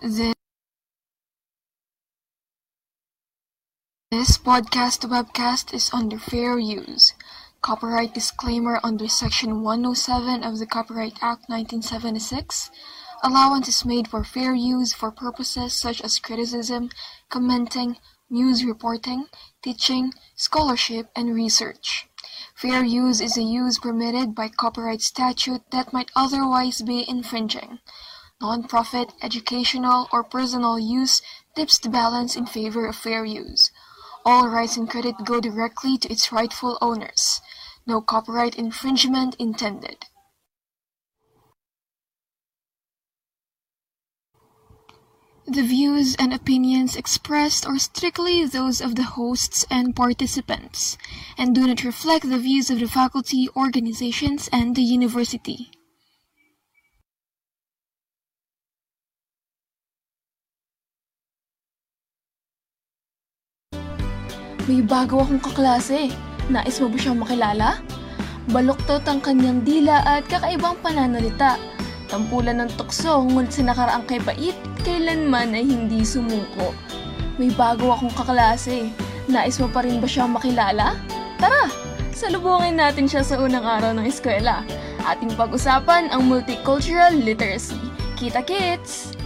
[0.00, 0.34] This
[4.38, 7.14] podcast webcast is under fair use.
[7.62, 12.70] Copyright disclaimer under Section 107 of the Copyright Act 1976.
[13.24, 16.90] Allowance is made for fair use for purposes such as criticism,
[17.28, 17.96] commenting,
[18.30, 19.26] news reporting,
[19.62, 22.06] teaching, scholarship, and research.
[22.54, 27.80] Fair use is a use permitted by copyright statute that might otherwise be infringing.
[28.40, 31.22] Non-profit, educational, or personal use
[31.56, 33.72] tips the balance in favor of fair use.
[34.24, 37.40] All rights and credit go directly to its rightful owners.
[37.84, 40.06] No copyright infringement intended.
[45.46, 50.98] The views and opinions expressed are strictly those of the hosts and participants,
[51.38, 55.70] and do not reflect the views of the faculty, organizations, and the university.
[64.68, 66.12] May bago akong kaklase.
[66.52, 67.80] Nais mo ba siyang makilala?
[68.52, 71.56] Baluktot ang kanyang dila at kakaibang pananalita.
[72.12, 76.76] Tampulan ng tukso ngunit sa nakaraang kay bait, kailanman ay hindi sumuko.
[77.40, 78.92] May bago akong kaklase.
[79.24, 81.00] Nais mo pa rin ba siyang makilala?
[81.40, 81.72] Tara,
[82.12, 84.68] salubungin natin siya sa unang araw ng eskwela.
[85.08, 87.80] Ating pag-usapan ang multicultural literacy.
[88.20, 89.17] Kita kits!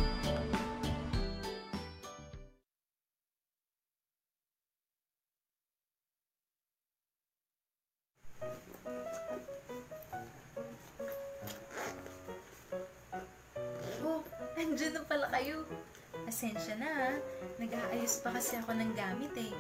[16.33, 17.13] Asensya na ha.
[17.61, 19.53] Nag-aayos pa kasi ako ng gamit eh.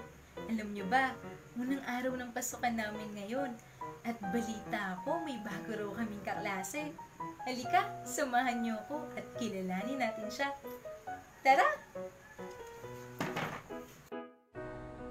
[0.48, 1.12] Alam nyo ba,
[1.60, 3.52] unang araw ng pasukan namin ngayon.
[4.08, 6.96] At balita ko, may bago raw kaming kaklase.
[7.44, 10.48] Halika, samahan niyo ako at kilalanin natin siya.
[11.44, 11.68] Tara!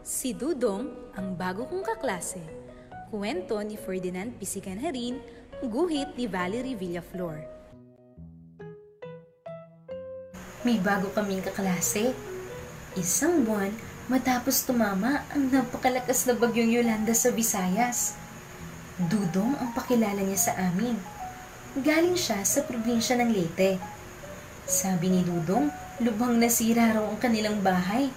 [0.01, 2.41] Si Dudong, ang bago kong kaklase.
[3.13, 5.21] Kuwento ni Ferdinand Pisicanharin,
[5.61, 7.60] guhit ni Valerie Villaflor.
[10.61, 12.13] May bago kaming kaklase.
[12.93, 13.73] Isang buwan
[14.05, 18.13] matapos tumama ang napakalakas na bagyong Yolanda sa Visayas.
[19.01, 21.01] Dudong ang pakilala niya sa amin.
[21.73, 23.81] Galing siya sa probinsya ng Leyte.
[24.69, 28.13] Sabi ni Dudong, lubhang nasira raw ang kanilang bahay.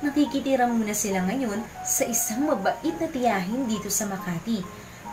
[0.00, 4.64] Nakikitira muna sila ngayon sa isang mabait na tiyahin dito sa Makati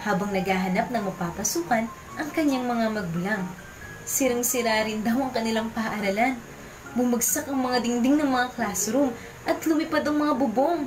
[0.08, 3.44] habang naghahanap ng mapapasukan ang kanyang mga magbulang.
[4.08, 6.40] Sirang-sira rin daw ang kanilang paaralan.
[6.92, 9.16] Bumagsak ang mga dingding ng mga classroom
[9.48, 10.84] at lumipad ang mga bubong.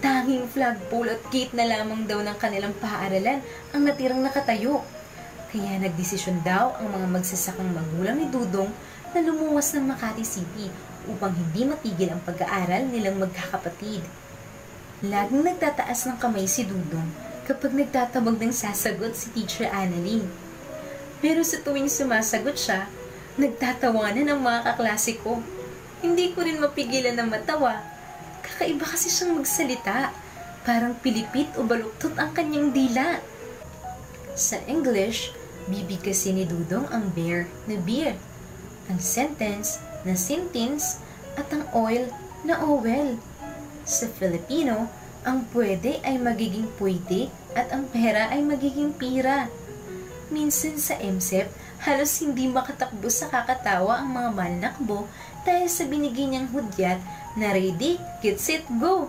[0.00, 3.44] Tanging flagpole at gate na lamang daw ng kanilang paaralan
[3.76, 4.80] ang natirang nakatayo.
[5.52, 8.72] Kaya nagdesisyon daw ang mga magsasakang magulang ni Dudong
[9.12, 10.72] na lumuwas ng Makati City
[11.04, 14.00] upang hindi matigil ang pag-aaral nilang magkakapatid.
[15.04, 17.08] Laging nagtataas ng kamay si Dudong
[17.44, 20.24] kapag nagtatabag ng sasagot si Teacher Annalyn.
[21.20, 22.88] Pero sa tuwing sumasagot siya,
[23.40, 25.40] nagtatawanan ang mga kaklase ko.
[26.04, 27.80] Hindi ko rin mapigilan ng matawa.
[28.44, 30.12] Kakaiba kasi siyang magsalita.
[30.64, 33.20] Parang pilipit o baluktot ang kanyang dila.
[34.36, 35.32] Sa English,
[35.68, 38.16] bibigkasin ni Dudong ang bear na beer,
[38.88, 41.00] ang sentence na sentence
[41.36, 42.08] at ang oil
[42.44, 43.20] na oil.
[43.84, 44.88] Sa Filipino,
[45.20, 49.52] ang pwede ay magiging pwede at ang pera ay magiging pira.
[50.32, 55.08] Minsan sa MSEP, halos hindi makatakbo sa kakatawa ang mga malnakbo
[55.48, 57.00] dahil sa binigay niyang hudyat
[57.40, 59.08] na ready, get set, go!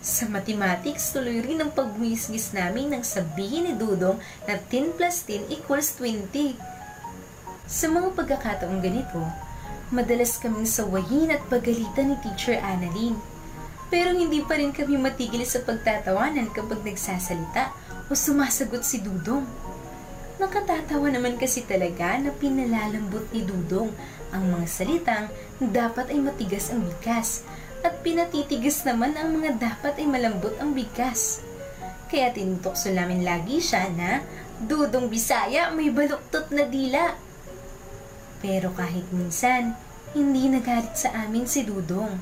[0.00, 4.16] Sa mathematics, tuloy rin ang pagbuwisgis namin nang sabihin ni Dudong
[4.48, 6.56] na 10 plus 10 equals 20.
[7.68, 9.20] Sa mga pagkakataong ganito,
[9.92, 13.20] madalas kaming sawayin at pagalitan ni Teacher Annalyn.
[13.92, 17.74] Pero hindi pa rin kami matigil sa pagtatawanan kapag nagsasalita
[18.08, 19.44] o sumasagot si Dudong.
[20.40, 23.92] Nakatatawa naman kasi talaga na pinalalambot ni Dudong
[24.32, 25.28] ang mga salitang
[25.60, 27.44] dapat ay matigas ang bigas
[27.84, 31.44] at pinatitigas naman ang mga dapat ay malambot ang bigas.
[32.08, 34.24] Kaya tinutokso namin lagi siya na
[34.64, 37.20] Dudong Bisaya may baluktot na dila.
[38.40, 39.76] Pero kahit minsan,
[40.16, 42.16] hindi nagalit sa amin si Dudong.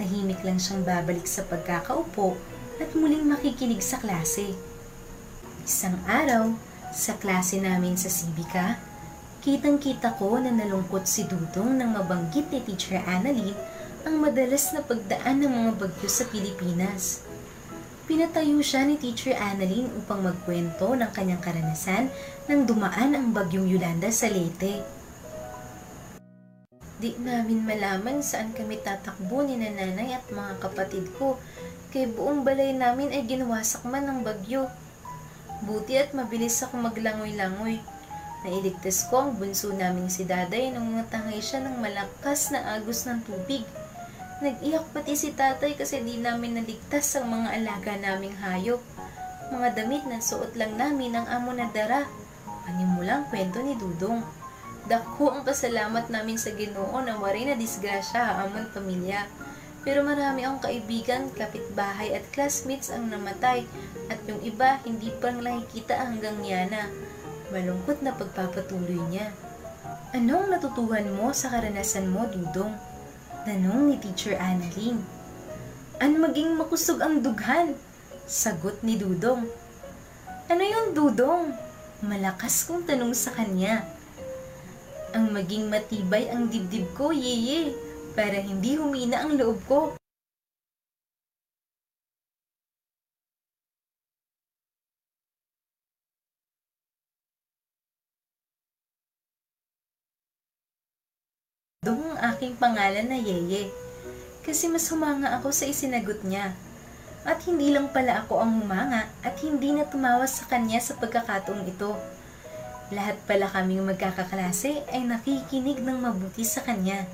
[0.00, 2.40] Tahimik lang siyang babalik sa pagkakaupo
[2.80, 4.56] at muling makikinig sa klase.
[5.60, 6.56] Isang araw,
[6.90, 8.78] sa klase namin sa Sibika,
[9.40, 13.54] kitang-kita ko na nalungkot si Dudong nang mabanggit ni Teacher Annalyn
[14.02, 17.24] ang madalas na pagdaan ng mga bagyo sa Pilipinas.
[18.10, 22.10] Pinatayo siya ni Teacher Annalyn upang magkwento ng kanyang karanasan
[22.50, 24.82] nang dumaan ang bagyong Yolanda sa Leyte.
[27.00, 31.40] Di namin malaman saan kami tatakbo ni nanay at mga kapatid ko,
[31.94, 34.68] kay buong balay namin ay ginawasak man ng bagyo.
[35.60, 37.84] Buti at mabilis ako maglangoy-langoy.
[38.40, 43.20] Nailigtas ko ang bunso namin si daday nang matangay siya ng malakas na agos ng
[43.28, 43.68] tubig.
[44.40, 48.80] Nag-iyak pati si tatay kasi di namin naligtas ang mga alaga naming hayop.
[49.52, 52.08] Mga damit na suot lang namin ang amo na dara.
[52.64, 54.24] Panimulang kwento ni Dudong.
[54.88, 59.28] Dako ang pasalamat namin sa ginoo na wari na disgrasya amon pamilya.
[59.80, 63.64] Pero marami akong kaibigan, kapitbahay at classmates ang namatay
[64.12, 66.92] at yung iba hindi pang nakikita hanggang yana.
[67.48, 69.32] Malungkot na pagpapatuloy niya.
[70.12, 72.76] Anong natutuhan mo sa karanasan mo, Dudong?
[73.48, 75.00] Tanong ni Teacher Annalyn.
[75.96, 77.72] Ano maging makusog ang dughan?
[78.28, 79.48] Sagot ni Dudong.
[80.52, 81.56] Ano yung Dudong?
[82.04, 83.88] Malakas kong tanong sa kanya.
[85.16, 87.74] Ang maging matibay ang dibdib ko, yeye,
[88.20, 89.96] para hindi humina ang loob ko.
[101.80, 103.72] Doon ang aking pangalan na Yeye.
[104.44, 106.52] Kasi mas humanga ako sa isinagot niya.
[107.24, 111.64] At hindi lang pala ako ang humanga at hindi na tumawa sa kanya sa pagkakataong
[111.64, 111.96] ito.
[112.92, 117.08] Lahat pala kaming magkakaklase ay nakikinig ng mabuti sa kanya.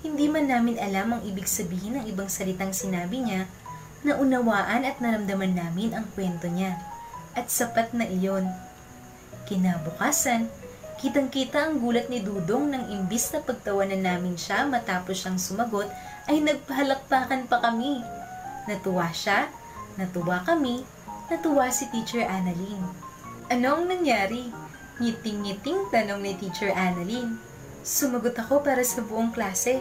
[0.00, 3.44] Hindi man namin alam ang ibig sabihin ng ibang salitang sinabi niya,
[4.00, 6.80] na unawaan at naramdaman namin ang kwento niya.
[7.36, 8.48] At sapat na iyon.
[9.44, 10.48] Kinabukasan,
[11.00, 15.88] Kitang-kita ang gulat ni Dudong nang imbis na pagtawanan namin siya matapos siyang sumagot,
[16.28, 18.04] ay nagpahalakpakan pa kami.
[18.68, 19.48] Natuwa siya,
[19.96, 20.84] natuwa kami,
[21.32, 22.84] natuwa si Teacher Annalyn.
[23.48, 24.52] Anong nangyari?
[25.00, 27.40] Ngiting-ngiting tanong ni Teacher Annalyn.
[27.80, 29.80] Sumagot ako para sa buong klase.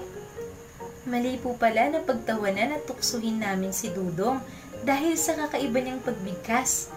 [1.03, 4.39] Mali po pala na pagtawanan at tuksuhin namin si Dudong
[4.87, 6.87] dahil sa kakaiba niyang pagbigkas.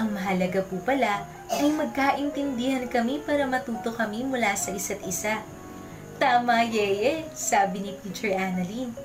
[0.00, 5.44] Ang mahalaga po pala ay magkaintindihan kami para matuto kami mula sa isa't isa.
[6.16, 8.96] Tama, Yeye, sabi ni Teacher Annalyn.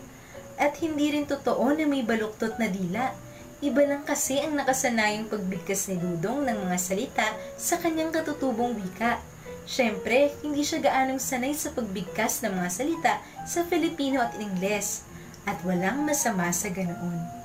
[0.56, 3.12] At hindi rin totoo na may baluktot na dila.
[3.60, 7.28] Iba lang kasi ang nakasanayang pagbigkas ni Dudong ng mga salita
[7.60, 9.33] sa kanyang katutubong wika.
[9.63, 13.13] Siyempre, hindi siya gaanong sanay sa pagbigkas ng mga salita
[13.48, 15.08] sa Filipino at Ingles.
[15.43, 17.43] At walang masama sa ganoon.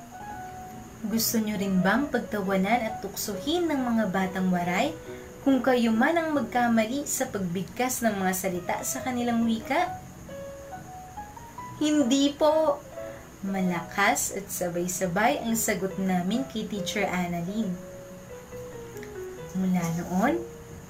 [1.07, 4.91] Gusto nyo rin bang pagtawanan at tuksuhin ng mga batang waray
[5.47, 9.95] kung kayo man ang magkamali sa pagbigkas ng mga salita sa kanilang wika?
[11.79, 12.83] Hindi po!
[13.39, 17.71] Malakas at sabay-sabay ang sagot namin kay Teacher Annalyn.
[19.55, 20.43] Mula noon,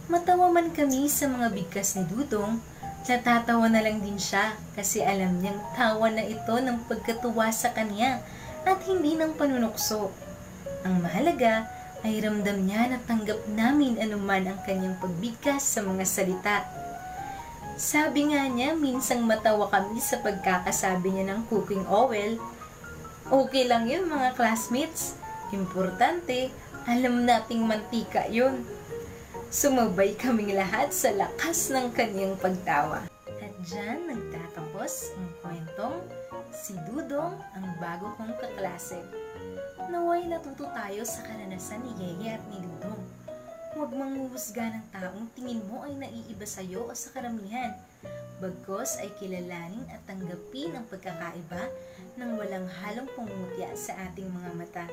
[0.09, 2.57] matawa man kami sa mga bigkas ni Dudong,
[3.05, 8.17] natatawa na lang din siya kasi alam niyang tawa na ito ng pagkatuwa sa kanya
[8.65, 10.09] at hindi ng panunukso.
[10.81, 11.69] Ang mahalaga
[12.01, 16.57] ay ramdam niya na tanggap namin anuman ang kanyang pagbigkas sa mga salita.
[17.77, 22.35] Sabi nga niya, minsang matawa kami sa pagkakasabi niya ng cooking oil.
[23.29, 25.15] Okay lang yun mga classmates.
[25.53, 26.49] Importante,
[26.89, 28.65] Alam nating mantika yun.
[29.49, 33.09] Sumabay kaming lahat sa lakas ng kanyang pagtawa.
[33.41, 35.97] At dyan nagtatapos ang kwentong
[36.53, 39.01] Si Dudong ang bago kong kaklase.
[39.89, 43.01] Naway natuto tayo sa karanasan ni Yeye at ni Dudong.
[43.73, 47.73] Huwag manghuhusga ng taong tingin mo ay naiiba sa'yo o sa karamihan.
[48.37, 51.73] Bagkos ay kilalanin at tanggapin ang pagkakaiba
[52.21, 54.85] ng walang halong pangutya sa ating mga mata.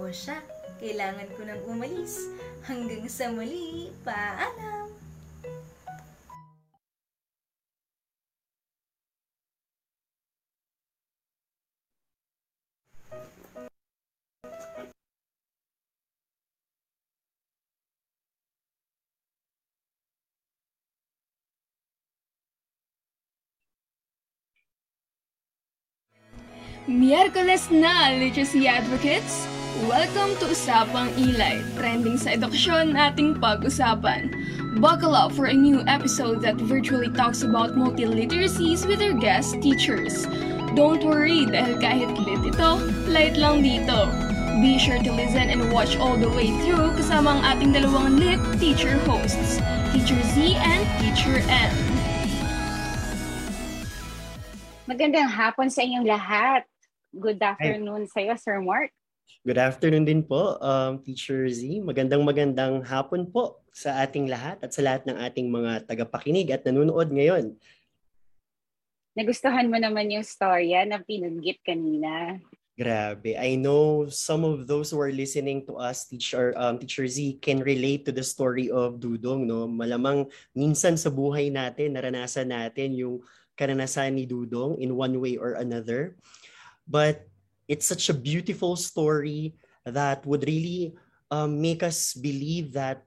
[0.00, 0.40] O siya,
[0.82, 2.18] kailangan ko nang umalis.
[2.66, 4.90] Hanggang sa muli, paalam!
[26.90, 29.61] Miyerkules na, Literacy Advocates!
[29.82, 34.30] Welcome to Usapang Ilay, trending sa edukasyon nating pag-usapan.
[34.78, 40.30] Buckle up for a new episode that virtually talks about multiliteracies with our guest teachers.
[40.78, 42.78] Don't worry dahil kahit lit ito,
[43.10, 44.06] light lang dito.
[44.62, 48.38] Be sure to listen and watch all the way through kasama ang ating dalawang lit
[48.62, 49.58] teacher hosts,
[49.90, 51.74] Teacher Z and Teacher M.
[54.86, 56.70] Magandang hapon sa inyong lahat.
[57.10, 58.94] Good afternoon sa iyo, Sir Mark.
[59.42, 61.66] Good afternoon din po, um, Teacher Z.
[61.82, 66.62] Magandang magandang hapon po sa ating lahat at sa lahat ng ating mga tagapakinig at
[66.62, 67.58] nanonood ngayon.
[69.18, 72.38] Nagustuhan mo naman yung storya na pinanggit kanina.
[72.78, 73.34] Grabe.
[73.34, 77.66] I know some of those who are listening to us, Teacher, um, Teacher Z, can
[77.66, 79.50] relate to the story of Dudong.
[79.50, 79.66] No?
[79.66, 83.26] Malamang minsan sa buhay natin, naranasan natin yung
[83.58, 86.14] karanasan ni Dudong in one way or another.
[86.86, 87.31] But
[87.68, 90.94] it's such a beautiful story that would really
[91.30, 93.04] um, make us believe that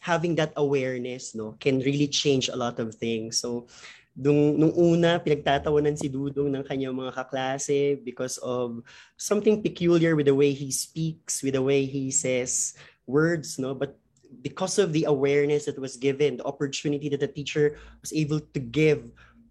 [0.00, 3.40] having that awareness no can really change a lot of things.
[3.40, 3.66] So
[4.14, 8.84] nung, nung una, pinagtatawanan si Dudong ng kanyang mga kaklase because of
[9.16, 12.76] something peculiar with the way he speaks, with the way he says
[13.06, 13.74] words, no?
[13.74, 13.98] But
[14.42, 18.60] because of the awareness that was given, the opportunity that the teacher was able to
[18.60, 19.02] give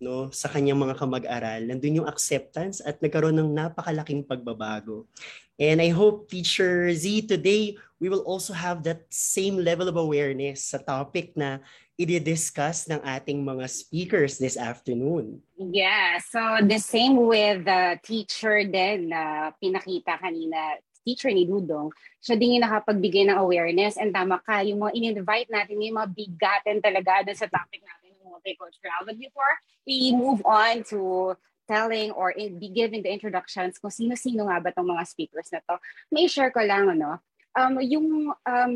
[0.03, 5.07] no sa kanyang mga kamag-aral nandun yung acceptance at nagkaroon ng napakalaking pagbabago.
[5.55, 10.75] And i hope teacher Z today we will also have that same level of awareness
[10.75, 11.63] sa topic na
[11.95, 15.39] i-discuss ng ating mga speakers this afternoon.
[15.55, 22.35] Yeah, so the same with the teacher din na pinakita kanina, teacher ni Dudong, siya
[22.35, 26.81] din yung nakapagbigay ng awareness and tama ka, yung mga in-invite natin, yung mga bigatin
[26.81, 28.02] talaga dun sa topic natin
[28.33, 29.05] multicultural.
[29.05, 29.53] But before
[29.85, 31.37] we move on to
[31.69, 35.77] telling or be giving the introductions kung sino-sino nga ba itong mga speakers na to,
[36.11, 37.21] may share ko lang, ano,
[37.55, 38.73] um, yung, um,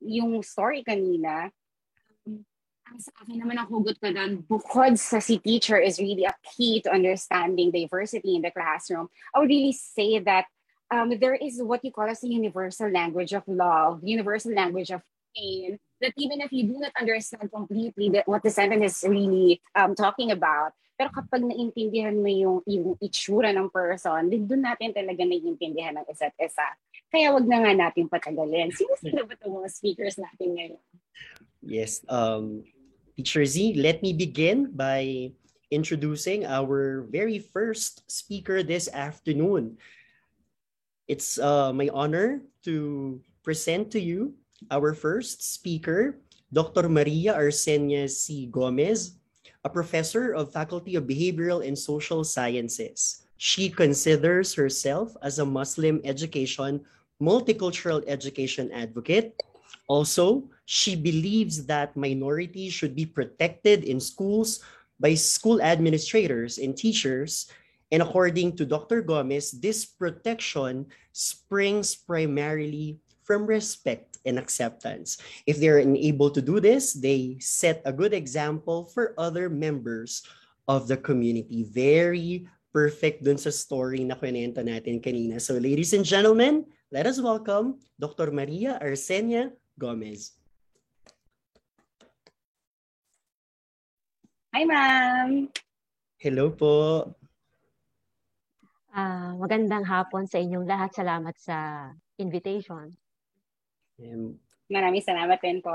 [0.00, 1.52] yung story kanina,
[2.98, 6.82] sa akin naman ang hugot ko doon, bukod sa si teacher is really a key
[6.82, 10.50] to understanding diversity in the classroom, I would really say that
[10.90, 15.06] um, there is what you call as a universal language of love, universal language of
[15.36, 19.60] pain, that even if you do not understand completely that what the sentence is really
[19.76, 24.92] um, talking about, pero kapag naintindihan mo yung, yung itsura ng person, din doon natin
[24.92, 26.68] talaga naiintindihan ng isa't isa.
[27.08, 28.68] Kaya wag na nga natin patagalin.
[28.68, 30.82] Sino-sino ba itong mga speakers natin ngayon?
[31.64, 32.04] Yes.
[32.04, 32.68] Um,
[33.16, 35.32] Teacher Z, let me begin by
[35.72, 39.80] introducing our very first speaker this afternoon.
[41.08, 44.36] It's uh, my honor to present to you
[44.68, 46.20] our first speaker,
[46.52, 46.88] Dr.
[46.88, 48.46] Maria Arsenia C.
[48.52, 49.16] Gomez,
[49.64, 53.22] a professor of Faculty of Behavioral and Social Sciences.
[53.36, 56.84] She considers herself as a Muslim education,
[57.22, 59.32] multicultural education advocate.
[59.88, 64.60] Also, she believes that minorities should be protected in schools
[65.00, 67.48] by school administrators and teachers.
[67.90, 69.02] And according to Dr.
[69.02, 75.22] Gomez, this protection springs primarily from respect and acceptance.
[75.46, 80.26] If they're unable to do this, they set a good example for other members
[80.66, 81.62] of the community.
[81.62, 85.38] Very perfect dun sa story na kwento natin kanina.
[85.38, 88.34] So ladies and gentlemen, let us welcome Dr.
[88.34, 90.34] Maria Arsenia Gomez.
[94.50, 95.46] Hi, ma'am!
[96.18, 97.06] Hello po.
[98.90, 100.90] Uh, magandang hapon sa inyong lahat.
[100.98, 101.86] Salamat sa
[102.18, 102.90] invitation.
[104.00, 105.74] Um, Maraming salamat din po.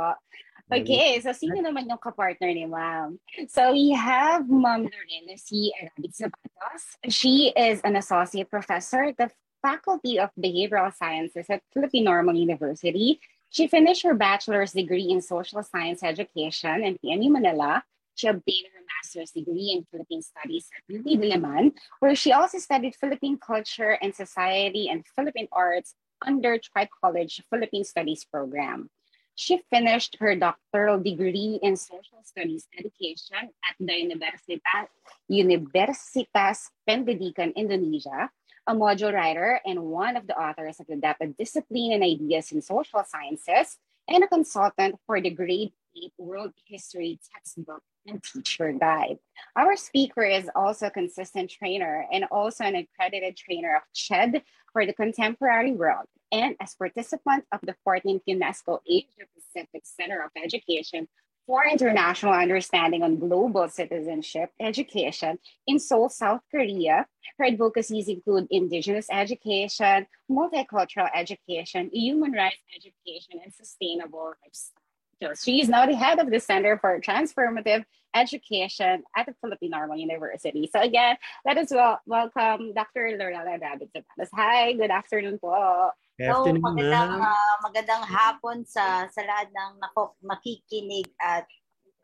[0.71, 3.21] Okay, so sino naman yung kapartner ni ma'am?
[3.51, 5.69] So we have Ma'am Lorena C.
[5.77, 6.97] Arabic Zapatos.
[7.11, 9.29] She is an associate professor at the
[9.61, 13.21] Faculty of Behavioral Sciences at Philippine Normal University.
[13.53, 17.85] She finished her bachelor's degree in social science education in PNU Manila.
[18.15, 22.95] She obtained her master's degree in Philippine Studies at UP Diliman, where she also studied
[22.95, 25.93] Philippine culture and society and Philippine arts
[26.25, 28.89] under Tri College Philippine Studies program.
[29.35, 34.87] She finished her doctoral degree in social studies education at the Universitas,
[35.29, 38.31] Universitas Pendidikan, Indonesia,
[38.65, 42.61] a module writer and one of the authors of the Data Discipline and Ideas in
[42.61, 49.17] Social Sciences, and a consultant for the grade 8 World History textbook and teacher guide.
[49.55, 54.85] Our speaker is also a consistent trainer and also an accredited trainer of CHED for
[54.85, 56.07] the contemporary world.
[56.31, 61.07] And as participant of the 14th UNESCO Asia Pacific Center of Education
[61.45, 67.05] for International Understanding on Global Citizenship Education in Seoul, South Korea.
[67.37, 75.35] Her advocacies include indigenous education, multicultural education, human rights education, and sustainable lifestyle.
[75.41, 79.97] She is now the head of the Center for Transformative Education at the Philippine Normal
[79.97, 80.69] University.
[80.71, 83.15] So again, let us wel- welcome Dr.
[83.17, 83.89] Lorella David.
[84.33, 85.91] Hi, good afternoon po.
[86.15, 91.43] Good afternoon, so, magandang, uh, magandang hapon sa, sa lahat ng nako, makikinig at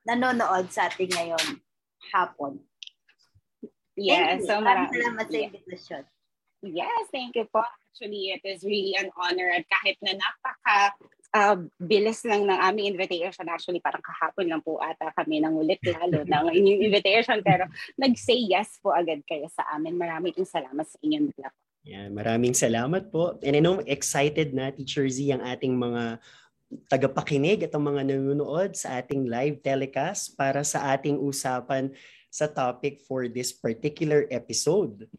[0.04, 1.64] nanonood sa ating ngayon
[2.12, 2.60] hapon.
[3.96, 4.48] Yes, Thank you.
[4.48, 5.48] so Maraming marami- salamat sa yeah.
[5.48, 6.04] invitation.
[6.62, 7.64] Yes, thank you po.
[7.64, 10.80] Actually, it is really an honor at kahit na napaka
[11.32, 13.48] uh, bilis lang ng aming invitation.
[13.48, 17.40] Actually, parang kahapon lang po ata kami nang ulit lalo ng inyong invitation.
[17.42, 19.96] Pero nag-say yes po agad kayo sa amin.
[19.96, 21.50] Maraming salamat sa inyong dala.
[21.82, 23.42] Yan, maraming salamat po.
[23.42, 26.22] And I know excited na Teacher Z ang ating mga
[26.88, 31.90] tagapakinig at ang mga nanonood sa ating live telecast para sa ating usapan
[32.32, 35.10] sa topic for this particular episode.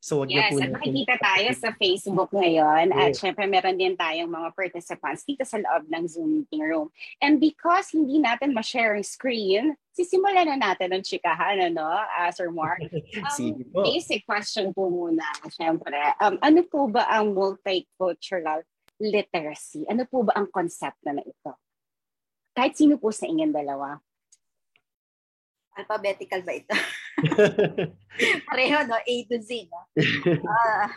[0.00, 2.88] So wag Yes, na po at makikita tayo sa Facebook ngayon.
[2.96, 6.88] At syempre, meron din tayong mga participants dito sa loob ng Zoom meeting room.
[7.20, 12.48] And because hindi natin ma-share ang screen, sisimulan na natin ang chikahan, ano, uh, Sir
[12.48, 12.80] Mark.
[13.70, 13.84] Po.
[13.84, 15.94] Basic question po muna, syempre.
[16.18, 18.64] Um, ano po ba ang multicultural
[18.98, 19.84] literacy?
[19.86, 21.52] Ano po ba ang konsepto na ito?
[22.56, 24.00] Kahit sino po sa inyong dalawa.
[25.80, 26.74] Alphabetical ba ito?
[28.50, 29.00] Pareho, no?
[29.00, 29.82] A to Z, no?
[30.46, 30.88] Ah,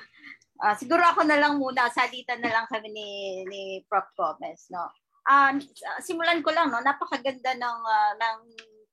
[0.64, 3.10] ah, siguro ako na lang muna, salitan na lang kami ni,
[3.48, 4.12] ni Prof.
[4.16, 4.92] Gomez, no?
[5.24, 5.56] Ah,
[6.04, 6.84] simulan ko lang, no?
[6.84, 8.38] Napakaganda ng, ah, ng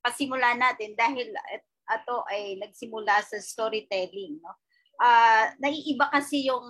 [0.01, 4.55] pasimula natin dahil at, ato ay nagsimula sa storytelling, no?
[5.01, 6.67] Ah, naiiba kasi yung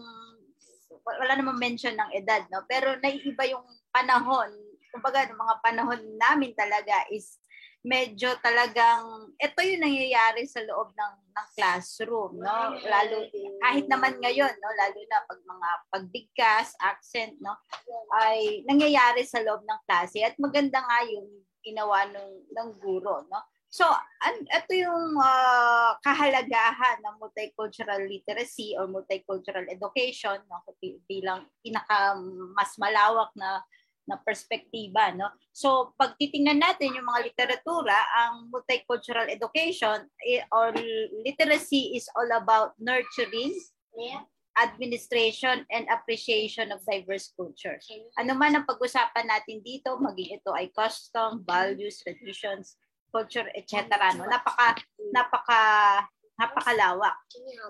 [1.01, 2.65] wala namang mention ng edad, no?
[2.69, 4.53] Pero naiiba yung panahon.
[4.93, 7.40] Kumbaga, mga panahon namin talaga is
[7.81, 12.77] medyo talagang ito yung nangyayari sa loob ng ng classroom no?
[12.77, 13.25] Lalo
[13.65, 14.71] kahit naman ngayon no?
[14.77, 17.57] Lalo na pag mga pagbigkas accent no?
[18.13, 20.21] Ay nangyayari sa loob ng klase.
[20.21, 21.29] At maganda nga yung
[21.65, 23.41] ginawa ng ng guro no?
[23.71, 30.61] So an, ito yung uh, kahalagahan ng multicultural literacy or multicultural education no?
[31.09, 32.19] Bilang pinaka
[32.53, 33.65] mas malawak na
[34.11, 35.31] na perspektiba no?
[35.55, 37.95] So pag titingnan natin yung mga literatura
[38.27, 40.75] ang multicultural education eh, or
[41.23, 43.55] literacy is all about nurturing
[44.59, 47.87] administration and appreciation of diverse cultures.
[48.19, 52.77] Ano man ang pag-usapan natin dito maging ito ay custom values traditions
[53.15, 53.87] culture etc
[54.19, 54.27] no?
[54.27, 54.79] Napaka
[55.15, 55.63] napaka
[56.41, 57.17] napakalawak.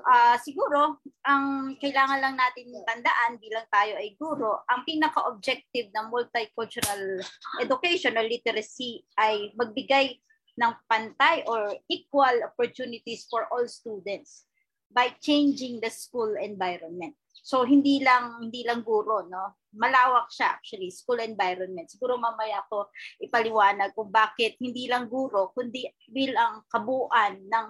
[0.06, 7.18] Uh, siguro, ang kailangan lang natin tandaan bilang tayo ay guro, ang pinaka-objective ng multicultural
[7.58, 10.22] education or literacy ay magbigay
[10.54, 14.46] ng pantay or equal opportunities for all students
[14.90, 17.18] by changing the school environment.
[17.40, 19.56] So hindi lang hindi lang guro, no?
[19.72, 21.88] Malawak siya actually, school environment.
[21.88, 22.90] Siguro mamaya ko
[23.22, 27.66] ipaliwanag kung bakit hindi lang guro kundi bilang kabuuan ng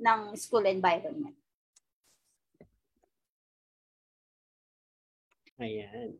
[0.00, 1.36] ng school environment.
[5.58, 6.18] Ayan.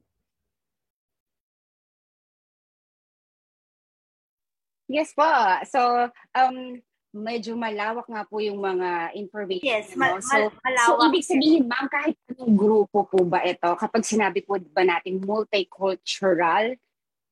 [4.87, 5.27] Yes po.
[5.67, 6.07] So,
[6.37, 6.79] um,
[7.15, 9.67] medyo malawak nga po yung mga information.
[9.67, 10.03] Yes, no?
[10.03, 10.87] ma- so, ma- malawak.
[10.87, 15.23] So, ibig sabihin, ma'am, kahit anong grupo po ba ito, kapag sinabi po ba natin
[15.23, 16.75] multicultural,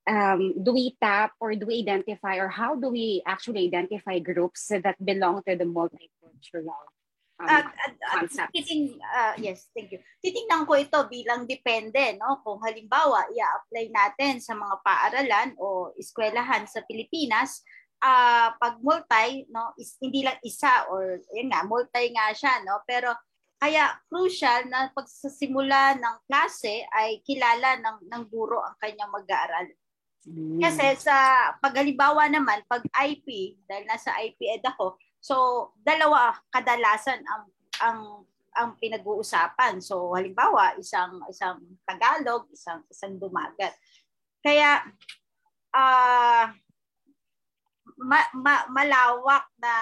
[0.09, 4.71] um, do we tap or do we identify or how do we actually identify groups
[4.71, 6.91] that belong to the multicultural
[7.39, 8.51] um, At, at, at concept?
[8.55, 10.01] titing, uh, yes, thank you.
[10.23, 12.43] Titingnan ko ito bilang depende, no?
[12.43, 17.63] Kung halimbawa, i-apply natin sa mga paaralan o eskwelahan sa Pilipinas,
[18.03, 22.83] ah pag multi, no, is, hindi lang isa or yun nga, multi nga siya, no?
[22.83, 23.15] Pero
[23.63, 29.71] kaya crucial na pagsasimula ng klase ay kilala ng, ng guro ang kanyang mag-aaral.
[30.23, 30.63] Mm.
[30.63, 35.35] Kasi sa paghalimbawa naman, pag IP, dahil nasa IP ed ako, so
[35.83, 37.45] dalawa kadalasan ang
[37.83, 38.01] ang
[38.53, 39.83] ang pinag-uusapan.
[39.83, 43.75] So halimbawa, isang isang Tagalog, isang isang Dumagat.
[44.45, 44.87] Kaya
[45.75, 46.55] ah
[47.99, 49.75] ma, ma, malawak na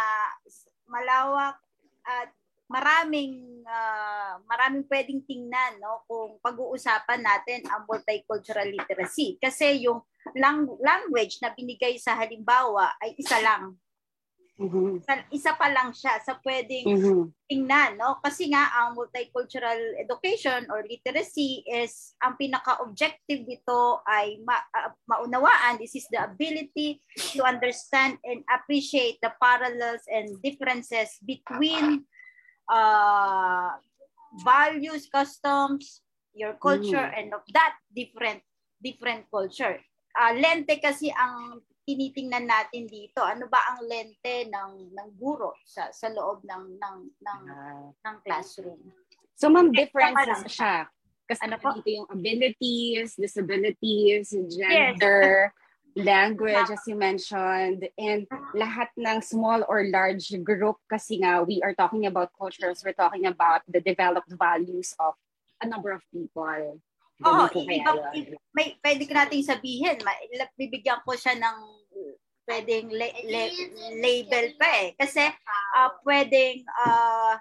[0.89, 1.57] malawak
[2.05, 2.31] at
[2.71, 9.99] maraming uh, maraming pwedeng tingnan no kung pag-uusapan natin ang multicultural literacy kasi yung
[10.39, 13.75] lang- language na binigay sa halimbawa ay isa lang
[14.61, 15.01] Mhm.
[15.33, 17.33] Isa- pa lang siya sa pwedeng Mhm.
[17.49, 24.69] tingnan no kasi nga ang multicultural education or literacy is ang pinaka-objective dito ay ma-
[24.77, 27.01] uh, maunawaan this is the ability
[27.33, 32.05] to understand and appreciate the parallels and differences between
[32.71, 33.75] uh,
[34.41, 37.19] values customs your culture Mm.
[37.19, 38.39] and of that different
[38.79, 39.77] different culture
[40.15, 45.91] uh, lente kasi ang tinitingnan natin dito ano ba ang lente ng ng guro sa
[45.91, 47.91] sa loob ng ng ng Ah.
[47.91, 48.79] ng classroom.
[49.35, 50.53] So, ma'am, Extra differences lang.
[50.53, 50.77] siya.
[51.25, 51.73] Kasi Ano po?
[51.73, 55.49] dito yung abilities, disabilities, gender,
[55.97, 61.75] language, as you mentioned, and lahat ng small or large group kasi nga we are
[61.75, 65.15] talking about cultures, we're talking about the developed values of
[65.61, 66.79] a number of people.
[67.21, 67.85] Oo, kaya
[68.17, 70.17] iba, may pwede ko nating sabihin, ma-
[70.57, 71.59] bibigyan ko siya ng
[72.49, 73.57] pwedeng la- la-
[74.01, 74.89] label pa eh.
[74.97, 75.29] Kasi
[75.77, 77.37] ah, pwedeng ah,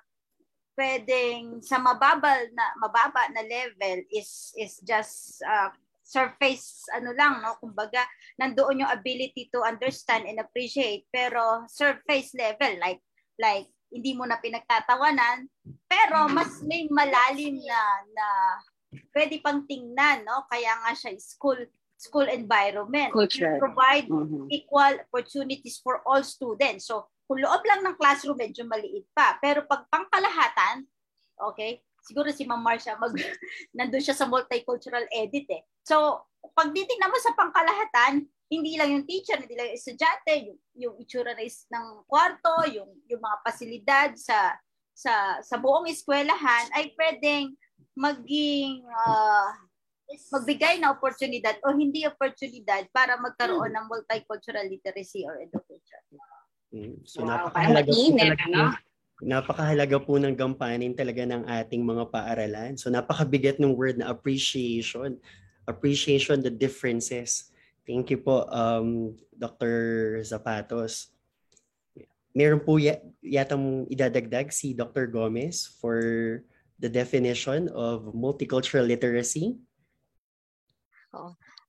[0.76, 5.72] pwedeng sa mababal na mababa na level is is just ah,
[6.10, 8.02] surface ano lang no kumbaga
[8.42, 12.98] nandoon yung ability to understand and appreciate pero surface level like
[13.38, 15.46] like hindi mo na pinagtatawanan
[15.86, 18.28] pero mas may malalim na na
[19.14, 21.62] pwede pang tingnan no kaya nga siya school
[22.00, 23.60] school environment Culture.
[23.60, 24.48] provide Mhm.
[24.48, 26.88] equal opportunities for all students.
[26.88, 29.36] So, kung loob lang ng classroom, medyo maliit pa.
[29.44, 30.88] Pero pag pangkalahatan,
[31.52, 33.14] okay, siguro si Ma'am Marcia, mag,
[33.78, 35.62] nandun siya sa multicultural edit eh.
[35.86, 36.26] So,
[36.58, 40.96] pag titignan mo sa pangkalahatan, hindi lang yung teacher, hindi lang yung estudyante, yung, yung
[40.98, 44.58] itsura na is, ng kwarto, yung, yung mga pasilidad sa
[45.00, 47.56] sa sa buong eskwelahan ay pwedeng
[47.96, 49.56] maging ah,
[50.36, 56.04] magbigay na oportunidad o hindi oportunidad para magkaroon ng multicultural literacy or education.
[56.76, 57.00] Mm.
[57.08, 58.64] So Wow, napakahalaga parang po mainit, talaga, ano?
[59.20, 62.74] Napakahalaga po ng gampanin talaga ng ating mga paaralan.
[62.80, 65.20] So napakabigat ng word na appreciation.
[65.68, 67.52] Appreciation the differences.
[67.84, 69.74] Thank you po, um, Dr.
[70.24, 71.12] Zapatos.
[72.32, 75.10] Meron po ya- yatang idadagdag si Dr.
[75.10, 76.00] Gomez for
[76.80, 79.60] the definition of multicultural literacy.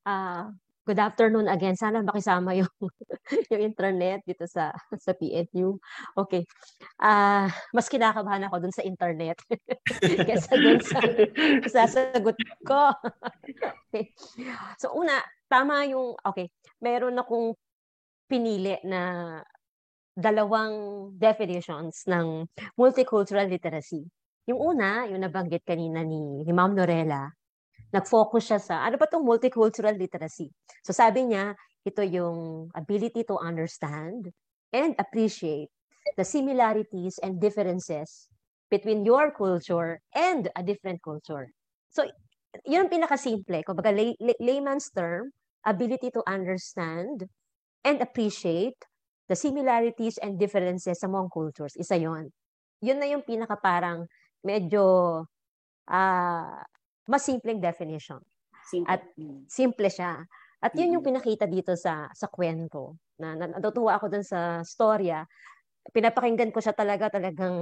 [0.07, 0.55] Ah,
[0.91, 1.79] good afternoon again.
[1.79, 2.67] Sana makisama yung
[3.55, 5.79] yung internet dito sa sa PNU.
[6.19, 6.43] Okay.
[6.99, 9.39] Ah, mas kinakabahan ako dun sa internet
[10.27, 10.99] kaysa dun sa
[11.71, 12.35] sasagot
[12.67, 12.91] ko.
[13.87, 14.11] okay.
[14.83, 16.51] So una, tama yung okay,
[16.83, 17.55] meron akong
[18.27, 19.39] pinili na
[20.19, 24.03] dalawang definitions ng multicultural literacy.
[24.51, 27.31] Yung una, yung nabanggit kanina ni, ni Ma'am Norella,
[27.91, 30.51] nag-focus siya sa ano ba tong multicultural literacy.
[30.87, 34.31] So sabi niya, ito yung ability to understand
[34.71, 35.71] and appreciate
[36.15, 38.31] the similarities and differences
[38.71, 41.51] between your culture and a different culture.
[41.91, 42.07] So
[42.67, 43.67] yun ang pinakasimple.
[43.67, 45.35] Kumbaga lay, lay, layman's term,
[45.67, 47.27] ability to understand
[47.83, 48.79] and appreciate
[49.27, 51.75] the similarities and differences among cultures.
[51.79, 52.31] Isa yon.
[52.83, 54.07] Yun na yung pinaka parang
[54.43, 55.27] medyo
[55.91, 56.63] ah
[57.09, 58.21] mas simpleng definition.
[58.67, 58.91] Simple.
[58.91, 59.45] At- Mm.
[59.49, 60.21] Simple siya.
[60.61, 63.01] At yun yung pinakita dito sa sa kwento.
[63.17, 65.25] Na, na natutuwa ako dun sa storya.
[65.93, 67.57] Pinapakinggan ko siya talaga talagang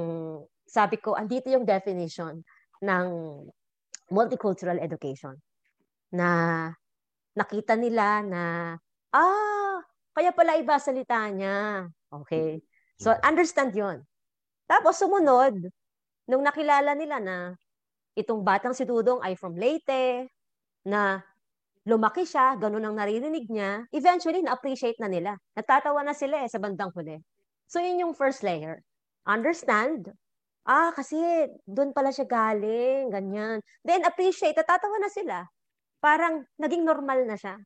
[0.67, 2.43] sabi ko andito yung definition
[2.83, 3.07] ng
[4.11, 5.39] multicultural education.
[6.11, 6.67] Na
[7.39, 8.43] nakita nila na
[9.15, 9.79] ah
[10.13, 11.87] kaya pala iba salita niya.
[12.11, 12.59] Okay.
[12.99, 14.03] So understand yon.
[14.67, 15.71] Tapos sumunod
[16.27, 17.37] nung nakilala nila na
[18.19, 20.27] itong batang si Dudong ay from Leyte,
[20.83, 21.23] na
[21.87, 25.39] lumaki siya, ganun ang naririnig niya, eventually na-appreciate na nila.
[25.55, 27.17] Natatawa na sila eh sa bandang huli.
[27.71, 28.83] So yun yung first layer.
[29.29, 30.11] Understand.
[30.69, 31.17] Ah, kasi
[31.65, 33.65] doon pala siya galing, ganyan.
[33.85, 35.37] Then appreciate, natatawa na sila.
[36.01, 37.57] Parang naging normal na siya.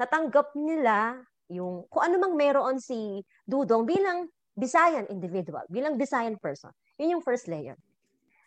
[0.00, 6.72] Natanggap nila yung kung ano mang meron si Dudong bilang Visayan individual, bilang Visayan person.
[7.00, 7.76] Yun yung first layer.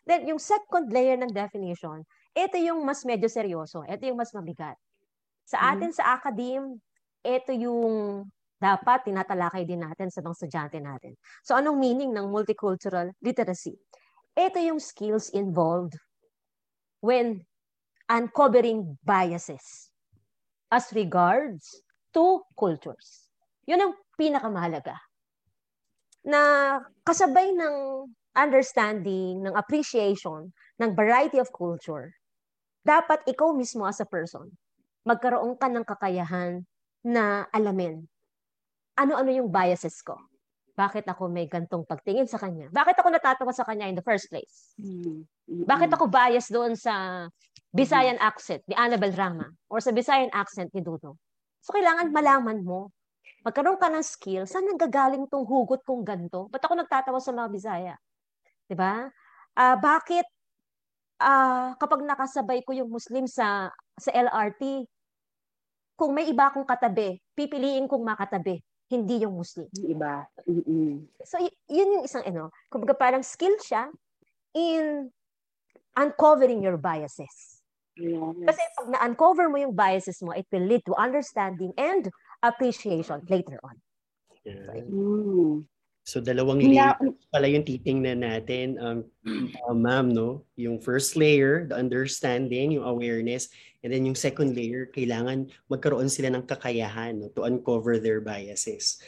[0.03, 2.03] Then, yung second layer ng definition,
[2.35, 3.87] ito yung mas medyo seryoso.
[3.87, 4.75] Ito yung mas mabigat.
[5.47, 5.71] Sa Mhm.
[5.75, 6.79] atin, sa academe,
[7.23, 8.27] ito yung
[8.59, 11.15] dapat tinatalakay din natin sa mga estudyante natin.
[11.43, 13.75] So, anong meaning ng multicultural literacy?
[14.35, 15.99] Ito yung skills involved
[17.03, 17.43] when
[18.09, 19.91] uncovering biases
[20.71, 23.29] as regards to cultures.
[23.67, 24.97] Yun ang pinakamahalaga.
[26.23, 30.50] Na kasabay ng understanding, ng appreciation,
[30.82, 32.13] ng variety of culture,
[32.84, 34.50] dapat ikaw mismo as a person,
[35.08, 36.65] magkaroon ka ng kakayahan
[37.06, 38.04] na alamin
[38.98, 40.17] ano-ano yung biases ko.
[40.74, 42.69] Bakit ako may gantong pagtingin sa kanya?
[42.74, 44.74] Bakit ako natatawa sa kanya in the first place?
[44.82, 45.22] Mm.
[45.46, 45.65] Mm-mm.
[45.69, 47.26] Bakit ako biased doon sa
[47.74, 51.17] Visayan accent ni Annabel Rama or sa Visayan accent ni Dudo?
[51.62, 52.89] So, kailangan malaman mo.
[53.46, 56.48] Magkaroon ka ng skill, saan nanggagaling tong hugot kong ganto?
[56.48, 57.93] Ba't ako nagtatawa sa mga Bisaya?
[58.67, 59.08] 'Di ba?
[59.58, 60.26] Ah, bakit
[61.21, 64.86] ah kapag nakasabay ko yung Muslim sa sa LRT,
[65.93, 69.69] kung may iba akong katabi, pipiliin kong makatabi, hindi yung Muslim.
[69.78, 70.26] Yung iba.
[70.49, 71.06] Mm-mm.
[71.23, 73.89] So, y- yun yung isang, ano, kumbaga parang skill siya
[74.58, 75.13] in
[75.95, 77.62] uncovering your biases.
[77.93, 78.49] Yes.
[78.49, 82.10] Kasi pag na-uncover mo yung biases mo, it will lead to understanding and
[82.41, 83.78] appreciation later on.
[84.41, 84.82] Yeah.
[84.89, 85.69] Mm.
[86.03, 86.99] So dalawang Yeah.
[86.99, 89.07] layer pala yung titingnan natin, um,
[89.67, 90.43] uh, ma'am, no?
[90.59, 93.47] Yung first layer, the understanding, yung awareness,
[93.83, 98.99] and then yung second layer, kailangan magkaroon sila ng kakayahan no, to uncover their biases.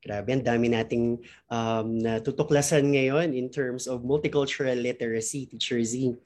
[0.00, 1.20] Grabe, ang dami nating
[1.52, 6.16] um, natutuklasan ngayon in terms of multicultural literacy, Teacher Z.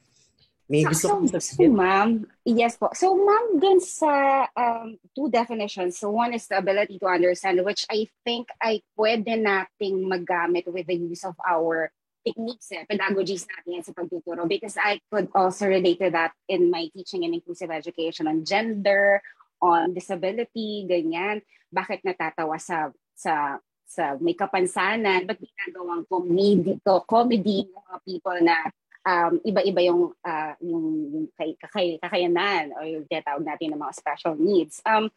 [0.64, 1.76] May gusto so, kong so, sabihin.
[1.76, 2.10] ma'am,
[2.48, 2.88] yes po.
[2.96, 7.84] So, ma'am, dun sa um, two definitions, so one is the ability to understand, which
[7.92, 11.92] I think ay pwede nating magamit with the use of our
[12.24, 16.88] techniques, eh, pedagogies natin sa pagtuturo because I could also relate to that in my
[16.96, 19.20] teaching in inclusive education on gender,
[19.60, 21.44] on disability, ganyan.
[21.68, 28.56] Bakit natatawa sa sa sa may kapansanan, ba't ginagawang comedy, to, comedy mga people na
[29.04, 33.94] um, iba-iba yung, ah, yung, yung kay, kakay, kakayanan o yung tinatawag natin ng mga
[33.94, 34.80] special needs.
[34.88, 35.12] Um,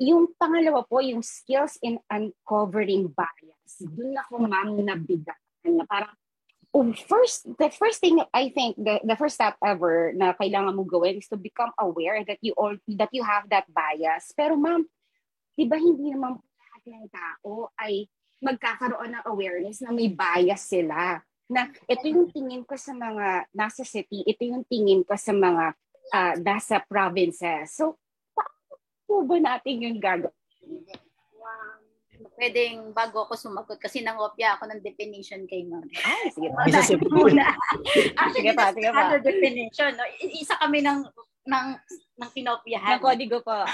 [0.00, 3.82] yung pangalawa po, yung skills in uncovering bias.
[3.82, 5.38] Doon ako, ma'am, nabigat.
[5.62, 6.10] Na parang,
[6.74, 10.82] oh, first, the first thing I think, the, the first step ever na kailangan mo
[10.82, 14.34] gawin is to become aware that you all, that you have that bias.
[14.34, 14.82] Pero ma'am,
[15.54, 18.08] di ba hindi naman lahat ng tao ay
[18.42, 21.22] magkakaroon ng awareness na may bias sila
[21.52, 25.76] na ito yung tingin ko sa mga nasa city, ito yung tingin ko sa mga
[26.10, 27.76] ah, nasa provinces.
[27.76, 28.00] So,
[28.32, 28.56] paano
[29.04, 30.32] po ba natin yung gagawin?
[32.38, 35.82] Pwedeng bago ako sumagot kasi nangopya ako ng definition kay ma'am.
[36.06, 36.64] Ay, sige pa.
[36.70, 37.50] Isa sa Muna.
[38.14, 39.00] Actually, Sige pa, sige pa.
[39.10, 40.06] ano definition, no?
[40.22, 41.02] Isa kami ng
[41.42, 41.66] ng
[42.22, 42.98] ng kinopyahan.
[42.98, 43.66] Ng kodigo po.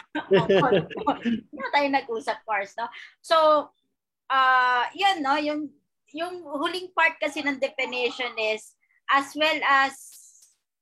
[1.21, 2.89] Hindi na tayo nag-usap, Pars, no?
[3.21, 3.69] So,
[4.33, 5.37] ah yan, no?
[5.37, 5.69] Yung,
[6.17, 8.77] yung huling part kasi ng definition is
[9.13, 9.93] as well as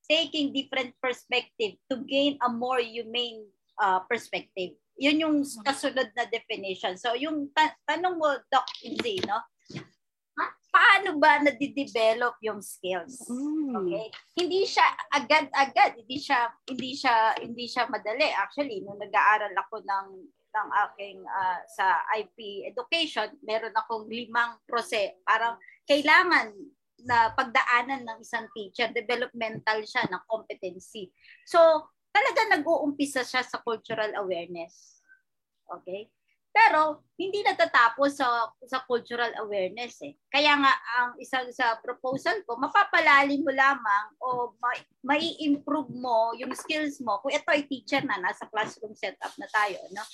[0.07, 3.47] taking different perspective to gain a more humane
[3.83, 4.79] uh, perspective.
[4.97, 6.97] Yun yung kasunod na definition.
[6.97, 9.37] So, yung ta- tanong mo, Doc Inzi, no?
[10.37, 10.45] Ha?
[10.73, 13.25] Paano ba nadidevelop yung skills?
[13.77, 14.09] Okay?
[14.37, 18.29] Hindi siya agad-agad, hindi siya hindi siya hindi siya madali.
[18.33, 20.07] Actually, nung nag-aaral ako ng
[20.57, 25.21] ng aking ah, sa IP education, meron akong limang prose.
[25.29, 26.57] Parang kailangan
[27.05, 31.13] na pagdaanan ng isang teacher, developmental siya ng competency.
[31.45, 31.61] So,
[32.09, 35.05] talaga nag-uumpisa siya sa cultural awareness.
[35.69, 36.09] Okay?
[36.57, 40.17] Pero hindi natatapos sa sa cultural awareness eh.
[40.33, 46.57] Kaya nga ang isang sa proposal ko, mapapalalim mo lamang o ma- mai-improve mo yung
[46.57, 47.21] skills mo.
[47.21, 50.05] Kung ito ay teacher na nasa classroom setup na tayo, no?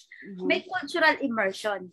[0.43, 1.87] May cultural immersion.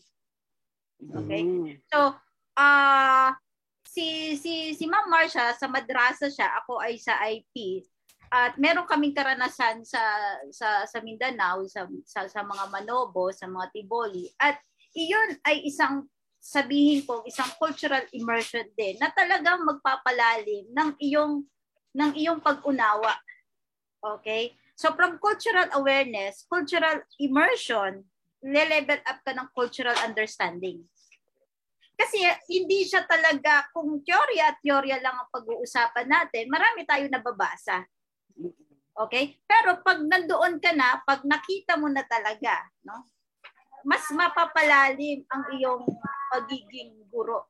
[0.97, 1.45] Okay?
[1.45, 1.77] Mm.
[1.93, 2.17] So,
[2.57, 3.37] ah
[3.85, 7.85] si si si Ma'am Marsha sa madrasa siya, ako ay sa IP.
[8.29, 10.01] At meron kaming karanasan sa
[10.53, 14.29] sa sa Mindanao, sa sa, sa mga Manobo, sa mga Tiboli.
[14.37, 14.61] At
[14.93, 16.05] iyon ay isang
[16.39, 21.43] sabihin ko isang cultural immersion din na talagang magpapalalim ng iyong
[21.93, 23.17] ng iyong pag-unawa.
[23.99, 24.55] Okay?
[24.79, 28.07] So from cultural awareness, cultural immersion,
[28.39, 30.87] le-level up ka ng cultural understanding.
[31.99, 37.83] Kasi hindi siya talaga, kung teorya at teorya lang ang pag-uusapan natin, marami tayo nababasa.
[38.99, 39.39] Okay?
[39.47, 43.07] Pero pag nandoon ka na, pag nakita mo na talaga, no?
[43.87, 45.87] Mas mapapalalim ang iyong
[46.35, 47.47] pagiging guro.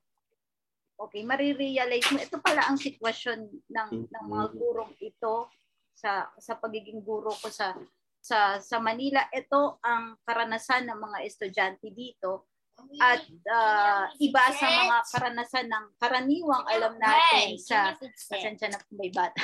[0.99, 5.49] Okay, marirealize mo, ito pala ang sitwasyon ng, ng mga gurong ito
[5.95, 7.73] sa sa pagiging guro ko sa
[8.21, 9.25] sa sa Manila.
[9.31, 12.51] Ito ang karanasan ng mga estudyante dito
[12.99, 19.11] at uh, iba sa mga karanasan ng karaniwang alam natin sa pasensya na po may
[19.13, 19.39] bata.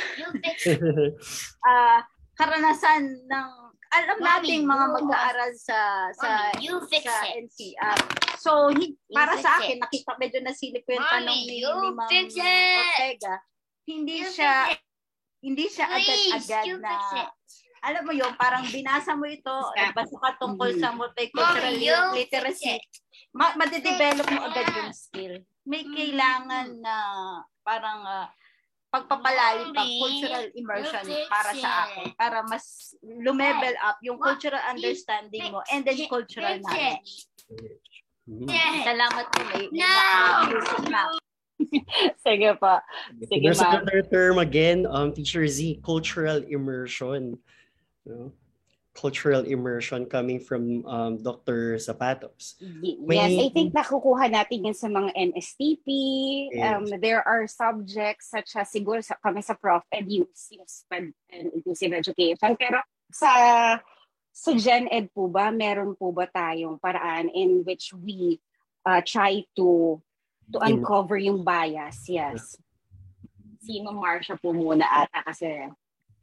[1.63, 1.99] uh,
[2.39, 3.49] karanasan ng
[3.95, 6.51] alam nating mga mag-aaral sa sa
[6.99, 7.99] sa NCR.
[8.35, 13.35] So, hi, para sa akin, nakita medyo nasilip ko yung tanong ni, ni Ma'am Ortega.
[13.87, 14.75] Hindi siya
[15.45, 17.29] hindi siya agad-agad na
[17.85, 21.77] alam mo yung parang binasa mo ito, nagbasa ka tungkol sa multicultural
[22.17, 22.81] literacy,
[23.35, 25.33] ma- madedevelop mo agad yung skill.
[25.67, 26.95] May kailangan na
[27.67, 28.27] parang uh,
[28.95, 35.59] pagpapalalim pa cultural immersion para sa akin para mas lumevel up yung cultural understanding mo
[35.75, 37.27] and then cultural knowledge.
[38.87, 39.39] Salamat po.
[39.51, 39.91] May, no!
[42.23, 42.79] Sige pa.
[43.27, 43.83] Sige, There's ma'am.
[43.83, 47.35] another term again, um, Teacher Z, cultural immersion.
[48.07, 48.27] You know?
[48.95, 51.75] Cultural immersion coming from um, Dr.
[51.75, 52.55] Zapatos.
[52.63, 55.87] May, yes, I think nakukuha natin yan sa mga NSTP.
[56.55, 56.63] Yes.
[56.63, 59.83] Um, there are subjects such as siguro sa, kami sa Prof.
[59.91, 60.55] Ed use
[60.89, 61.11] and
[61.51, 62.55] inclusive education.
[62.55, 62.79] Pero
[63.11, 63.31] sa
[64.31, 68.39] sa Gen Ed po ba, meron po ba tayong paraan in which we
[68.87, 69.99] uh, try to
[70.55, 72.07] to uncover yung bias?
[72.07, 72.55] Yes.
[73.59, 75.67] Si Ma'am Marsha po muna ata kasi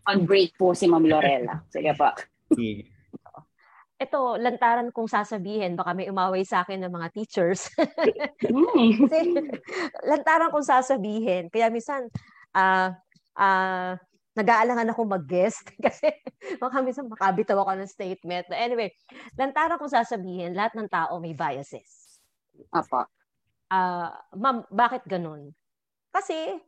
[0.09, 1.61] on break po si Ma'am Lorella.
[1.69, 2.09] Sige po.
[4.03, 7.71] Ito, lantaran kong sasabihin, baka may umaway sa akin ng mga teachers.
[8.43, 9.19] Kasi,
[10.03, 11.47] lantaran kong sasabihin.
[11.55, 12.11] Kaya minsan,
[12.51, 12.91] ah, uh,
[13.39, 13.93] uh,
[14.33, 16.09] nag-aalangan ako mag-guest kasi
[16.57, 18.49] baka minsan makabitaw ako ng statement.
[18.49, 18.89] Anyway,
[19.37, 22.19] lantaran kong sasabihin, lahat ng tao may biases.
[22.73, 23.07] Apa.
[23.69, 25.53] Uh, ma'am, bakit ganun?
[26.13, 26.61] Kasi,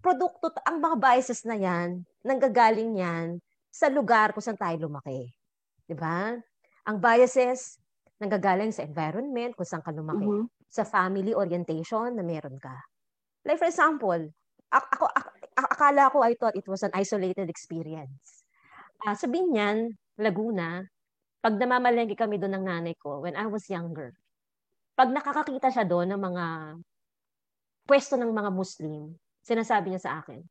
[0.00, 3.28] produkto, ang mga biases na yan, nanggagaling yan
[3.70, 5.30] sa lugar kung saan tayo lumaki.
[5.86, 6.34] 'Di ba?
[6.90, 7.78] Ang biases
[8.20, 10.68] nanggagaling sa environment kung saan ka lumaki, mm-hmm.
[10.68, 12.76] sa family orientation na meron ka.
[13.46, 14.20] Like for example,
[14.68, 18.44] ako, ako akala ko I thought it was an isolated experience.
[19.00, 20.84] Uh, sa Binyan, Laguna,
[21.40, 24.12] pag namamalengke kami doon ng nanay ko when I was younger,
[24.92, 26.46] pag nakakakita siya doon ng mga
[27.88, 30.44] pwesto ng mga Muslim, sinasabi niya sa akin,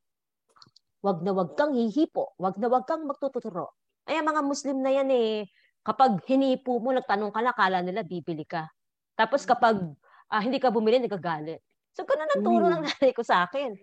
[1.00, 3.72] wag na wag kang hihipo, wag na wag kang magtuturo.
[4.04, 5.48] Ay, mga Muslim na yan eh,
[5.84, 8.68] kapag hinipo mo, nagtanong ka na, kala nila bibili ka.
[9.16, 9.80] Tapos kapag
[10.30, 11.60] uh, hindi ka bumili, nagagalit.
[11.96, 12.72] So, ganun ang turo mm.
[12.72, 13.74] ng nanay ko sa akin.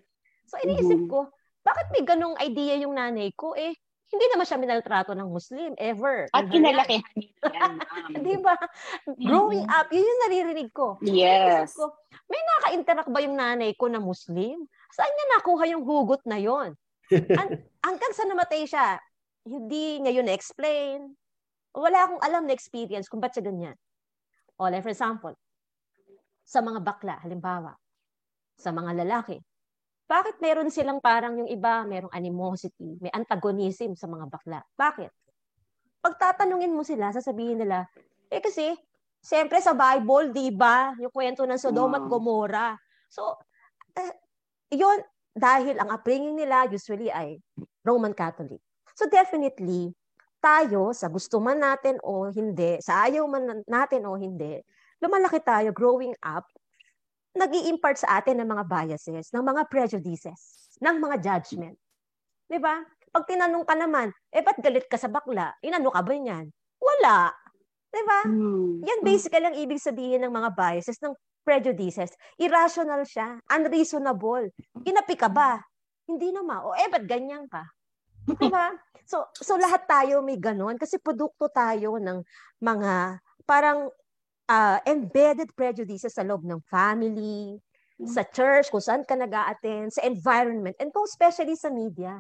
[0.48, 1.12] So, iniisip mm-hmm.
[1.12, 1.28] ko,
[1.66, 3.52] bakit may ganong idea yung nanay ko?
[3.54, 3.76] Eh,
[4.08, 6.32] hindi naman siya minaltrato ng Muslim, ever.
[6.32, 7.12] At kinalakihan
[7.44, 7.74] yan.
[8.24, 8.56] Di ba?
[9.20, 10.96] Growing up, yun yung naririnig ko.
[11.04, 11.76] Yes.
[11.76, 11.92] Ko,
[12.32, 14.64] may naka-interact ba yung nanay ko na Muslim?
[14.96, 16.72] Saan niya nakuha yung hugot na yon?
[17.12, 19.00] An- hanggang sa namatay siya,
[19.48, 21.16] hindi niya yun explain
[21.78, 23.78] Wala akong alam na experience kung ba't siya ganyan.
[24.58, 25.38] O, like for example,
[26.42, 27.78] sa mga bakla, halimbawa,
[28.58, 29.38] sa mga lalaki,
[30.10, 34.66] bakit meron silang parang yung iba, merong animosity, may antagonism sa mga bakla?
[34.74, 35.12] Bakit?
[36.02, 37.86] Pagtatanungin mo sila, sasabihin nila,
[38.32, 38.74] eh kasi,
[39.22, 42.74] siyempre sa Bible, di ba, yung kwento ng Sodom at Gomorrah.
[43.12, 43.38] So,
[44.00, 44.16] uh,
[44.74, 45.04] yun,
[45.38, 47.38] dahil ang upbringing nila usually ay
[47.86, 48.60] Roman Catholic.
[48.98, 49.94] So definitely,
[50.42, 54.58] tayo, sa gusto man natin o hindi, sa ayaw man natin o hindi,
[54.98, 56.50] lumalaki tayo growing up,
[57.38, 61.78] nag impart sa atin ng mga biases, ng mga prejudices, ng mga judgment.
[62.50, 62.82] Di ba?
[63.14, 65.54] Pag tinanong ka naman, eh ba't galit ka sa bakla?
[65.62, 66.50] Inano ka ba niyan?
[66.82, 67.30] Wala.
[67.94, 68.20] Di ba?
[68.26, 68.82] Mm.
[68.82, 71.14] Yan basically ang ibig sabihin ng mga biases, ng
[71.48, 72.12] prejudices.
[72.36, 73.40] Irrational siya.
[73.48, 74.52] Unreasonable.
[74.84, 75.64] Inapi ka ba?
[76.04, 76.60] Hindi naman.
[76.68, 77.64] O eh, ba't ganyan ka?
[78.28, 78.76] Diba?
[79.08, 82.20] So, so lahat tayo may ganon kasi produkto tayo ng
[82.60, 83.88] mga parang
[84.52, 87.56] uh, embedded prejudices sa loob ng family,
[88.04, 92.20] sa church, kung saan ka nag attend sa environment, and kung especially sa media.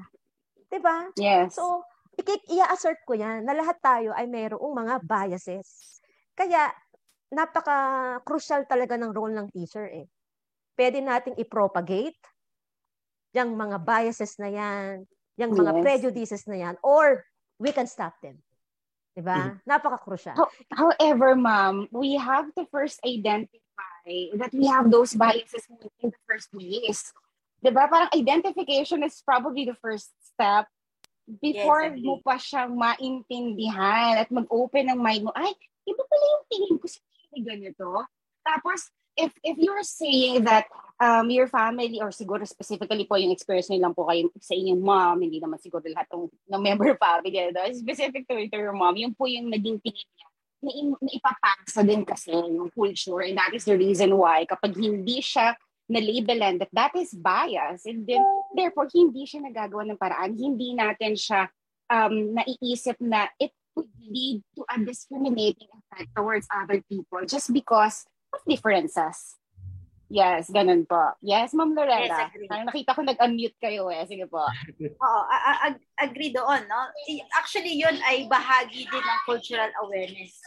[0.72, 1.12] Diba?
[1.20, 1.60] Yes.
[1.60, 1.84] So,
[2.50, 6.00] i-assert ko yan na lahat tayo ay mayroong mga biases.
[6.34, 6.72] Kaya,
[7.32, 10.08] napaka-crucial talaga ng role ng teacher eh.
[10.78, 12.20] Pwede nating i-propagate
[13.36, 15.04] yung mga biases na yan,
[15.38, 15.82] yung mga yes.
[15.84, 17.22] prejudices na yan, or
[17.60, 18.40] we can stop them.
[19.18, 19.34] Diba?
[19.34, 19.66] Mm-hmm.
[19.66, 20.38] Napaka-crucial.
[20.74, 25.66] However, ma'am, we have to first identify that we have those biases
[26.02, 27.12] in the first place.
[27.60, 27.90] Diba?
[27.90, 30.70] Parang identification is probably the first step
[31.28, 35.52] before yes, mo pa siyang maintindihan at mag-open ng mind mo, ay,
[35.84, 37.04] iba pala yung tingin ko sa
[37.36, 38.06] ganito.
[38.46, 40.70] Tapos, if if you're saying that
[41.02, 44.82] um, your family or siguro specifically po yung experience nyo lang po kayo sa inyong
[44.82, 47.66] mom, hindi naman siguro lahat ng, ng member family, no?
[47.74, 50.28] specific to, to your mom, yung po yung naging tingin niya
[50.62, 50.72] na,
[51.02, 55.54] na ipapasa din kasi yung culture and that is the reason why kapag hindi siya
[55.88, 58.20] na-labelan that that is bias and then
[58.58, 61.48] therefore hindi siya nagagawa ng paraan, hindi natin siya
[61.88, 68.10] um, naiisip na it would lead to a discriminating effect towards other people just because
[68.34, 69.38] of differences.
[70.08, 71.20] Yes, ganun po.
[71.20, 72.08] Yes, Ma'am Loretta.
[72.08, 72.48] Yes, agree.
[72.48, 74.08] Parang nakita ko nag-unmute kayo eh.
[74.08, 74.40] Sige po.
[75.04, 76.80] Oo, a- a- agree doon, no?
[77.36, 80.40] Actually, yun ay bahagi din ng cultural awareness.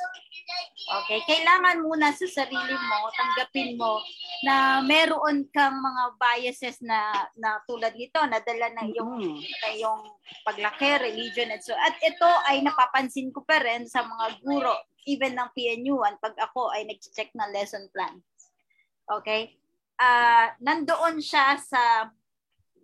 [0.91, 4.03] Okay, kailangan muna sa sarili mo, tanggapin mo
[4.43, 9.39] na meron kang mga biases na, na tulad nito, nadala ng yung, Mm.
[9.39, 10.01] na yung
[10.43, 11.77] paglaki, religion, and so.
[11.79, 14.75] At ito ay napapansin ko pa rin sa mga guro,
[15.07, 18.19] even ng PNU-an, pag ako ay nag-check ng lesson plan.
[19.07, 19.55] Okay?
[19.95, 22.11] Ah, nandoon siya sa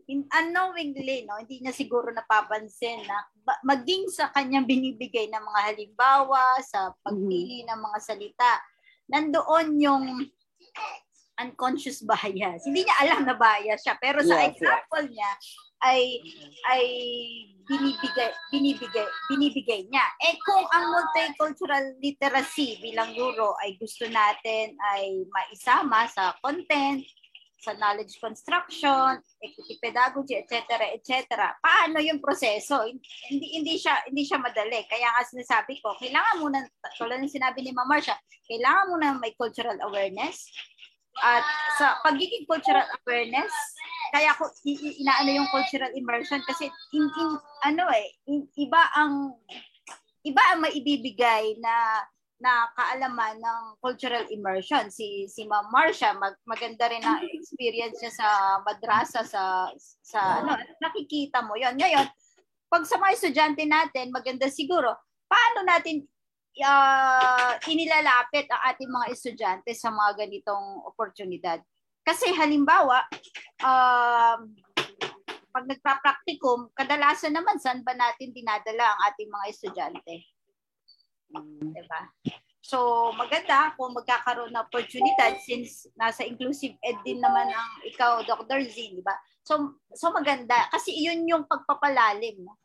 [0.07, 3.19] in, unknowingly, no, hindi niya siguro napapansin na
[3.63, 8.53] maging sa kanyang binibigay ng mga halimbawa, sa pagpili ng mga salita,
[9.07, 10.05] nandoon yung
[11.37, 12.65] unconscious bias.
[12.65, 14.51] Hindi niya alam na bias siya, pero sa Yes, yes.
[14.57, 15.31] example niya
[15.85, 16.03] ay
[16.73, 16.85] ay
[17.69, 20.07] binibigay binibigay binibigay niya.
[20.25, 27.05] Eh kung ang multicultural literacy bilang guro ay gusto natin ay maisama sa content,
[27.57, 31.57] sa knowledge construction, equity pedagogy, etc., etc.
[31.59, 32.85] Paano yung proseso?
[33.29, 34.85] Hindi hindi siya hindi siya madali.
[34.87, 36.61] Kaya nga sinasabi ko, kailangan muna
[37.01, 40.47] tulad ng sinabi ni Ma'am Marcia, kailangan muna may cultural awareness.
[41.17, 41.45] At
[41.81, 43.49] sa pagiging cultural awareness,
[44.13, 47.31] kaya ko inaano yung cultural immersion kasi in, in
[47.65, 49.33] ano eh, in- iba ang
[50.27, 52.05] iba ang maibibigay na
[52.37, 54.93] na kaalaman ng cultural immersion.
[54.93, 58.29] Si si Ma'am Marcia, mag, maganda rin ang experience niya sa
[58.61, 59.73] madrasa sa
[60.05, 60.53] sa ano,
[60.85, 61.81] nakikita mo 'yon.
[61.81, 62.07] Ngayon,
[62.69, 64.93] pag sa mga estudyante natin, maganda siguro
[65.27, 66.05] paano natin
[66.61, 71.61] uh, inilalapit ang ating mga estudyante sa mga ganitong oportunidad.
[72.07, 73.03] Kasi halimbawa,
[73.67, 74.41] um,
[75.51, 80.36] pag nagpa-practicum, kadalasan naman saan ba natin dinadala ang ating mga estudyante?
[81.33, 82.01] Diba?
[82.67, 88.67] So, maganda kung magkakaroon ng oportunidad since nasa inclusive ed din naman ang ikaw, Dr.
[88.67, 89.15] Z, di ba?
[89.47, 90.67] So, so maganda.
[90.75, 92.59] Kasi yun yung pagpapalalim no?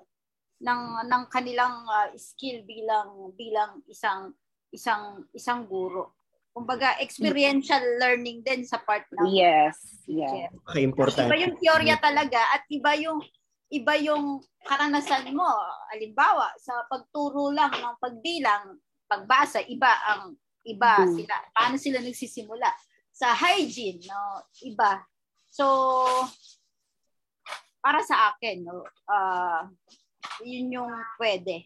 [0.62, 4.34] ng ng kanilang uh, skill bilang bilang isang
[4.74, 6.18] isang isang guro.
[6.52, 10.04] Kumbaga, experiential learning din sa part ng Yes.
[10.04, 10.52] Yeah.
[10.76, 11.32] Importante.
[11.32, 13.24] Iba yung teorya talaga at iba yung
[13.72, 15.48] iba yung karanasan mo.
[15.96, 21.16] Halimbawa, sa pagturo lang ng pagbilang, pagbasa, iba ang iba Mhm.
[21.18, 21.36] sila.
[21.56, 22.70] Paano sila nagsisimula?
[23.12, 25.02] Sa hygiene, no, iba.
[25.50, 25.66] So
[27.82, 29.66] para sa akin, no, ah
[30.46, 31.66] yun yung pwede.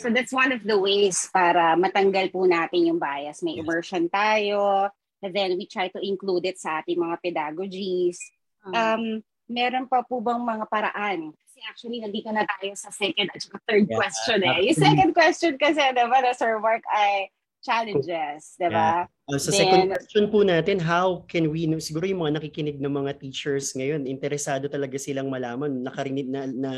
[0.00, 3.40] So that's one of the ways para matanggal po natin yung bias.
[3.40, 4.88] May immersion tayo,
[5.24, 8.20] and then we try to include it sa ating mga pedagogies.
[8.68, 8.74] Mm.
[8.74, 9.04] Um,
[9.52, 11.36] meron pa po bang mga paraan?
[11.36, 14.58] Kasi actually, nandito na tayo sa second at third Yeah, question eh.
[14.72, 17.28] Yung second question kasi, diba, na Sir Mark, ay
[17.62, 19.06] challenges, diba?
[19.30, 22.82] Uh, sa Then- second question po natin, how can we, no, siguro yung mga nakikinig
[22.82, 26.72] ng mga teachers ngayon, interesado talaga silang malaman, nakarinig na, na,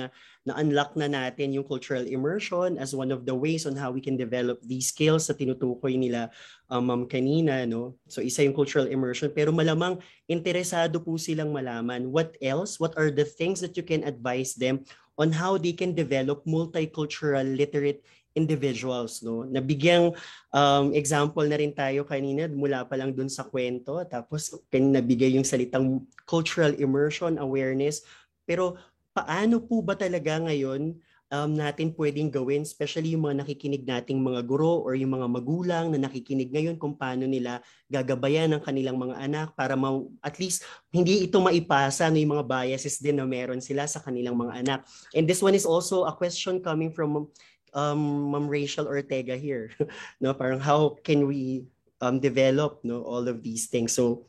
[0.44, 4.14] na-unlock na natin yung cultural immersion as one of the ways on how we can
[4.14, 6.28] develop these skills sa tinutukoy nila
[6.68, 7.64] um, ma'am kanina.
[7.64, 7.96] No?
[8.12, 13.08] So isa yung cultural immersion, pero malamang interesado po silang malaman what else, what are
[13.08, 14.84] the things that you can advise them
[15.16, 18.04] on how they can develop multicultural literate
[18.34, 19.46] individuals no?
[19.46, 20.14] Nabigyang
[20.50, 24.02] um, example na rin tayo kanina mula pa lang dun sa kwento.
[24.06, 28.02] Tapos kanina nabigay yung salitang cultural immersion awareness.
[28.44, 28.76] Pero
[29.14, 30.98] paano po ba talaga ngayon
[31.34, 35.84] um, natin pwedeng gawin especially yung mga nakikinig nating mga guro or yung mga magulang
[35.90, 37.58] na nakikinig ngayon kung paano nila
[37.90, 40.62] gagabayan ng kanilang mga anak para ma- at least
[40.94, 44.78] hindi ito maipasa no, yung mga biases din na meron sila sa kanilang mga anak.
[45.14, 47.30] And this one is also a question coming from
[47.74, 49.74] um Ma'am Rachel Ortega here
[50.22, 51.66] no parang how can we
[52.00, 54.24] um develop no all of these things so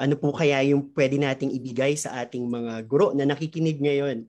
[0.00, 4.28] ano po kaya yung pwede nating ibigay sa ating mga guro na nakikinig ngayon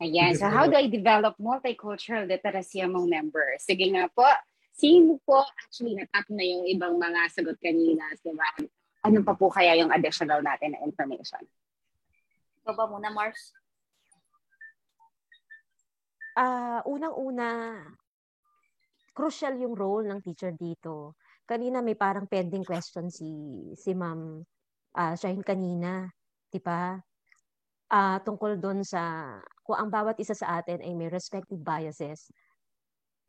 [0.00, 0.32] Ayan.
[0.32, 3.68] So how do I develop multicultural literacy among members?
[3.68, 4.24] Sige nga po.
[4.72, 8.00] Sino po actually natap na yung ibang mga sagot kanina?
[8.24, 8.48] Diba?
[9.04, 11.44] Ano pa po kaya yung additional natin na information?
[12.64, 13.52] Ikaw ba muna, Mars?
[16.38, 17.82] Ah, unang-una,
[19.14, 21.18] crucial yung role ng teacher dito.
[21.50, 23.26] kanina may parang pending question si
[23.74, 24.38] si Ma'am
[24.94, 26.06] uh, Shaheen kanina,
[26.46, 26.94] 'di ba?
[27.90, 29.34] Uh, tungkol doon sa
[29.66, 32.30] kung ang bawat isa sa atin ay may respective biases,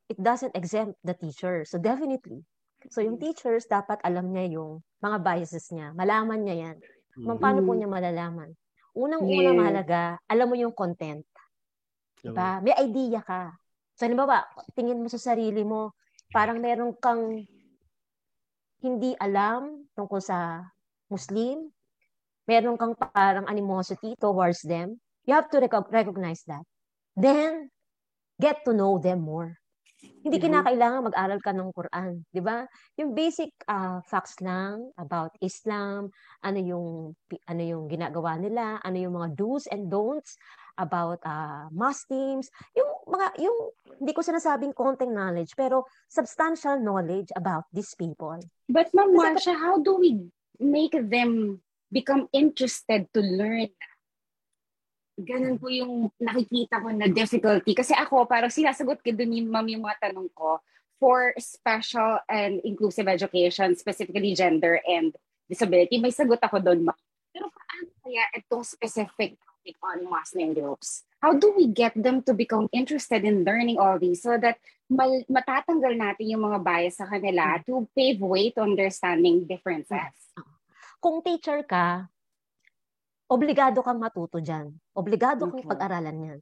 [0.06, 1.66] it doesn't exempt the teacher.
[1.66, 2.46] So definitely.
[2.94, 5.90] So yung teachers dapat alam niya yung mga biases niya.
[5.98, 6.78] Malaman niya 'yan.
[6.78, 7.42] Mm-hmm.
[7.42, 8.54] Paano po niya malalaman?
[8.94, 9.58] Unang-una yeah.
[9.58, 11.24] mahalaga, alam mo yung content.
[12.22, 12.62] Diba?
[12.62, 13.54] May idea ka.
[13.98, 14.46] So, halimbawa,
[14.78, 15.94] tingin mo sa sarili mo,
[16.34, 17.42] parang meron kang
[18.82, 20.66] hindi alam tungkol sa
[21.06, 21.70] Muslim,
[22.50, 26.66] meron kang parang animosity towards them, you have to rec- recognize that.
[27.14, 27.70] Then,
[28.42, 29.61] get to know them more.
[30.22, 30.54] Hindi mm-hmm.
[30.54, 32.66] kinakailangan mag-aral ka ng Quran, 'di ba?
[33.02, 36.14] Yung basic uh, facts lang about Islam,
[36.46, 36.88] ano yung
[37.50, 40.38] ano yung ginagawa nila, ano yung mga do's and don'ts
[40.78, 43.58] about uh, Muslims, yung mga yung
[43.98, 48.38] hindi ko sinasabing konting knowledge, pero substantial knowledge about these people.
[48.70, 50.30] But Ma'am Marsha, how do we
[50.62, 51.60] make them
[51.92, 53.68] become interested to learn
[55.24, 57.72] ganun po yung nakikita ko na difficulty.
[57.78, 60.60] Kasi ako, parang sinasagot ko dun yung ma'am yung mga tanong ko
[61.02, 65.18] for special and inclusive education, specifically gender and
[65.50, 65.98] disability.
[65.98, 66.86] May sagot ako doon.
[67.34, 71.06] Pero paano kaya itong specific topic on Muslim groups?
[71.22, 74.58] How do we get them to become interested in learning all these so that
[74.90, 80.14] mal- matatanggal natin yung mga bias sa kanila to pave way to understanding differences?
[80.98, 82.10] Kung teacher ka,
[83.32, 84.68] obligado kang matuto dyan.
[84.92, 85.64] Obligado okay.
[85.64, 86.40] kang pag-aralan yan.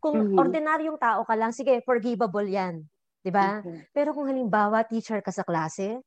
[0.00, 0.40] Kung mm-hmm.
[0.40, 2.88] ordinaryong tao ka lang, sige, forgivable yan.
[3.20, 3.60] 'Di ba?
[3.60, 3.92] Okay.
[3.92, 6.00] Pero kung halimbawa teacher ka sa klase,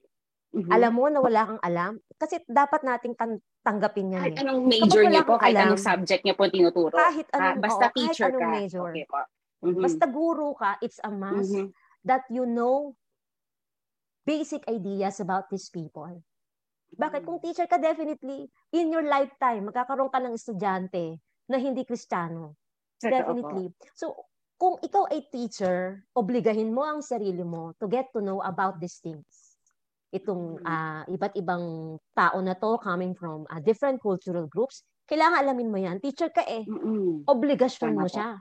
[0.58, 0.74] mm-hmm.
[0.74, 4.22] alam mo na wala kang alam, kasi dapat nating tan- tanggapin yan.
[4.26, 4.42] Kahit eh.
[4.42, 6.96] anong major niyo po, kahit alam, anong subject niyo po tinuturo.
[6.98, 8.58] Kahit anong, ah, basta oo, teacher kahit anong ka.
[8.58, 8.90] major.
[8.90, 9.22] Okay po.
[9.64, 9.84] Mm-hmm.
[9.86, 11.70] Basta guru ka, it's a must mm-hmm.
[12.04, 12.98] that you know
[14.26, 16.10] basic ideas about these people.
[16.98, 17.22] Bakit?
[17.26, 21.18] Kung teacher ka, definitely, in your lifetime, magkakaroon ka ng estudyante
[21.50, 22.56] na hindi kristyano.
[23.02, 23.74] Definitely.
[23.98, 28.80] So, kung ikaw ay teacher, obligahin mo ang sarili mo to get to know about
[28.80, 29.60] these things.
[30.14, 35.74] Itong uh, iba't ibang tao na to coming from uh, different cultural groups, kailangan alamin
[35.74, 35.98] mo yan.
[36.00, 36.64] Teacher ka eh.
[37.28, 38.40] Obligasyon mo siya.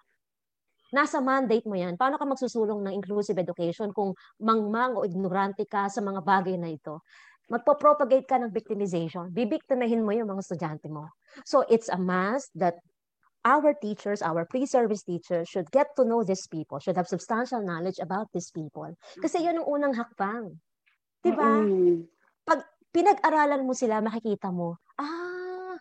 [0.92, 1.96] Nasa mandate mo yan.
[1.96, 6.68] Paano ka magsusulong ng inclusive education kung mangmang o ignorante ka sa mga bagay na
[6.68, 7.00] ito?
[7.50, 11.10] Magpo-propagate ka ng victimization, bibiktimahin mo yung mga estudyante mo.
[11.42, 12.78] So it's a must that
[13.42, 17.98] our teachers, our pre-service teachers should get to know these people, should have substantial knowledge
[17.98, 18.94] about these people.
[19.18, 20.54] Kasi yun ang unang hakbang.
[21.22, 21.50] 'Di ba?
[21.62, 21.96] Mm-hmm.
[22.46, 22.60] Pag
[22.94, 25.78] pinag-aralan mo sila, makikita mo, ah,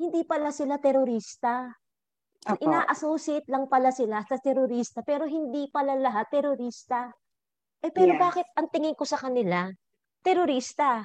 [0.00, 1.72] hindi pala sila terorista.
[2.44, 2.60] Apo.
[2.60, 7.08] Ina-associate lang pala sila sa terorista, pero hindi pala lahat terorista.
[7.80, 8.20] Eh pero yeah.
[8.20, 9.68] bakit ang tingin ko sa kanila,
[10.24, 11.04] terorista.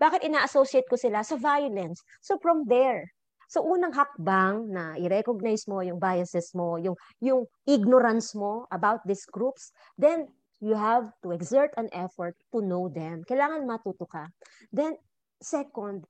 [0.00, 2.00] Bakit ina-associate ko sila sa violence?
[2.24, 3.12] So from there,
[3.52, 9.28] so unang hakbang na i-recognize mo yung biases mo, yung yung ignorance mo about these
[9.28, 9.70] groups,
[10.00, 10.26] then
[10.58, 13.22] you have to exert an effort to know them.
[13.28, 14.26] Kailangan matuto ka.
[14.72, 14.98] Then
[15.38, 16.08] second,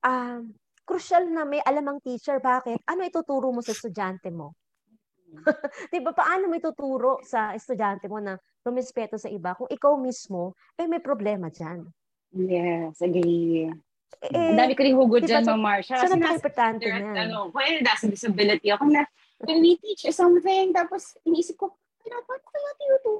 [0.00, 0.56] um,
[0.86, 2.40] crucial na may alam ang teacher.
[2.40, 2.86] Bakit?
[2.88, 4.56] Ano ituturo mo sa estudyante mo?
[5.90, 10.58] 'Di ba paano mo ituturo sa estudyante mo na rumispeto sa iba kung ikaw mismo
[10.74, 11.86] eh may problema diyan?
[12.34, 13.70] Yes, agree.
[14.22, 15.94] Eh, Ang dami ko rin hugot diba, dyan, Ma'am Marsha.
[16.02, 17.30] So, napaka-importante niyan.
[17.30, 19.06] Ano, well, nasa disability ako na
[19.44, 21.70] when we teach something, tapos iniisip ko,
[22.06, 23.16] ano, paano kaya tinuturo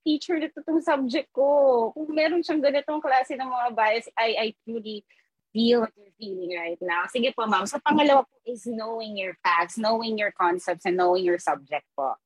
[0.00, 1.90] teacher nito itong subject ko?
[1.92, 5.04] Kung meron siyang ganitong klase ng mga bias, I, I truly
[5.52, 7.04] feel what you're feeling right now.
[7.10, 7.68] Sige po, ma'am.
[7.68, 12.16] So, pangalawa po is knowing your facts, knowing your concepts, and knowing your subject po.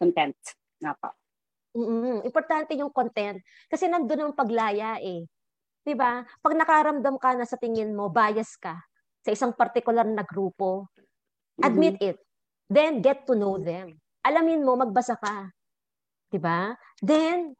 [0.00, 0.38] Content.
[0.80, 1.12] Nga po.
[1.74, 5.26] Mm, importante yung content kasi nandoon ang paglaya eh.
[5.82, 6.22] 'Di ba?
[6.22, 8.78] Pag nakaramdam ka na sa tingin mo bias ka
[9.26, 10.86] sa isang particular na grupo,
[11.58, 12.10] admit mm-hmm.
[12.14, 12.18] it.
[12.70, 13.98] Then get to know them.
[14.22, 15.50] Alamin mo magbasa ka.
[16.30, 16.78] 'Di ba?
[17.02, 17.58] Then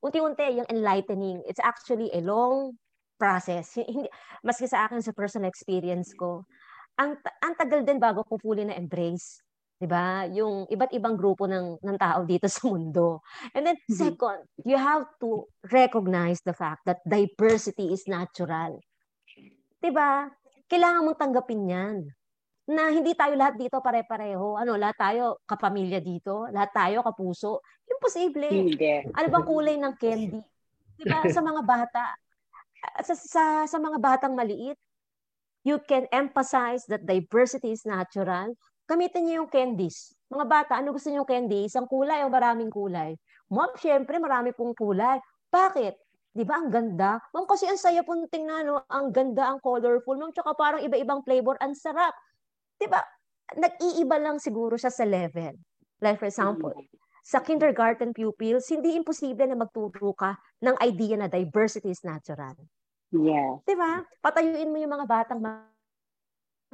[0.00, 1.44] unti-unti yung enlightening.
[1.44, 2.80] It's actually a long
[3.20, 3.76] process.
[3.76, 4.08] Hindi
[4.40, 6.48] maski sa akin sa personal experience ko,
[6.96, 9.43] ang ang tagal din bago ko fully na embrace
[9.78, 10.26] 'di ba?
[10.30, 13.22] Yung iba't ibang grupo ng ng tao dito sa mundo.
[13.54, 13.98] And then mm-hmm.
[13.98, 18.78] second, you have to recognize the fact that diversity is natural.
[19.80, 20.30] 'Di ba?
[20.70, 21.96] Kailangan mong tanggapin 'yan.
[22.64, 24.56] Na hindi tayo lahat dito pare-pareho.
[24.56, 27.60] Ano, lahat tayo kapamilya dito, lahat tayo kapuso.
[27.84, 28.48] Imposible.
[28.48, 29.04] Hindi.
[29.12, 30.40] Ano bang kulay ng candy?
[30.96, 31.28] 'Di ba?
[31.28, 32.04] Sa mga bata.
[33.04, 34.76] Sa, sa sa mga batang maliit,
[35.64, 38.52] you can emphasize that diversity is natural
[38.88, 40.12] gamitin niyo yung candies.
[40.28, 41.68] Mga bata, ano gusto niyo candy?
[41.68, 43.14] Isang kulay o maraming kulay?
[43.52, 45.20] Mom, syempre marami pong kulay.
[45.52, 45.94] Bakit?
[46.34, 46.58] Di ba?
[46.58, 47.22] Ang ganda.
[47.30, 48.82] Ma'am, kasi ang saya pong tingnan, no?
[48.90, 50.18] Ang ganda, ang colorful.
[50.18, 51.54] Ma'am, tsaka parang iba-ibang flavor.
[51.62, 52.10] Ang sarap.
[52.74, 52.98] Di ba?
[53.54, 55.54] Nag-iiba lang siguro siya sa level.
[56.02, 56.74] Like for example,
[57.22, 62.58] sa kindergarten pupils, hindi imposible na magturo ka ng idea na diversity is natural.
[63.14, 63.62] Yeah.
[63.62, 64.02] Di ba?
[64.18, 65.38] Patayuin mo yung mga batang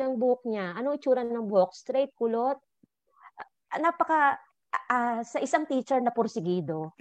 [0.00, 0.72] ng buhok niya.
[0.72, 1.76] Anong itsura ng buhok?
[1.76, 2.56] Straight, kulot?
[3.70, 4.40] Ah, napaka,
[4.88, 6.96] uh, sa isang teacher na porsigido,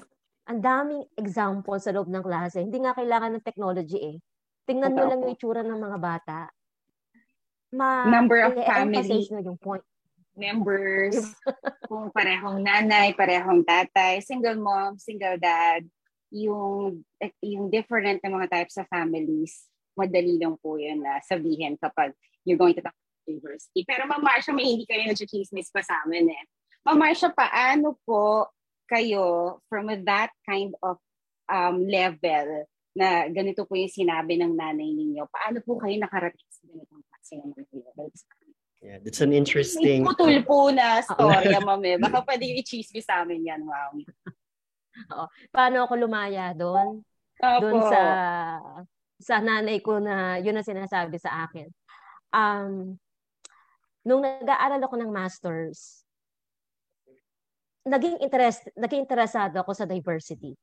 [0.50, 2.60] ang daming example sa loob ng klase.
[2.60, 4.18] Hindi nga kailangan ng technology eh.
[4.68, 6.40] Tingnan mo lang yung itsura ng mga bata.
[7.74, 9.26] Ma Number of family.
[9.30, 9.86] Na yung point.
[10.40, 11.20] Members,
[11.92, 15.84] kung parehong nanay, parehong tatay, single mom, single dad,
[16.32, 17.04] yung
[17.44, 19.68] yung different na mga types of families,
[20.00, 22.16] madali lang po yun na sabihin kapag
[22.46, 23.86] you're going to talk about diversity.
[23.86, 26.44] Pero Ma'am Marsha, may hindi kayo nag-chismis pa sa amin eh.
[26.88, 28.50] Ma'am Marsha, paano po
[28.90, 30.98] kayo from that kind of
[31.52, 32.66] um, level
[32.98, 37.34] na ganito po yung sinabi ng nanay ninyo, paano po kayo nakarating sa ganitong klase
[37.38, 38.22] ng levels?
[38.80, 40.02] Yeah, that's an interesting...
[40.04, 41.98] May putol po na storya, ma'am eh.
[42.00, 44.02] Baka pwede i-chismis sa amin yan, ma'am.
[45.16, 45.28] Oo.
[45.52, 47.04] Paano ako lumaya doon?
[47.40, 48.02] Doon sa
[49.20, 51.68] sa nanay ko na yun ang sinasabi sa akin.
[52.30, 52.98] Um,
[54.06, 56.06] nung nag-aaral ako ng masters,
[57.86, 60.54] naging interest naging interesado ako sa diversity.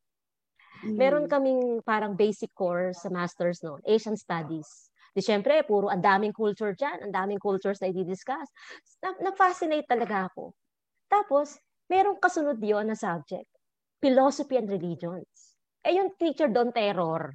[0.85, 0.97] Mm.
[0.97, 4.93] Meron kaming parang basic course sa masters noon, Asian Studies.
[5.17, 8.53] Di syempre, puro ang daming culture diyan, ang daming cultures na i-discuss.
[9.01, 10.53] Na-fascinate talaga ako.
[11.09, 11.57] Tapos,
[11.89, 13.49] merong kasunod 'yon na subject,
[13.99, 15.57] philosophy and religions.
[15.81, 17.33] Eh yung teacher doon terror.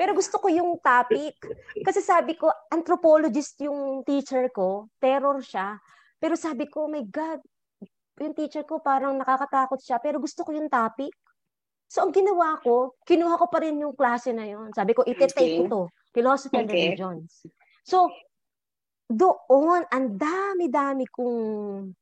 [0.00, 1.36] Pero gusto ko yung topic.
[1.84, 5.76] Kasi sabi ko, anthropologist yung teacher ko, terror siya.
[6.16, 7.44] Pero sabi ko, oh my God,
[8.16, 11.12] yung teacher ko parang nakakatakot siya, pero gusto ko yung topic.
[11.84, 14.72] So, ang ginawa ko, kinuha ko pa rin yung klase na yon.
[14.72, 15.60] Sabi ko, ite-take okay.
[15.60, 15.82] ko to.
[16.16, 16.64] Philosophy okay.
[16.64, 17.44] and Religions.
[17.84, 18.08] So,
[19.04, 21.92] doon, ang dami-dami kong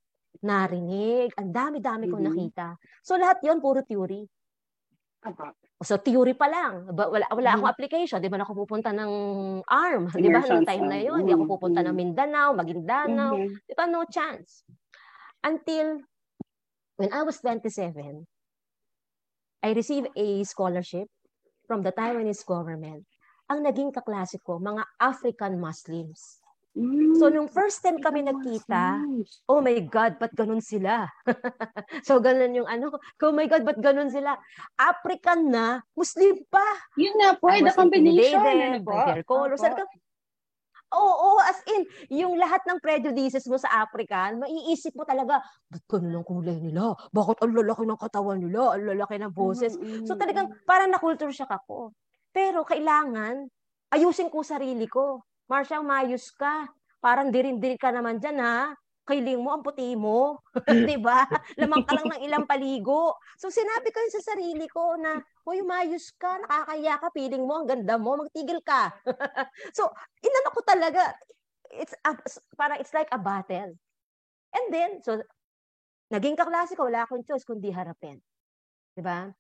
[0.47, 2.39] narinig, ang dami-dami kong mm-hmm.
[2.47, 2.79] nakita.
[3.03, 4.23] So, lahat yon puro theory.
[5.79, 6.91] So, theory pa lang.
[6.91, 8.19] Wala, wala akong application.
[8.19, 9.11] Di ba ako pupunta ng
[9.63, 10.11] ARM?
[10.19, 10.43] Di ba?
[10.43, 12.03] Noong time na yon, Hindi ako pupunta ng mm-hmm.
[12.03, 13.35] Mindanao, Maguindanao.
[13.39, 13.63] Mm-hmm.
[13.63, 13.87] Di ba?
[13.87, 14.67] No chance.
[15.47, 16.03] Until
[16.99, 18.27] when I was 27,
[19.63, 21.07] I received a scholarship
[21.71, 23.07] from the Taiwanese government.
[23.47, 26.43] Ang naging kaklase ko, mga African Muslims.
[27.19, 29.03] So, nung first time kami nagkita,
[29.51, 31.11] oh my God, ba't ganun sila?
[32.07, 34.39] so, ganun yung ano, oh my God, ba't ganun sila?
[34.79, 36.63] African na, Muslim pa.
[36.95, 38.39] Yun na po, the combination.
[38.39, 38.95] Ano po?
[38.95, 39.59] Hair color.
[39.59, 39.91] Sabi ko,
[40.89, 41.85] Oo, as in,
[42.25, 46.97] yung lahat ng prejudices mo sa African, maiisip mo talaga, ba't ganun ang kulay nila?
[47.13, 48.73] Bakit ang lalaki ng katawan nila?
[48.73, 49.77] Ang lalaki ng boses?
[49.77, 50.09] Mm-hmm.
[50.09, 51.93] So talagang parang na-culture shock ako.
[52.33, 53.53] Pero kailangan,
[53.93, 55.28] ayusin ko sarili ko.
[55.49, 56.69] Marcia, mayos ka.
[57.01, 58.77] Parang dirin-diri ka naman dyan, ha?
[59.09, 60.45] Kailing mo, ang puti mo.
[60.85, 61.25] 'Di ba?
[61.57, 63.17] Lamang ka lang ng ilang paligo.
[63.41, 65.17] So sinabi ko yun sa sarili ko na,
[65.49, 68.93] "Hoy, mayos ka, nakakaya ka, feeling mo ang ganda mo, magtigil ka."
[69.77, 69.89] so,
[70.21, 71.17] inano ko talaga.
[71.73, 72.13] It's a,
[72.61, 73.73] parang it's like a battle.
[74.53, 75.25] And then, so
[76.13, 78.21] naging kaklase ko, wala akong choice kundi harapin.
[78.97, 79.33] 'Di ba?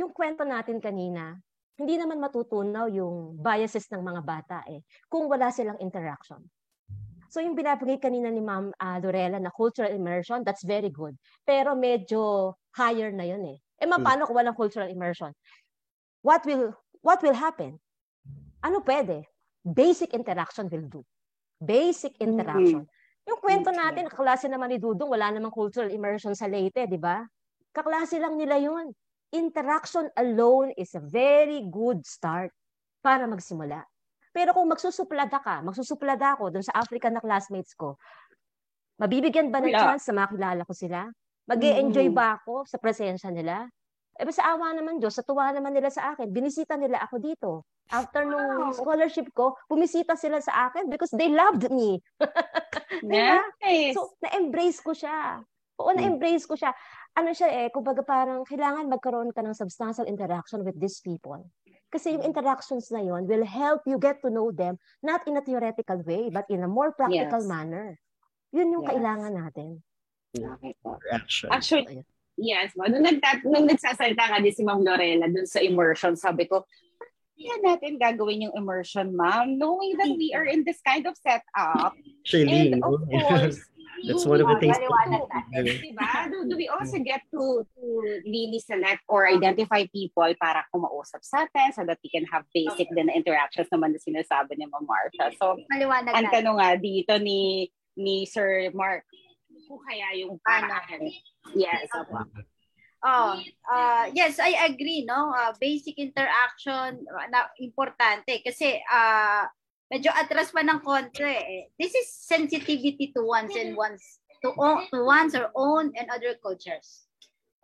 [0.00, 1.36] Yung kwento natin kanina,
[1.80, 6.44] hindi naman matutunaw yung biases ng mga bata eh kung wala silang interaction.
[7.32, 11.16] So yung binabigay kanina ni Ma'am uh, Lorela na cultural immersion, that's very good.
[11.46, 13.58] Pero medyo higher na yun eh.
[13.80, 14.04] Eh ma, hmm.
[14.04, 15.32] paano kung walang cultural immersion?
[16.20, 17.80] What will what will happen?
[18.60, 19.24] Ano pwede?
[19.64, 21.00] Basic interaction will do.
[21.60, 22.84] Basic interaction.
[22.84, 23.28] Mm-hmm.
[23.28, 27.20] Yung kwento natin, kaklase naman ni Dudong, wala namang cultural immersion sa Leyte, di ba?
[27.72, 28.92] Kaklase lang nila yun.
[29.30, 32.50] Interaction alone is a very good start
[32.98, 33.86] para magsimula.
[34.30, 37.98] Pero kung magsusuplada ka, magsusuplada ako dun sa African na classmates ko,
[38.98, 39.82] mabibigyan ba ng yeah.
[39.86, 41.06] chance na makilala ko sila?
[41.50, 42.14] mag enjoy mm.
[42.14, 43.66] ba ako sa presensya nila?
[44.14, 47.50] Eh, sa awa naman Diyos, sa tuwa naman nila sa akin, binisita nila ako dito.
[47.90, 51.98] After nung scholarship ko, bumisita sila sa akin because they loved me.
[53.02, 53.42] diba?
[53.64, 53.98] Nice.
[53.98, 55.42] So, na-embrace ko siya.
[55.80, 56.70] Oo, na-embrace ko siya.
[57.18, 61.42] Ano siya eh, kumbaga parang kailangan magkaroon ka ng substantial interaction with these people.
[61.90, 65.42] Kasi yung interactions na yon will help you get to know them not in a
[65.42, 67.50] theoretical way but in a more practical yes.
[67.50, 67.98] manner.
[68.54, 68.90] Yun yung yes.
[68.94, 69.68] kailangan natin.
[71.10, 71.50] Action.
[71.50, 72.06] Actually,
[72.38, 72.70] yes.
[72.78, 76.62] Nung, nagtat- nung nagsasalita ka din si Ma'am Lorela dun sa immersion, sabi ko,
[77.40, 81.96] kaya natin gagawin yung immersion, ma'am, knowing that we are in this kind of setup.
[82.22, 82.78] Shailene.
[82.78, 83.58] And of course,
[84.06, 84.78] That's one of the things.
[84.78, 86.10] Diba?
[86.30, 87.84] Do, do we also get to, to
[88.24, 92.88] really select or identify people para kumausap sa atin so that we can have basic
[92.94, 95.32] din na interactions naman na sinasabi ni Ma'am Martha.
[95.36, 99.04] So, Maliwanag ang tanong nga dito ni ni Sir Mark,
[99.68, 101.10] kung kaya yung paraan.
[101.54, 102.26] Yes, opo.
[103.00, 103.40] Oh,
[103.72, 105.32] uh, yes, I agree, no?
[105.32, 109.48] Uh, basic interaction uh, na importante kasi uh,
[109.90, 111.26] medyo atras pa ng konti.
[111.26, 111.68] Eh.
[111.74, 116.38] This is sensitivity to one's and one's to, o- to one's or own and other
[116.38, 117.10] cultures.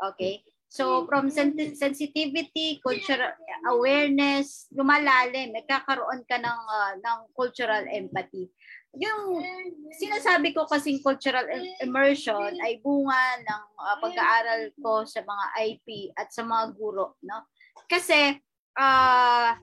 [0.02, 0.42] Okay?
[0.66, 3.32] So from sen- sensitivity, cultural
[3.70, 8.50] awareness, lumalalim, nagkakaroon ka ng uh, ng cultural empathy.
[8.92, 9.40] Yung
[9.96, 16.12] sinasabi ko kasing cultural im- immersion ay bunga ng uh, pag-aaral ko sa mga IP
[16.18, 17.46] at sa mga guro, no?
[17.88, 18.36] Kasi
[18.76, 19.56] uh,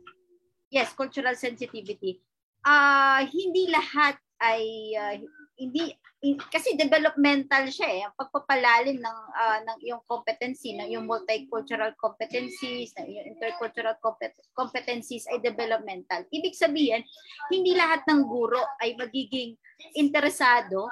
[0.74, 2.24] yes, cultural sensitivity.
[2.64, 4.64] Ah, hindi lahat ay
[4.96, 5.16] uh,
[5.60, 5.92] hindi
[6.24, 8.02] in- kasi developmental siya eh.
[8.08, 14.40] Ang pagpapalalim ng ah, ng yung competency ng yung multicultural competencies ng yung intercultural compet-
[14.56, 16.24] competencies ay developmental.
[16.32, 17.04] Ibig sabihin
[17.52, 19.60] hindi lahat ng guro ay magiging
[20.00, 20.88] interesado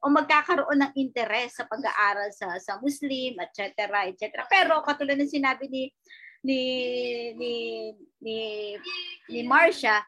[0.00, 5.68] o magkakaroon ng interes sa pag-aaral sa sa Muslim etc etc pero katulad ng sinabi
[5.68, 5.92] ni
[6.40, 6.60] ni
[7.36, 7.52] ni
[8.24, 8.36] ni
[9.28, 10.00] ni Marcia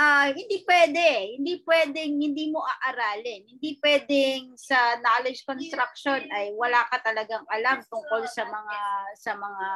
[0.00, 1.36] ah hindi pwede.
[1.36, 3.44] Hindi pwedeng hindi mo aaralin.
[3.48, 8.78] Hindi pwedeng sa knowledge construction ay wala ka talagang alam tungkol sa mga
[9.16, 9.66] sa mga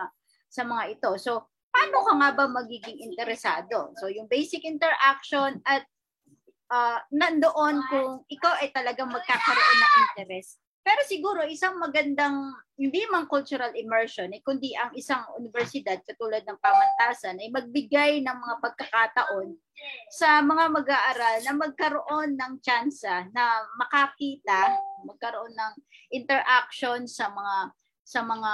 [0.49, 1.11] sa mga ito.
[1.21, 3.93] So, paano ka nga ba magiging interesado?
[4.01, 5.85] So, yung basic interaction at
[6.67, 10.66] ah nandoon kung ikaw ay talagang magkakaroon ng interest.
[10.87, 16.62] Pero siguro isang magandang hindi man cultural immersion eh, kundi ang isang universidad katulad ng
[16.62, 19.59] pamantasan ay magbigay ng mga pagkakataon
[20.14, 25.74] sa mga mag-aaral na magkaroon ng tsansa na makakita, magkaroon ng
[26.14, 27.57] interaction sa mga
[28.07, 28.53] sa mga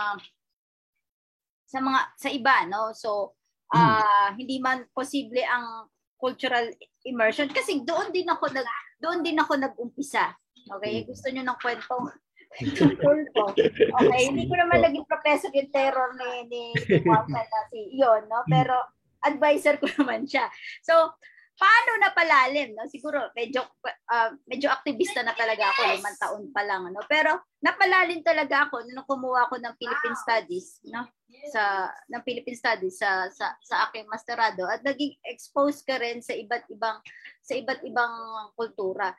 [1.68, 2.96] sa mga sa iba no.
[2.96, 3.36] So
[3.76, 6.64] ah hindi man posible ang cultural
[7.04, 8.64] immersion kasi doon din ako nag
[9.04, 10.32] doon din ako nag-umpisa.
[10.68, 11.96] Okay, gusto niyo ng Tulpo.
[12.52, 18.28] Okay, hindi ko naman naging professor yung terror ni ni, ni Martha na si yon,
[18.28, 18.44] no?
[18.44, 18.76] Pero
[19.24, 20.52] advisor ko naman siya.
[20.84, 21.16] So,
[21.56, 22.84] paano na palalim, no?
[22.92, 23.64] Siguro medyo
[24.12, 27.00] ah, medyo aktivista na talaga ako, limang taon pa lang, no?
[27.08, 31.08] Pero napalalim talaga ako nung kumuha ako ng Philippine Studies, no?
[31.48, 36.36] sa ng Philippine Studies sa sa sa aking masterado at naging exposed ka rin sa
[36.36, 37.00] iba't ibang
[37.42, 38.12] sa iba't ibang
[38.54, 39.10] kultura.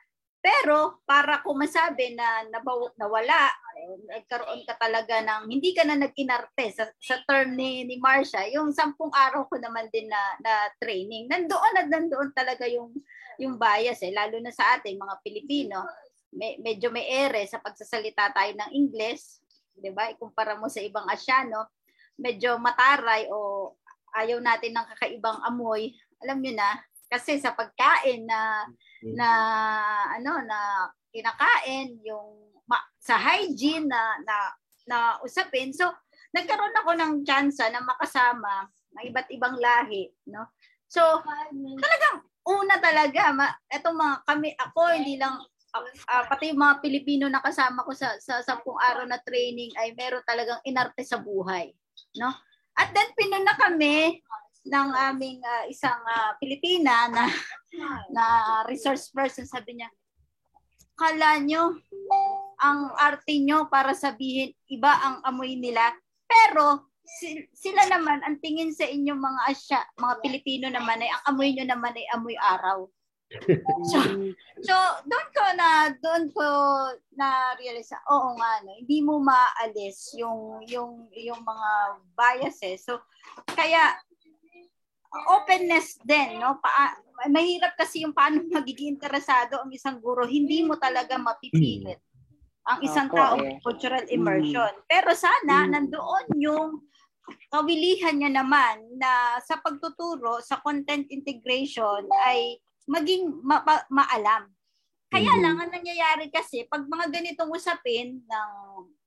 [0.44, 3.48] Pero para ko masabi na nabaw, nawala,
[3.80, 8.44] eh, nagkaroon ka talaga ng hindi ka na nag-inarte sa, sa term ni ni Marcia,
[8.52, 11.32] yung sampung araw ko naman din na, na training.
[11.32, 12.92] Nandoon at nandoon talaga yung
[13.40, 15.80] yung bias eh, lalo na sa ating mga Pilipino.
[16.36, 19.40] May, medyo may ere sa pagsasalita tayo ng Ingles,
[19.80, 20.12] 'di ba?
[20.12, 21.72] Ikumpara mo sa ibang Asyano,
[22.20, 23.72] medyo mataray o
[24.12, 25.96] ayaw natin ng kakaibang amoy.
[26.20, 26.68] Alam niyo na,
[27.14, 28.66] kasi sa pagkain na
[29.14, 29.28] na
[30.18, 34.36] ano na kinakain yung ma- sa hygiene na na
[34.90, 35.70] na usapin.
[35.70, 35.86] So
[36.34, 38.66] nagkaroon ako ng chance na makasama
[38.98, 40.50] ng iba't ibang lahi no?
[40.90, 41.22] So
[41.78, 45.38] talagang una talaga ma, etong mga kami ako hindi lang
[45.74, 49.70] ah, ah, pati yung mga Pilipino na kasama ko sa sa sampung araw na training
[49.78, 51.70] ay meron talagang inarte sa buhay
[52.18, 52.30] no?
[52.74, 54.18] At then pinuna kami
[54.64, 57.24] ng aming ah, isang ah, Pilipina na
[58.14, 58.24] na
[58.64, 59.90] resource person sabi niya
[60.94, 61.74] kala nyo
[62.62, 65.92] ang arte nyo para sabihin iba ang amoy nila.
[66.24, 71.24] Pero si- sila naman ang tingin sa inyong mga Asya, mga Pilipino naman ay ang
[71.34, 72.86] amoy nyo naman ay amoy araw.
[73.90, 73.98] So,
[74.62, 74.74] so
[75.10, 76.46] doon ko na doon ko
[77.18, 81.70] na realize oo nga no hindi mo maalis yung yung yung mga
[82.14, 82.86] biases.
[82.86, 83.02] So
[83.50, 83.98] kaya
[85.30, 86.58] openness din, no?
[86.58, 86.94] Pa,
[87.30, 90.26] mahirap kasi yung paano magiging interesado ang isang guro.
[90.26, 92.00] Hindi mo talaga mapipilit
[92.64, 93.56] ang isang Opo, taong eh.
[93.60, 94.72] cultural immersion.
[94.88, 95.70] Pero sana Mm.
[95.70, 96.68] nandoon yung
[97.52, 102.56] kawilihan niya naman na sa pagtuturo, sa content integration ay
[102.88, 104.48] maging ma- ma- maalam.
[105.12, 105.40] Kaya Mhm.
[105.44, 108.50] lang, ang nangyayari kasi, pag mga ganitong usapin ng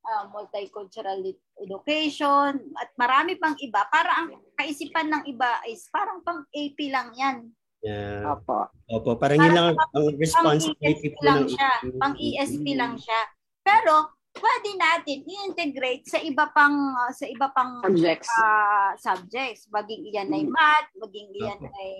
[0.07, 1.19] ah, multicultural
[1.59, 7.11] education at marami pang iba, para ang kaisipan ng iba is parang pang AP lang
[7.13, 7.37] yan.
[7.85, 8.33] Yeah.
[8.33, 8.71] Opo.
[8.89, 11.71] Opo, parang yun lang ang, Pang responsibility ESP po lang ng siya.
[12.01, 13.21] Pang ESP lang siya.
[13.61, 18.29] Pero, pwede natin i-integrate sa iba pang ah, sa iba pang Subjects.
[18.41, 19.69] ah, subjects.
[19.69, 21.73] Maging iyan ay math, maging iyan Opo.
[21.77, 21.93] ay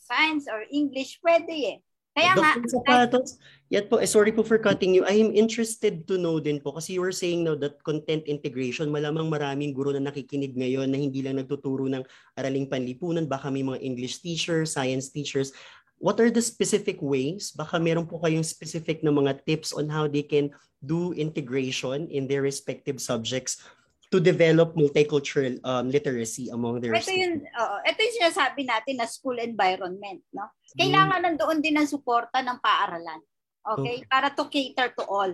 [0.00, 1.78] science or English, pwede eh.
[2.10, 2.66] Kaya nga, Dr.
[2.66, 3.38] Zapatos,
[3.70, 5.06] yan po, eh, sorry po for cutting you.
[5.06, 8.90] I am interested to know din po kasi you were saying now that content integration,
[8.90, 12.02] malamang maraming guro na nakikinig ngayon na hindi lang nagtuturo ng
[12.34, 15.54] araling panlipunan, baka may mga English teachers, science teachers.
[16.02, 17.54] What are the specific ways?
[17.54, 20.50] Baka meron po kayong specific na mga tips on how they can
[20.82, 23.62] do integration in their respective subjects
[24.10, 29.06] to develop multicultural um, literacy among their ito yung, oo, ito yung sinasabi natin na
[29.06, 30.50] school environment, no?
[30.74, 33.22] Kailangan nandoon din ng suporta ng paaralan.
[33.62, 34.02] Okay?
[34.10, 35.30] Para to cater to all.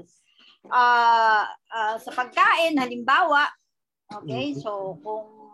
[0.68, 3.49] Ah, ah, sa pagkain, halimbawa,
[4.12, 4.53] okay?
[4.53, 4.61] Mhm.
[4.61, 5.45] So, kung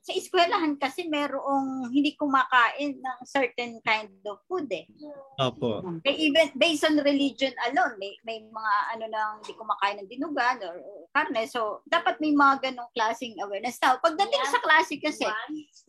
[0.00, 4.88] sa eskwelahan kasi merong hindi kumakain ng certain kind of food eh.
[5.36, 5.84] Opo.
[6.00, 10.56] May even based on religion alone, may may mga ano nang hindi kumakain ng dinugan
[10.64, 11.44] or, or karne.
[11.44, 13.76] So, dapat may mga ganong klaseng awareness.
[13.84, 15.28] Now, pagdating sa klase kasi,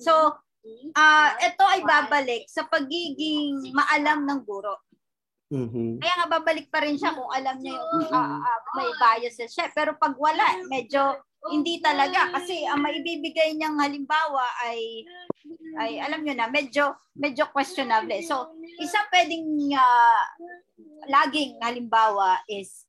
[0.03, 0.35] so,
[0.99, 4.75] ah ito ay babalik sa pagiging maalam ng guro.
[5.51, 5.99] Mhm.
[5.99, 9.71] Kaya nga babalik pa rin siya kung alam niya yung ah, ah, may biases siya.
[9.71, 11.15] Pero pag wala, medyo
[11.49, 15.01] hindi talaga kasi ang maibibigay niyang halimbawa ay
[15.81, 18.21] ay alam niyo na medyo medyo questionable.
[18.21, 20.25] So, isang pwedeng ah,
[21.09, 22.85] laging halimbawa is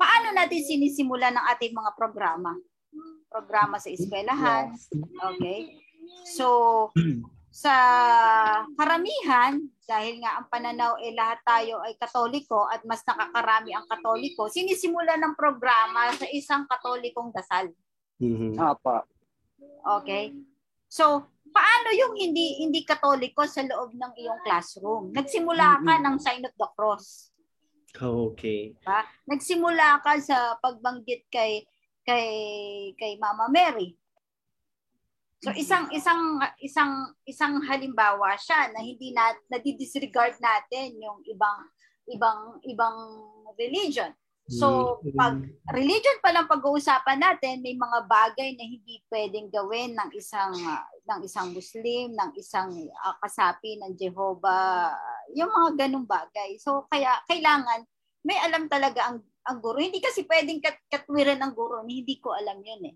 [0.00, 2.56] paano natin sinisimula ng ating mga programa?
[3.28, 4.72] Programa sa eskwelahan.
[5.36, 5.76] Okay?
[6.24, 6.88] So,
[7.50, 7.74] sa
[8.78, 14.46] karamihan, dahil nga ang pananaw ay lahat tayo ay katoliko at mas nakakarami ang katoliko,
[14.46, 17.74] sinisimula ng programa sa isang katolikong dasal.
[18.20, 18.60] Mhm.
[18.60, 18.96] Opo.
[20.00, 20.36] Okay?
[20.86, 25.10] So, paano yung hindi hindi katoliko sa loob ng iyong classroom?
[25.16, 27.32] Nagsimula ka ng sign of the cross.
[27.96, 28.76] Okay.
[28.86, 29.02] Ba?
[29.26, 31.66] Nagsimula ka sa pagbanggit kay
[32.06, 32.28] kay
[32.94, 33.98] kay Mama Mary.
[35.40, 41.58] So isang isang isang isang halimbawa siya na hindi na nadidisregard natin yung ibang
[42.12, 42.96] ibang ibang
[43.56, 44.12] religion.
[44.50, 45.14] So Mm.
[45.14, 45.34] pag
[45.70, 50.82] religion pa lang pag-uusapan natin, may mga bagay na hindi pwedeng gawin ng isang ah,
[51.06, 52.74] ng isang Muslim, ng isang
[53.06, 54.90] ah, kasapi ng Jehovah,
[55.38, 56.58] yung mga ganung bagay.
[56.58, 57.86] So kaya kailangan
[58.26, 59.78] may alam talaga ang ang guro.
[59.80, 62.94] Hindi kasi pwedeng kat katwiran ng guro, ni hindi ko alam yun eh.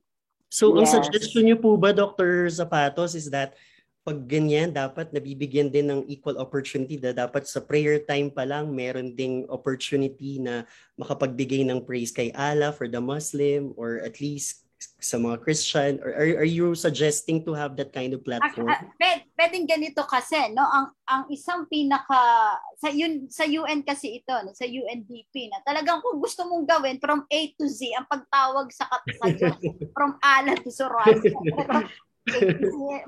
[0.55, 0.95] So, ang Yes.
[0.95, 2.47] suggestion niyo po ba, Dr.
[2.47, 3.59] Zapatos, is that
[4.05, 8.69] pag ganyan, dapat nabibigyan din ng equal opportunity na dapat sa prayer time pa lang,
[8.69, 10.69] meron ding opportunity na
[11.01, 14.61] makapagbigay ng praise kay Allah for the Muslim or at least
[15.01, 15.97] sa mga Christian?
[16.05, 18.69] Or are, are you suggesting to have that kind of Ah, platform?
[18.69, 20.69] ah, pwed- pwedeng ganito kasi, no?
[20.69, 24.53] Ang ang isang pinaka sa yun sa UN kasi ito, no?
[24.53, 28.85] sa UNDP na talagang kung gusto mong gawin from A to Z ang pagtawag sa
[28.85, 29.57] kat sa Diyos,
[29.97, 31.33] from Allah to Zoroaster.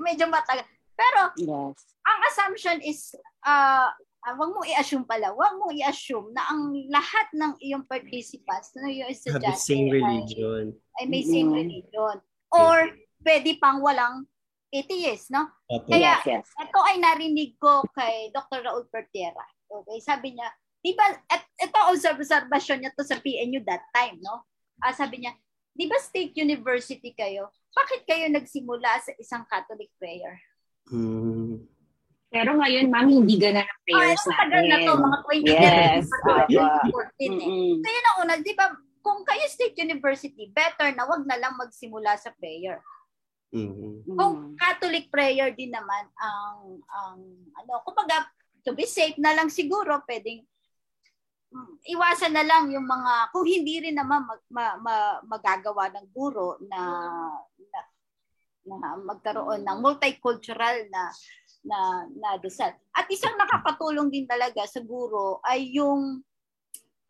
[0.01, 0.65] Medyo matagal.
[0.97, 1.77] Pero Yes.
[2.03, 3.13] ang assumption is
[3.45, 3.87] uh,
[4.25, 8.89] uh, wag mo i-assume pala, wag mo i-assume na ang lahat ng iyong participants, no,
[8.89, 10.73] yung have the same ay- religion.
[10.97, 11.57] ay may same Mhm.
[11.61, 12.15] religion.
[12.49, 12.89] Or
[13.21, 14.25] pwede pang walang
[14.73, 15.47] atheist, no?
[15.69, 15.93] Opo.
[15.93, 16.47] Kaya- yes, yes.
[16.57, 18.65] Ito ay narinig ko kay Dr.
[18.65, 19.45] Raul Pertera.
[19.67, 20.47] Okay, sabi niya,
[20.79, 24.43] di ba, at ito observation niya to sa PNU that time, no?
[24.79, 25.35] Ah, sabi niya,
[25.71, 27.51] di ba state university kayo?
[27.71, 30.39] Bakit kayo nagsimula sa isang Catholic prayer?
[30.87, 31.67] Hmm.
[32.27, 36.03] Pero ngayon, ma'am, hindi ganun ang Ah, prayers ito tagal na to, mga 20 Yes,
[36.27, 36.91] tama.
[36.91, 37.49] 2014 eh.
[37.79, 38.67] Kaya na una, di ba,
[38.99, 42.83] kung kayo state university, better na wag na lang magsimula sa prayer.
[43.55, 44.03] Mhm.
[44.11, 47.17] Kung Catholic prayer din naman ang ang
[47.55, 48.27] ano, kumbaga
[48.67, 50.43] to be safe na lang siguro pwedeng
[51.55, 56.11] mm, iwasan na lang yung mga kung hindi rin naman mag, ma, ma- magagawa ng
[56.11, 56.81] guro na,
[57.55, 57.79] na
[58.67, 61.09] na magkaroon ng multicultural na
[61.67, 61.79] na
[62.15, 62.75] na dasal.
[62.91, 66.19] At isang nakakatulong din talaga sa guro ay yung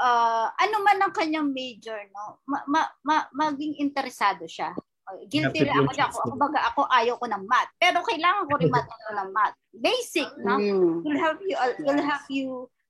[0.01, 4.77] ah, ano man ang kanyang major no ma, ma, ma- maging interesado siya
[5.07, 5.87] Uh, guilty be ako.
[5.87, 7.71] Ako, ako, baga, ako ayaw ko ng math.
[7.79, 9.55] Pero kailangan ko rin matuto ng math.
[9.71, 10.59] Basic, no?
[10.59, 10.99] Mm.
[11.07, 12.47] Will help you, uh, will help you,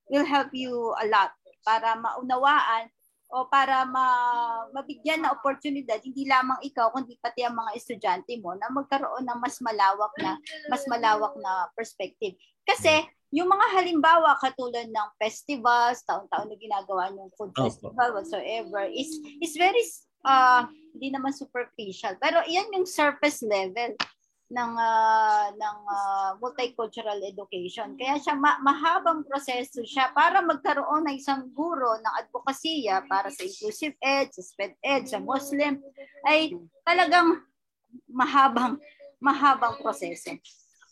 [0.09, 1.29] will help you a lot
[1.61, 2.89] para maunawaan
[3.27, 4.07] o para ma,
[4.71, 9.39] mabigyan na oportunidad hindi lamang ikaw kundi pati ang mga estudyante mo na magkaroon ng
[9.43, 10.39] mas malawak na
[10.71, 12.39] mas malawak na perspective.
[12.63, 13.03] Kasi
[13.35, 19.11] yung mga halimbawa katulad ng festivals, taon-taon na ginagawa yung food festival whatsoever is
[19.43, 19.83] is very
[20.23, 20.63] uh,
[20.95, 22.15] hindi naman superficial.
[22.23, 23.99] Pero iyan yung surface level
[24.47, 27.99] ng ah, ng ah, multicultural education.
[27.99, 33.43] Kaya siya ma- mahabang proseso siya para magkaroon ng isang guro ng advokasya para sa
[33.43, 35.83] inclusive ed, sa SPED ed, sa Muslim
[36.23, 36.55] ay
[36.87, 37.43] talagang
[38.07, 38.79] mahabang
[39.19, 40.37] mahabang proseso.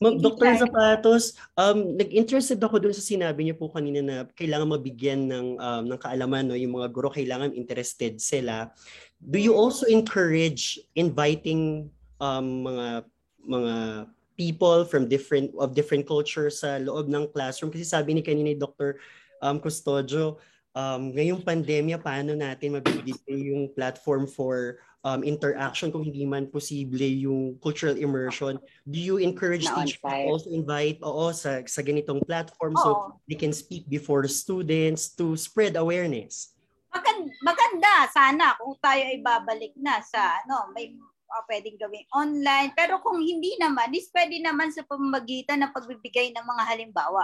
[0.03, 0.60] Mag Dr.
[0.60, 5.84] Zapatos, um, nag-interested ako dun sa sinabi niyo po kanina na kailangan mabigyan ng, um,
[5.88, 6.60] ng kaalaman, no?
[6.60, 8.76] yung mga guro kailangan interested sila.
[9.24, 11.88] Do you also encourage inviting
[12.20, 13.08] um, mga
[13.47, 17.71] mga people from different of different cultures sa loob ng classroom?
[17.71, 18.99] Kasi sabi ni kanina ni Dr.
[19.39, 20.41] Um, Custodio,
[20.75, 27.05] um, ngayong pandemya, paano natin mabibigay yung platform for um, interaction kung hindi man posible
[27.05, 28.57] yung cultural immersion,
[28.89, 33.21] do you encourage Na teachers to also invite oo, sa, sa ganitong platform so Oo.
[33.29, 36.57] they can speak before students to spread awareness?
[36.89, 40.97] Maganda, maganda sana kung tayo ay babalik na sa ano, may
[41.30, 42.71] uh, pwedeng gawing online.
[42.78, 47.23] Pero kung hindi naman, is pwede naman sa pamamagitan ng pagbibigay ng mga halimbawa.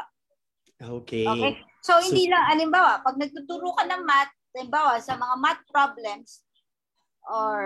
[0.81, 1.25] Okay.
[1.29, 1.53] Okay?
[1.81, 6.41] So, hindi lang, halimbawa, pag nagtuturo ka ng math, halimbawa, sa mga math problems,
[7.29, 7.61] or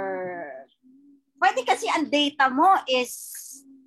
[1.39, 3.11] pwede kasi ang data mo is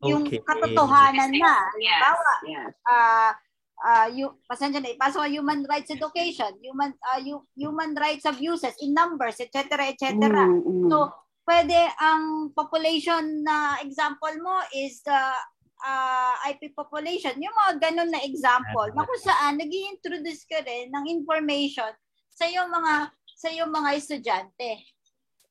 [0.05, 0.40] yung Okay.
[0.46, 1.55] katotohanan na.
[1.74, 2.72] Halimbawa, Yes.
[2.86, 3.32] ah
[3.78, 8.75] ah you pasensya na ipasok ang human rights education, human ah, hu- human rights abuses
[8.83, 9.91] in numbers, etc.
[9.91, 10.14] etc.
[10.14, 10.91] Mm, mm.
[10.91, 11.11] So,
[11.49, 15.22] pwede ang population na example mo is the
[15.80, 17.33] uh, IP population.
[17.41, 21.88] Yung mga ganun na example, na kung saan nag introduce ka rin ng information
[22.29, 24.84] sa yung mga sa yung mga estudyante.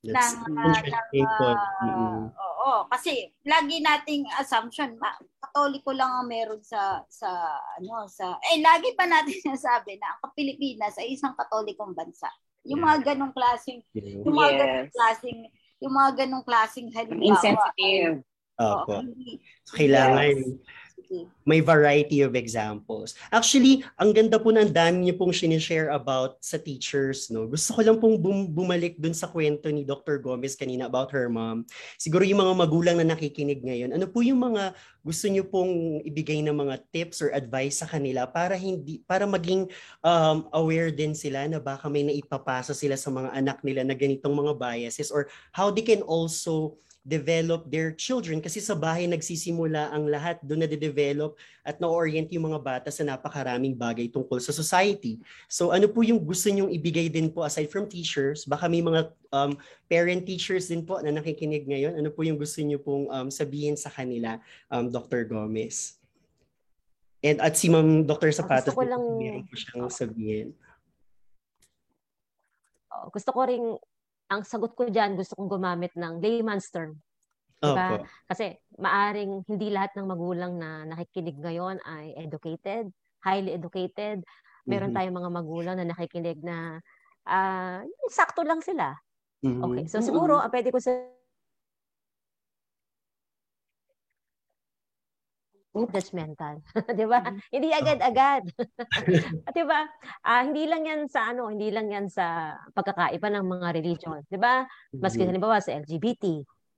[0.05, 1.47] That's ng, interesting po.
[1.57, 2.29] Ah, Mm-mm.
[2.29, 7.27] oo, kasi lagi nating assumption, ma- katoliko lang ang meron sa sa
[7.81, 12.29] ano sa eh lagi pa natin sinasabi na ang Pilipinas ay isang katolikong bansa.
[12.67, 14.93] Yung mga ganong klaseng yung mga ganong Yes.
[14.93, 15.39] klaseng
[15.77, 17.27] yung mga ganong klaseng halimbawa.
[17.33, 18.21] Insensitive.
[18.57, 19.05] Opo.
[19.05, 19.37] hindi-
[19.67, 20.35] So, kailangan
[21.47, 23.15] May variety of examples.
[23.31, 27.31] Actually, ang ganda po ng dami niyo pong sinishare about sa teachers.
[27.31, 27.47] No?
[27.47, 30.19] Gusto ko lang pong bum- bumalik dun sa kwento ni Dr.
[30.19, 31.63] Gomez kanina about her mom.
[31.95, 34.75] Siguro yung mga magulang na nakikinig ngayon, ano po yung mga
[35.07, 39.71] gusto niyo pong ibigay na mga tips or advice sa kanila para hindi para maging
[40.03, 44.35] um, aware din sila na baka may naipapasa sila sa mga anak nila na ganitong
[44.35, 46.75] mga biases or how they can also
[47.07, 52.51] develop their children kasi sa bahay nagsisimula ang lahat doon na develop at na-orient yung
[52.51, 55.15] mga bata sa napakaraming bagay tungkol sa society.
[55.47, 59.15] So ano po yung gusto nyong ibigay din po aside from teachers, baka may mga
[59.31, 59.55] um,
[59.87, 63.79] parent teachers din po na nakikinig ngayon, ano po yung gusto nyo pong um, sabihin
[63.79, 64.35] sa kanila,
[64.67, 65.23] um, Dr.
[65.31, 65.95] Gomez?
[67.23, 68.35] And at si Ma'am Dr.
[68.35, 70.51] Sapatos, ko din po, lang- meron po siyang sabihin.
[72.91, 73.79] Oh, gusto ko ring
[74.27, 76.99] ang sagot ko diyan, gusto kong gumamit ng layman's term.
[77.57, 77.97] Diba?
[77.97, 78.05] Opo.
[78.29, 82.91] Kasi maaring hindi lahat ng magulang na nakikinig ngayon ay educated,
[83.25, 84.21] highly educated.
[84.67, 84.97] Meron Mhm.
[84.99, 86.77] tayong mga magulang na nakikinig na
[87.83, 88.93] yung sakto lang sila.
[89.43, 89.63] Mhm.
[89.63, 89.83] Okay.
[89.89, 90.91] So siguro, ang pwede ko sa
[95.85, 96.57] judgmental.
[96.97, 97.21] 'Di ba?
[97.53, 98.43] Hindi agad-agad.
[99.53, 99.85] 'Di ba?
[100.25, 104.39] Ah, hindi lang 'yan sa ano, hindi lang 'yan sa pagkakaiba ng mga religion, 'di
[104.41, 104.65] ba?
[104.97, 105.29] Maski Mhm.
[105.29, 106.23] halimbawa sa LGBT,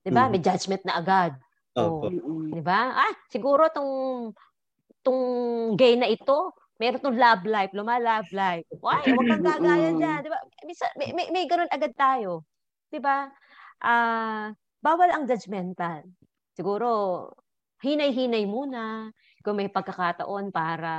[0.04, 0.28] 'di ba?
[0.28, 0.30] Mhm.
[0.34, 1.32] May judgment na agad.
[1.78, 2.10] Opo.
[2.12, 2.52] Mm-mm.
[2.52, 2.80] 'Di ba?
[3.06, 3.92] Ah, siguro tong
[5.00, 5.22] tong
[5.80, 8.66] gay na ito, meron tong love life, luma-love life.
[8.84, 9.00] Why?
[9.00, 9.98] Huwag kang gagaya Mm.
[10.00, 10.40] diyan, 'di ba?
[11.00, 12.44] May, may, may ganun agad tayo.
[12.92, 13.28] 'Di ba?
[13.80, 14.52] Ah,
[14.84, 16.04] bawal ang judgmental.
[16.52, 16.88] Siguro
[17.80, 19.08] hinay-hinay muna
[19.40, 20.92] kung may pagkakataon para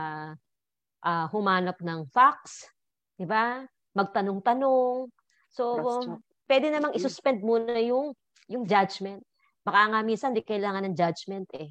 [1.06, 2.70] ah, humanap ng facts,
[3.18, 3.66] 'di ba?
[3.94, 5.10] Magtanong-tanong.
[5.52, 6.20] So, Cross-check.
[6.48, 8.16] pwede namang isuspend muna yung
[8.48, 9.22] yung judgment.
[9.62, 11.70] Baka nga minsan di kailangan ng judgment eh.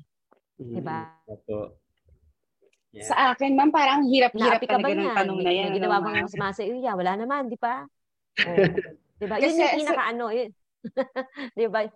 [0.60, 0.74] Mhm.
[0.78, 1.00] Diba?
[1.26, 1.74] Opo.
[2.90, 3.06] Yeah.
[3.06, 5.70] Sa akin, ma'am, parang hirap-hirap ba talaga ng tanong na yan.
[5.78, 6.74] ginawa bang masama sa iyo?
[6.82, 7.86] Yeah, wala naman, di ba?
[8.42, 8.56] Oh.
[9.22, 9.38] di ba?
[9.38, 10.50] Yun yung sa- pinaka ano, yun.
[11.58, 11.86] di ba?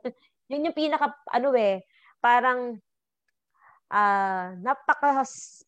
[0.54, 1.82] Yun yung pinaka ano eh,
[2.22, 2.78] parang
[3.92, 5.22] ah napaka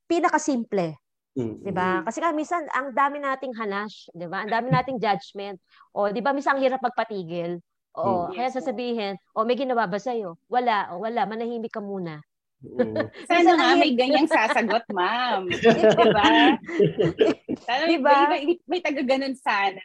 [0.07, 0.97] pinaka simple,
[1.37, 1.61] Mhm.
[1.63, 2.01] di ba?
[2.01, 4.41] Kasi nga minsan ang dami nating hanash, di ba?
[4.45, 5.61] Ang dami nating judgment.
[5.93, 7.61] O di ba minsan ang hirap magpatigil.
[7.97, 8.37] O, Mm.
[8.37, 10.37] kaya sasabihin, o may ginawa ba sa'yo?
[10.53, 12.21] Wala, o wala, manahimik ka muna.
[12.61, 13.09] Mhm.
[13.25, 15.49] Sana nga may ganyang sasagot, ma'am.
[15.49, 16.57] Di ba?
[17.65, 18.13] Sana may, Diba?
[18.29, 19.81] may, may, may taga ganun sana.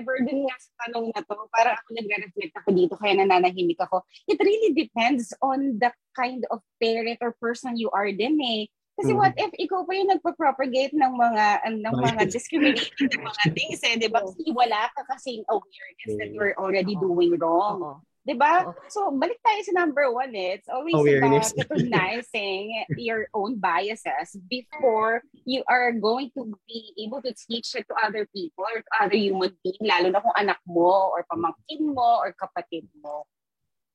[0.00, 4.04] Ever dun nga sa tanong na to, parang ako nagre-reflect ako dito, kaya nananahimik ako.
[4.24, 8.68] It really depends on the kind of parent or person you are din eh.
[8.92, 9.18] Kasi Mhm.
[9.18, 11.46] what if ikaw pa yung nagpa-propagate ng mga
[11.80, 14.20] ng mga discriminating ng mga things eh, 'di ba?
[14.20, 18.04] Kasi wala ka kasing awareness that you're already doing wrong.
[18.22, 18.70] 'Di ba?
[18.70, 18.74] Oo.
[18.86, 20.30] So, balik tayo sa number one.
[20.30, 20.62] Eh.
[20.62, 21.50] It's always Awareness.
[21.50, 27.82] about recognizing your own biases before you are going to be able to teach it
[27.90, 31.82] to other people or to other human beings, lalo na kung anak mo or pamangkin
[31.82, 33.26] mo or kapatid mo.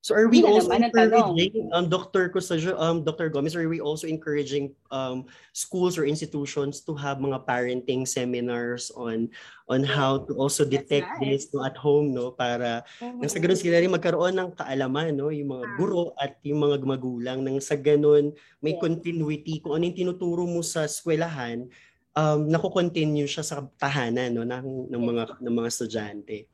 [0.05, 2.29] So are we also encouraging, um, Dr.
[2.31, 3.27] Custodio, um, Dr.
[3.27, 9.27] Gomez, are we also encouraging um, schools or institutions to have mga parenting seminars on
[9.67, 11.19] on how to also detect nice.
[11.19, 12.31] this no, at home, no?
[12.31, 15.27] Para nang sa ganun sila rin magkaroon ng kaalaman, no?
[15.27, 18.31] Yung mga guro at yung mga magulang nang sa ganun
[18.63, 18.83] may Yes.
[18.85, 21.67] continuity kung ano yung tinuturo mo sa eskwelahan,
[22.15, 24.47] um, nakukontinue siya sa tahanan, no?
[24.47, 26.47] Ng, ng mga ng mga estudyante.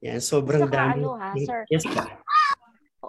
[0.00, 1.04] Yan, sobrang Saka dami.
[1.04, 1.60] ano ha, sir?
[1.68, 2.00] Yes, po.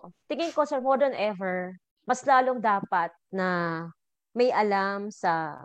[0.01, 0.11] Oo.
[0.29, 1.77] Tingin ko, sir, more than ever,
[2.09, 3.85] mas lalong dapat na
[4.33, 5.59] may alam sa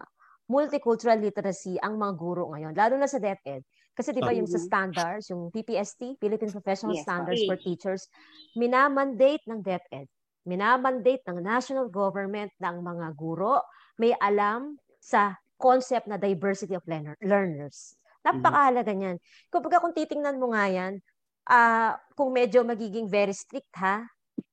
[0.51, 3.63] multicultural literacy ang mga guro ngayon, lalo na sa DepEd.
[3.97, 4.67] Kasi di ba yung sa Mhm.
[4.69, 7.49] standards, yung PPST, Philippine Professional Yes, Standards okay.
[7.49, 8.07] for Teachers,
[8.55, 10.07] minamandate ng DepEd,
[10.47, 13.65] minamandate ng national government ng mga guro,
[13.99, 17.97] may alam sa concept na diversity of learner, learners.
[18.23, 19.17] Napakahalaga niyan.
[19.51, 21.01] Kumbaga kung titingnan mo nga yan,
[21.49, 24.05] ah, kung medyo magiging very strict ha,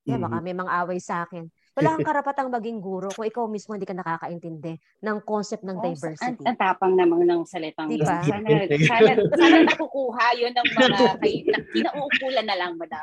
[0.06, 1.48] yan, baka may mga away sa akin.
[1.74, 5.82] Wala kang karapatang maging guro kung ikaw mismo hindi ka nakakaintindi ng concept ng Oh,
[5.82, 6.44] diversity.
[6.44, 8.22] ang tapang naman ng salitang Diba?
[8.22, 8.30] yun.
[8.30, 8.48] Sana,
[8.84, 13.02] sana, sana nakukuha yun ng mga kay, na, kinauukulan na lang, madam.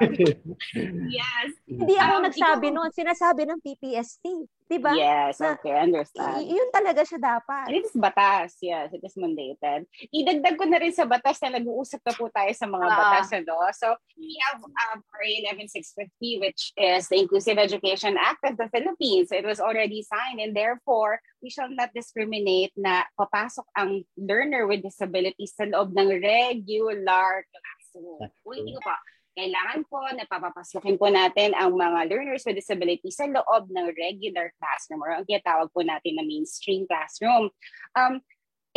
[1.10, 1.50] yes.
[1.66, 4.26] Hindi ako Um, nagsabi ikaw- noon, sinasabi ng PPST.
[4.70, 4.94] Di ba?
[4.94, 6.46] Yes, Na- okay, understand.
[6.46, 7.74] I- yun talaga siya dapat.
[7.74, 9.82] It is batas, yes, it is mandated.
[10.14, 12.94] Idagdag ko na rin sa batas na nag-uusap na po tayo sa mga Ah.
[12.94, 13.58] batas na do.
[13.74, 19.34] So, we have um, RA 11650, which is the Inclusive Education Act of the Philippines.
[19.34, 24.86] It was already signed and therefore, we shall not discriminate na papasok ang learner with
[24.86, 28.22] disabilities sa loob ng regular classroom.
[28.46, 28.94] Ulitin ko po,
[29.40, 34.52] kailangan po na papapasukin po natin ang mga learners with disabilities sa loob ng regular
[34.60, 37.48] classroom or ang tinatawag po natin na mainstream classroom.
[37.96, 38.20] Um,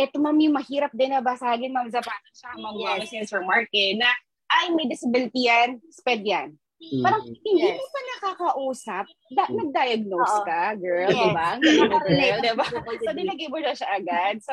[0.00, 3.12] ito ma'am yung mahirap din na basagin ma'am Zapata siya, ma'am Yes.
[3.12, 3.28] yes.
[3.28, 4.08] Sir Mark eh, na
[4.48, 6.48] ay may disability yan, SPED yan.
[6.80, 7.02] Mm.
[7.04, 7.78] Parang hindi Yes.
[7.78, 10.46] mo pa nakakausap, da- nag-diagnose Oo.
[10.48, 11.20] ka, girl, Yes.
[11.20, 11.48] di ba?
[11.54, 12.66] Ang girl, Relate di ba?
[12.66, 14.34] ako So, nilagay mo na siya agad.
[14.42, 14.52] So,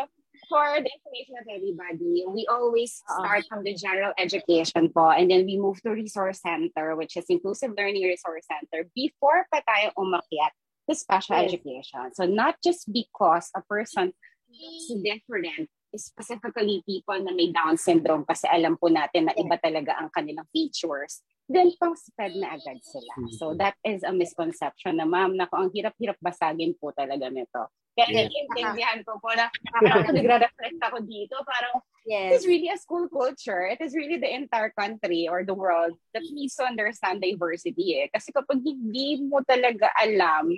[0.52, 5.48] for the information of everybody, we always start from the general education po and then
[5.48, 10.52] we move to resource center, which is Inclusive Learning Resource Center, before pa tayo umakyat
[10.86, 11.56] to special Yes.
[11.56, 12.12] education.
[12.12, 14.12] So, not just because a person
[14.52, 19.96] is different, specifically people na may Down syndrome kasi alam po natin na iba talaga
[20.04, 23.14] ang kanilang features, then pang SPED na agad sila.
[23.40, 27.68] So that is a misconception na ma'am, na kung ang hirap-hirap basagin po talaga nito.
[27.92, 28.18] Kaya Yeah.
[28.24, 32.48] naiintindihan ko po na parang nagre-reflect ako dito, parang it is Yes.
[32.48, 33.68] really a school culture.
[33.68, 38.08] It is really the entire country or the world that needs to understand diversity eh.
[38.10, 40.50] Kasi kapag hindi mo talaga alam,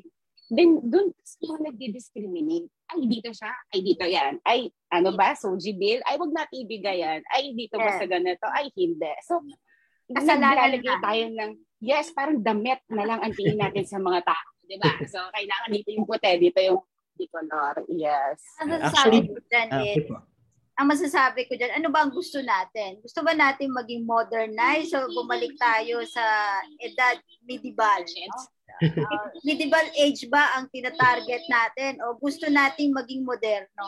[0.48, 2.70] then doon sila nagdi-discriminate.
[2.94, 3.52] Ay, dito siya.
[3.74, 4.38] Ay, dito yan.
[4.46, 5.34] Ay, ano ba?
[5.34, 6.00] Soji bill?
[6.06, 7.20] Ay, wag natin ibigay yan.
[7.28, 8.00] Ay, dito ba Yes.
[8.00, 8.46] sa ganito?
[8.48, 9.14] Ay, hindi.
[9.26, 9.42] So,
[10.06, 11.02] Kasalanan naglalagay na.
[11.02, 11.52] tayo ng,
[11.82, 14.48] yes, parang damit na lang ang tingin natin sa mga tao.
[14.62, 14.92] Di ba?
[15.08, 16.80] So, kailangan dito yung puti, dito yung
[17.30, 17.74] color.
[17.90, 18.42] Yes.
[18.62, 20.16] Ang Actually, masasabi ko dyan eh, okay po.
[20.74, 22.98] ang masasabi ko dyan, ano ba ang gusto natin?
[23.02, 26.26] Gusto ba natin maging modernized o bumalik tayo sa
[26.82, 28.02] edad medieval?
[28.02, 28.40] No?
[28.82, 33.86] Uh, medieval age ba ang tinatarget natin o gusto nating maging moderno?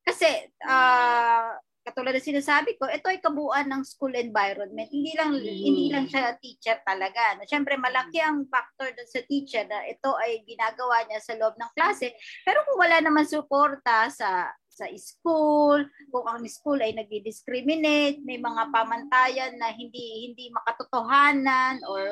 [0.00, 4.88] Kasi, ah, katulad ng sinasabi ko, ito ay kabuuan ng school environment.
[4.92, 7.40] Hindi lang hindi lang siya teacher talaga.
[7.40, 7.48] No?
[7.48, 11.72] Siyempre, malaki ang factor dun sa teacher na ito ay ginagawa niya sa loob ng
[11.72, 12.12] klase.
[12.44, 15.82] Pero kung wala naman suporta sa sa school,
[16.14, 22.06] kung ang school ay nagdi-discriminate, may mga pamantayan na hindi hindi makatotohanan or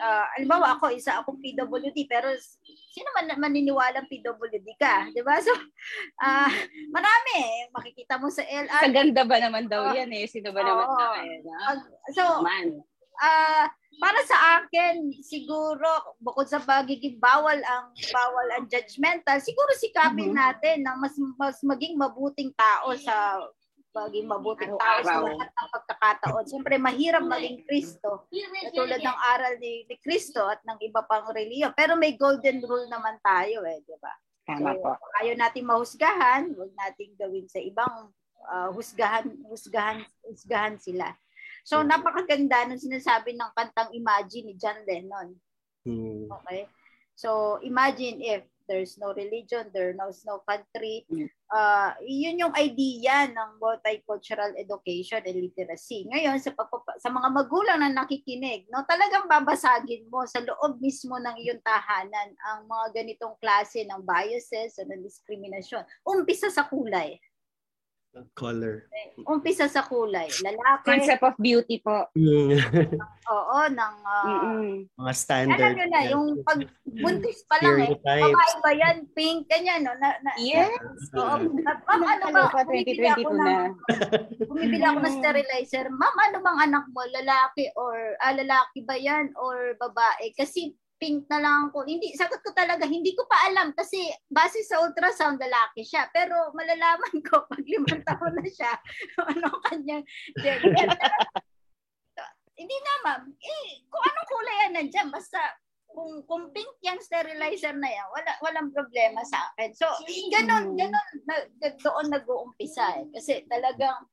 [0.00, 2.32] uh, alimbawa ako isa akong PWD pero
[2.90, 5.36] sino man maniniwalang PWD ka, 'di ba?
[5.44, 5.52] So
[6.24, 6.48] ah
[6.90, 8.92] marami makikita mo sa Sa LR.
[8.92, 9.94] ganda ba naman daw Oo.
[9.94, 10.24] yan eh?
[10.24, 10.96] Sino ba naman Oo.
[10.96, 11.38] daw eh?
[11.44, 11.54] no?
[12.16, 12.82] So Man.
[13.22, 15.86] Ah para sa akin siguro
[16.18, 20.36] bukod sa pagiging bawal ang bawal ang judgmental siguro sikapin Mhm.
[20.36, 23.38] natin na mas mas maging mabuting tao sa
[23.92, 26.44] maging mabuting tao sa lahat ng pagkakataon.
[26.48, 28.24] Siyempre, mahirap maging Kristo.
[28.72, 31.76] Tulad ng aral ni, ni Kristo at ng iba pang reliyon.
[31.76, 34.16] Pero may golden rule naman tayo eh, di ba?
[34.48, 34.96] Tama po.
[34.96, 38.08] So, ayaw natin mahusgahan, huwag natin gawin sa ibang
[38.48, 41.12] ah, husgahan, husgahan, husgahan sila.
[41.62, 45.38] So, napakaganda nung sinasabi ng kantang Imagine ni John Lennon.
[45.86, 46.26] Hmm.
[46.30, 46.66] Okay?
[47.14, 51.04] So, imagine if there's no religion, there's no, no country.
[51.52, 56.08] Uh, yun yung idea ng multicultural education and literacy.
[56.08, 56.54] Ngayon, sa,
[56.98, 62.32] sa mga magulang na nakikinig, no, talagang babasagin mo sa loob mismo ng iyong tahanan
[62.48, 65.84] ang mga ganitong klase ng biases o ng diskriminasyon.
[66.06, 67.18] Umpisa sa kulay.
[68.36, 68.84] Color.
[69.24, 70.28] Umpisa sa kulay.
[70.44, 72.12] Lalaki, Concept of beauty po.
[72.12, 72.60] Mm.
[73.32, 73.94] oo, ng...
[74.04, 74.68] Mm-mm.
[75.00, 75.56] mga standard.
[75.56, 79.96] alam nyo na, yung pag buntis pa lang eh, babae ba yan, pink, ganyan, no?
[79.96, 80.76] Na, na, Yes.
[81.16, 81.40] Oo,
[81.88, 83.56] ma'am, ano ba, Ano pa, bumibili ako 2022 ng, na.
[84.52, 89.32] bumibili ako ng sterilizer, ma'am, ano bang anak mo, lalaki or, ah, lalaki ba yan
[89.40, 90.36] or babae?
[90.36, 91.82] Kasi pink na lang ako.
[91.82, 96.06] Hindi, sagot ko talaga, hindi ko pa alam kasi base sa ultrasound, lalaki siya.
[96.14, 98.70] Pero malalaman ko pag limang taon na siya,
[99.34, 100.06] ano kanyang
[100.38, 100.94] gender.
[102.54, 103.22] hindi na, ma'am.
[103.34, 105.42] Eh, kung anong kulay yan nandyan, basta
[105.90, 109.74] kung, kung pink yung sterilizer na yan, wala, walang problema sa akin.
[109.74, 109.90] So,
[110.30, 113.04] ganon, ganon, na, doon nag-uumpisa eh.
[113.10, 114.06] Kasi talagang,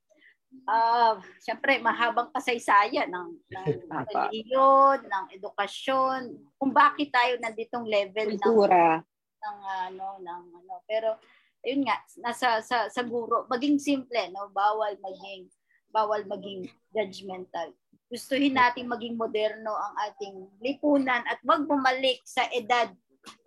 [0.70, 3.66] ah, syempre, mahabang kasaysayan ng, ng
[4.14, 9.02] reliyon, ng edukasyon, kung bakit tayo nanditong level ng Kultura.
[9.40, 9.60] ng
[9.90, 10.76] ano ng ano.
[10.86, 11.16] Pero
[11.64, 14.52] ayun nga nasa sa sa guro maging simple no?
[14.52, 15.48] Bawal maging
[15.90, 17.74] bawal maging judgmental.
[18.10, 20.36] Gustuhin nating maging moderno ang ating
[20.66, 22.90] lipunan at wag bumalik sa edad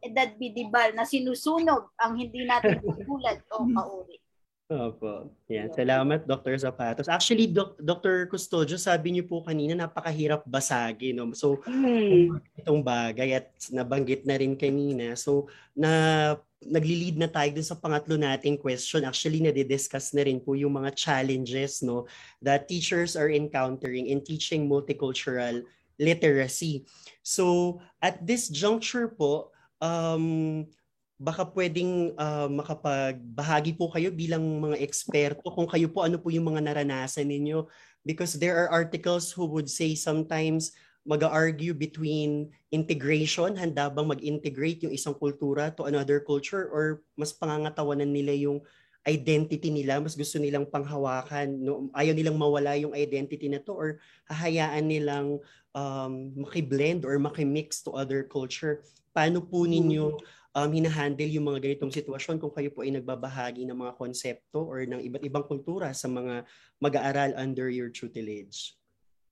[0.04, 4.18] edad bidibal na sinusunog ang hindi natin tulad o kauri.
[4.70, 5.28] Opo.
[5.52, 5.68] Yan.
[5.74, 6.56] Salamat, Dr.
[6.56, 7.10] Zapatos.
[7.10, 8.24] Actually, Doc- Dr.
[8.30, 11.18] Custodio, sabi niyo po kanina, napakahirap basagin.
[11.18, 11.28] No?
[11.36, 12.40] So, Mm.
[12.56, 15.12] itong bagay at nabanggit na rin kanina.
[15.18, 15.90] So, na
[16.62, 19.02] nagli-lead na tayo dun sa pangatlo nating question.
[19.02, 22.06] Actually, nade-discuss na rin po yung mga challenges no,
[22.39, 25.60] that teachers are encountering in teaching multicultural
[25.98, 26.86] literacy.
[27.20, 29.51] So, at this juncture po,
[29.82, 30.64] um,
[31.23, 36.51] baka pwedeng uh, makapagbahagi po kayo bilang mga eksperto kung kayo po ano po yung
[36.51, 37.62] mga naranasan ninyo
[38.03, 44.94] because there are articles who would say sometimes mag-argue between integration, handa bang mag-integrate yung
[44.94, 48.62] isang kultura to another culture or mas pangangatawanan nila yung
[49.03, 51.90] identity nila, mas gusto nilang panghawakan, no?
[51.90, 53.99] ayaw nilang mawala yung identity na to or
[54.31, 55.43] hahayaan nilang
[55.74, 58.86] um, makiblend or makimix to other culture.
[59.11, 63.76] Paano po ninyo um, hinahandle yung mga ganitong sitwasyon kung kayo po ay nagbabahagi ng
[63.76, 66.44] mga konsepto or ng iba't ibang kultura sa mga
[66.80, 68.76] mag-aaral under your tutelage?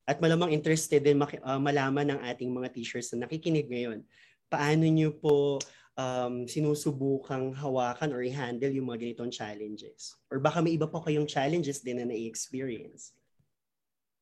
[0.08, 4.02] At malamang interested din maki- uh, malaman ng ating mga teachers na nakikinig ngayon.
[4.50, 5.62] Paano nyo po
[5.94, 10.18] um, sinusubukang hawakan or i-handle yung mga ganitong challenges?
[10.32, 13.14] Or baka may iba po kayong challenges din na nai-experience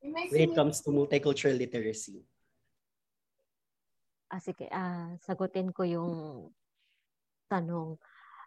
[0.02, 2.22] when it comes to multicultural literacy.
[4.28, 6.12] Ah, sige, ah, sagutin ko yung
[7.48, 7.96] tanong.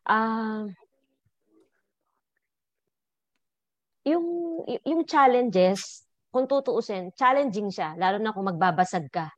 [0.06, 0.66] Ah,
[4.02, 4.26] yung,
[4.82, 9.30] yung challenges, kung tutuusin, challenging siya, lalo na kung magbabasag ka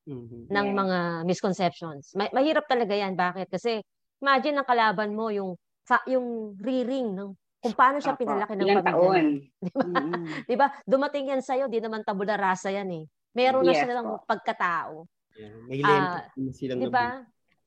[0.00, 0.48] Mhm.
[0.50, 0.76] ng Yes.
[0.76, 2.04] mga misconceptions.
[2.16, 3.14] Ma- mahirap talaga yan.
[3.14, 3.52] Bakit?
[3.52, 3.78] Kasi
[4.18, 7.30] imagine ang kalaban mo yung fa- yung rearing ng
[7.60, 8.24] kung paano siya Apo.
[8.24, 8.82] pinalaki ng pamilya.
[8.82, 9.24] taon.
[9.62, 9.84] Di ba?
[9.84, 10.24] Mm-mm.
[10.48, 10.66] Di ba?
[10.88, 13.04] Dumating yan sa'yo, di naman tabula rasa yan eh.
[13.36, 14.24] Meron na Yes silang po.
[14.24, 15.04] pagkatao.
[15.36, 15.54] Yeah.
[15.68, 16.18] May lento
[16.50, 17.20] silang Di nabuhay.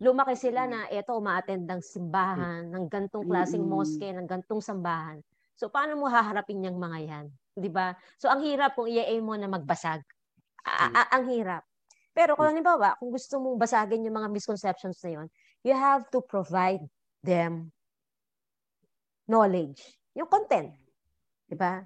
[0.04, 5.24] Lumaki sila na eto umaattend ng simbahan, ng gantong klaseng moske, ng gantong sambahan.
[5.56, 7.26] So paano mo haharapin yung mga yan?
[7.56, 7.96] 'Di ba?
[8.20, 10.04] So ang hirap kung i-aim mo na magbasag.
[10.68, 11.64] A- a- ang hirap.
[12.12, 15.28] Pero kung halimbawa, kung gusto mong basagin yung mga misconceptions na yon,
[15.64, 16.84] you have to provide
[17.24, 17.72] them
[19.28, 19.80] knowledge,
[20.18, 20.76] yung content.
[21.48, 21.84] 'Di ba?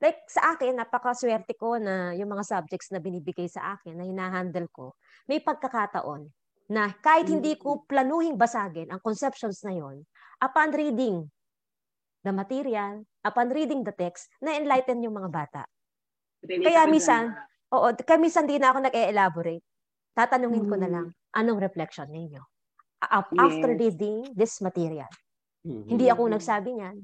[0.00, 4.68] Like sa akin, napakaswerte ko na yung mga subjects na binibigay sa akin na hinahandle
[4.72, 4.96] ko,
[5.28, 6.28] may pagkakataon
[6.70, 10.06] na kahit hindi ko planuhing basagin ang conceptions na yon,
[10.38, 11.26] upon reading
[12.22, 15.62] the material, upon reading the text, na-enlighten yung mga bata.
[16.46, 17.34] Kaya minsan,
[17.74, 19.66] oo, kaya minsan di na ako nag-e-elaborate.
[20.14, 20.94] Tatanungin ko na Mm.
[20.94, 22.42] lang, anong reflection ninyo?
[23.34, 23.80] After Yes.
[23.80, 25.10] reading this material.
[25.66, 25.90] Mhm.
[25.90, 26.96] Hindi ako nagsabi niyan.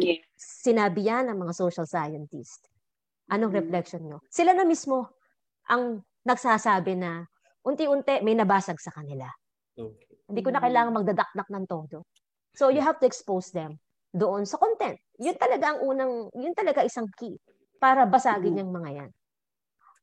[0.00, 0.24] Yes.
[0.34, 2.66] Sinabi yan ng mga social scientists.
[3.30, 4.18] Anong reflection nyo?
[4.26, 5.06] Sila na mismo
[5.70, 7.29] ang nagsasabi na
[7.66, 9.28] unti-unti may nabasag sa kanila.
[9.76, 10.16] Okay.
[10.30, 10.64] Hindi ko na Mm.
[10.68, 12.06] kailangan magdadakdak ng todo.
[12.54, 13.78] So you have to expose them
[14.10, 14.98] doon sa content.
[15.22, 17.34] Yun talaga ang unang, yun talaga isang key
[17.78, 18.60] para basagin Mm.
[18.66, 19.10] yung mga yan.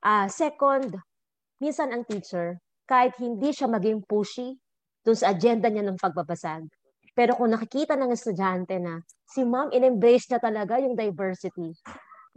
[0.04, 0.94] Ah, second,
[1.60, 4.56] minsan ang teacher, kahit hindi siya maging pushy
[5.04, 6.64] doon sa agenda niya ng pagbabasag,
[7.18, 11.74] pero kung nakikita ng estudyante na si ma'am, in-embrace niya talaga yung diversity,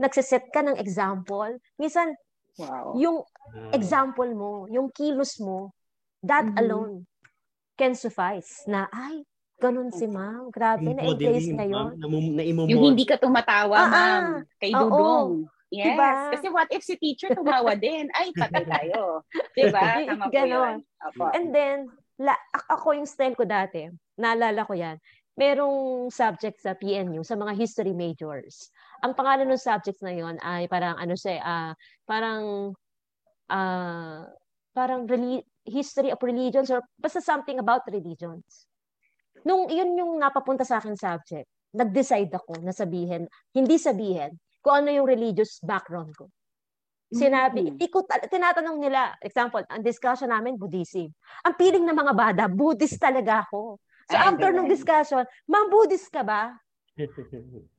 [0.00, 2.16] nagsiset ka ng example, minsan
[2.56, 2.94] Wow.
[2.96, 3.18] yung
[3.50, 5.74] Ah, example mo, yung kilos mo,
[6.20, 6.56] that Mhm.
[6.56, 6.94] alone
[7.74, 9.24] can suffice na, ay,
[9.56, 10.48] ganun si ma'am.
[10.48, 11.90] Grabe, yung na-embrace niya yun.
[11.98, 14.34] ma'am, naimomod- Yung hindi ka tumatawa, Ah, ma'am, ah.
[14.56, 14.82] kay Oo.
[14.82, 15.30] Dudong.
[15.70, 15.86] Yes.
[15.86, 16.10] Diba?
[16.34, 18.10] Kasi what if si teacher tumawa din?
[18.10, 19.22] Ay, patay tayo.
[19.54, 19.78] Diba?
[20.10, 20.50] Tama po Ganon.
[20.50, 20.76] yun.
[20.98, 21.24] Apo.
[21.30, 21.86] And then,
[22.18, 22.34] la,
[22.68, 24.98] ako yung style ko dati, naalala ko yan,
[25.34, 28.68] merong subject sa PNU sa mga history majors.
[29.00, 31.72] Ang pangalan ng subjects na yon ay parang ano siya, uh,
[32.04, 32.72] parang
[33.48, 34.22] uh,
[34.70, 38.68] parang reli- history of religions or basta something about religions.
[39.44, 44.92] Nung yun yung napapunta sa akin subject, nag-decide ako na sabihin, hindi sabihin kung ano
[44.92, 46.28] yung religious background ko.
[47.10, 47.82] Sinabi, mm-hmm.
[47.90, 51.10] ikot, tinatanong nila, example, ang discussion namin, Buddhism.
[51.42, 53.82] Ang feeling ng mga bada, Buddhist talaga ako.
[54.06, 56.54] So Ay, after ng discussion, ma'am, Buddhist ka ba?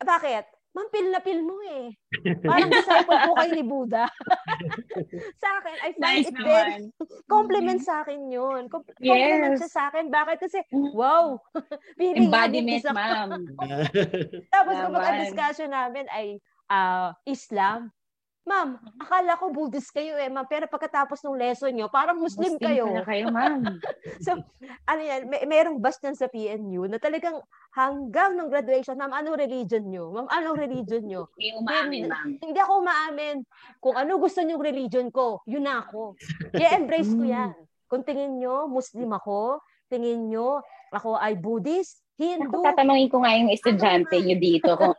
[0.03, 0.60] Bakit?
[0.71, 1.91] Ma'am, pil na pil mo eh.
[2.47, 4.07] Parang disciple po kayo ni Buddha.
[5.43, 6.87] sa akin, I find nice it very,
[7.35, 8.71] compliment sa akin yun.
[8.71, 9.11] Com- yes.
[9.11, 10.07] Compliment siya sa akin.
[10.07, 10.37] Bakit?
[10.39, 10.95] Kasi, mm.
[10.95, 11.35] wow.
[11.99, 13.29] Embodiment, ma'am.
[14.47, 16.39] Tapos kapag ang discussion namin ay
[16.71, 17.91] uh, Islam,
[18.41, 20.49] Ma'am, akala ko Buddhist kayo eh, ma'am.
[20.49, 22.89] Pero pagkatapos ng lesson nyo, parang Muslim, Muslim kayo.
[22.89, 23.61] Muslim kayo, ma'am.
[24.25, 24.33] so,
[24.89, 27.37] ano yan, may, merong batch yan sa PNU na talagang
[27.77, 30.09] hanggang ng graduation, ma'am, anong religion nyo?
[30.09, 31.29] Ma'am, anong religion nyo?
[31.37, 32.27] Hindi umaamin, ma'am.
[32.41, 33.37] Hindi ako umaamin.
[33.77, 36.17] Kung ano gusto nyong religion ko, yun ako.
[36.49, 37.53] Kaya embrace ko yan.
[37.85, 42.53] Kung tingin nyo, Muslim ako, tingin nyo, ako ay Buddhist, Hindu.
[42.53, 44.93] Ako tatanungin ko nga yung estudyante nyo dito kung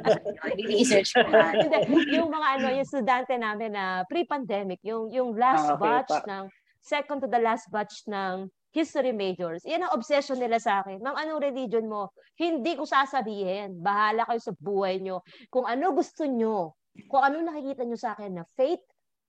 [0.72, 1.52] research ko nga.
[2.16, 6.24] yung mga ano, yung estudyante namin na pre-pandemic, yung yung last ah, okay, batch pa.
[6.24, 6.44] ng
[6.80, 9.60] second to the last batch ng history majors.
[9.68, 11.04] Yan ang obsession nila sa akin.
[11.04, 12.10] Ma'am, anong religion mo?
[12.34, 13.78] Hindi ko sasabihin.
[13.84, 15.22] Bahala kayo sa buhay nyo.
[15.52, 16.74] Kung ano gusto nyo,
[17.06, 18.82] kung ano nakikita nyo sa akin na faith,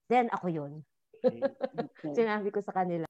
[0.10, 0.72] then ako yun.
[1.22, 2.12] Okay.
[2.18, 3.06] Sinabi ko sa kanila.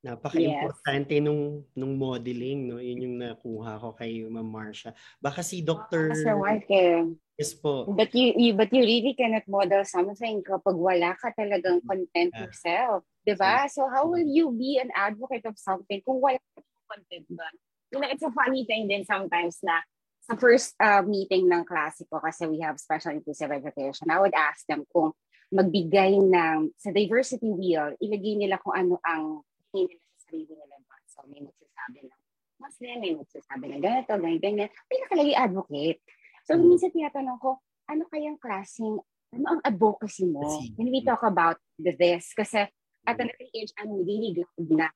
[0.00, 1.24] Napaka-importante yes.
[1.28, 2.80] nung nung modeling, no?
[2.80, 4.96] Yun yung nakuha ko kay Ma'am Marcia.
[5.20, 6.16] Baka si Dr.
[6.16, 7.12] Sir Walker.
[7.36, 7.84] Yes po.
[7.84, 12.48] But you, you but you really cannot model something kapag wala ka talagang content yeah.
[12.48, 13.04] yourself.
[13.28, 13.64] Diba?
[13.64, 13.68] Yeah.
[13.68, 17.48] So how will you be an advocate of something kung wala ka content ba?
[17.92, 19.84] You know, it's a funny thing din sometimes na
[20.24, 24.36] sa first uh, meeting ng klase ko kasi we have special inclusive education, I would
[24.36, 25.12] ask them kung
[25.50, 30.76] magbigay ng sa diversity wheel, ilagay nila kung ano ang hindi nila sa sarili nila
[30.86, 30.96] ba.
[31.06, 32.20] So may nagsasabi ng
[32.60, 34.70] Muslim, may nagsasabi ng ganito, ganyan, ganyan.
[34.90, 36.00] May nakalagay advocate.
[36.44, 36.66] So mm-hmm.
[36.68, 37.50] minsan tinatanong ko,
[37.90, 40.42] ano kayang klaseng, ano ang advocacy mo
[40.74, 42.34] when we talk about the this?
[42.34, 42.66] Kasi
[43.06, 44.86] at an early age, I'm really glad na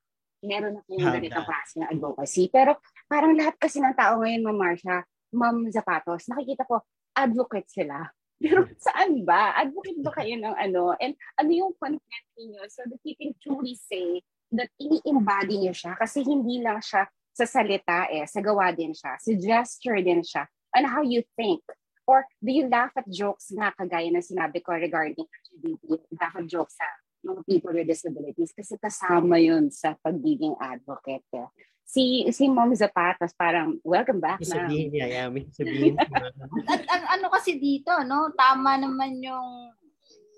[0.44, 2.52] meron na kayong ganitong klase ng advocacy.
[2.52, 2.76] Pero
[3.08, 4.96] parang lahat kasi ng tao ngayon, Ma'am Marsha,
[5.32, 6.84] Ma'am Zapatos, nakikita ko,
[7.16, 8.04] advocate sila.
[8.44, 9.56] Pero saan ba?
[9.56, 10.92] Advocate ba kayo ng ano?
[11.00, 14.20] And ano yung content niyo so that you can truly say
[14.52, 19.18] that ini-embody niyo siya kasi hindi lang siya sa salita eh, sa gawa din siya,
[19.18, 20.46] sa gesture din siya,
[20.78, 21.60] and how you think.
[22.04, 25.82] Or do you laugh at jokes na kagaya na sinabi ko regarding LGBT,
[26.20, 26.86] laugh at jokes sa
[27.24, 31.24] mga people with disabilities kasi kasama yun sa pagiging advocate.
[31.32, 31.48] Eh.
[31.84, 34.68] Si si Mom Zapatos parang welcome back na.
[34.68, 35.96] Sabihin niya, yeah, may sabihin.
[36.72, 38.28] at, at, ano kasi dito, no?
[38.36, 39.72] Tama naman yung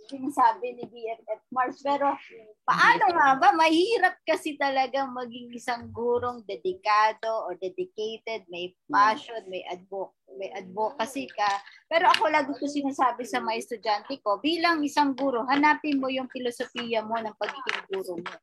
[0.08, 1.78] sinasabi ni BFF Mars.
[1.82, 2.14] Pero
[2.62, 3.48] paano nga ba?
[3.54, 11.26] Mahirap kasi talaga maging isang gurong dedikado or dedicated, may passion, may advo may advocacy
[11.32, 11.48] ka.
[11.88, 16.28] Pero ako lagi ko sinasabi sa mga estudyante ko, bilang isang guro, hanapin mo yung
[16.28, 18.34] filosofiya mo ng pagiging guro mo.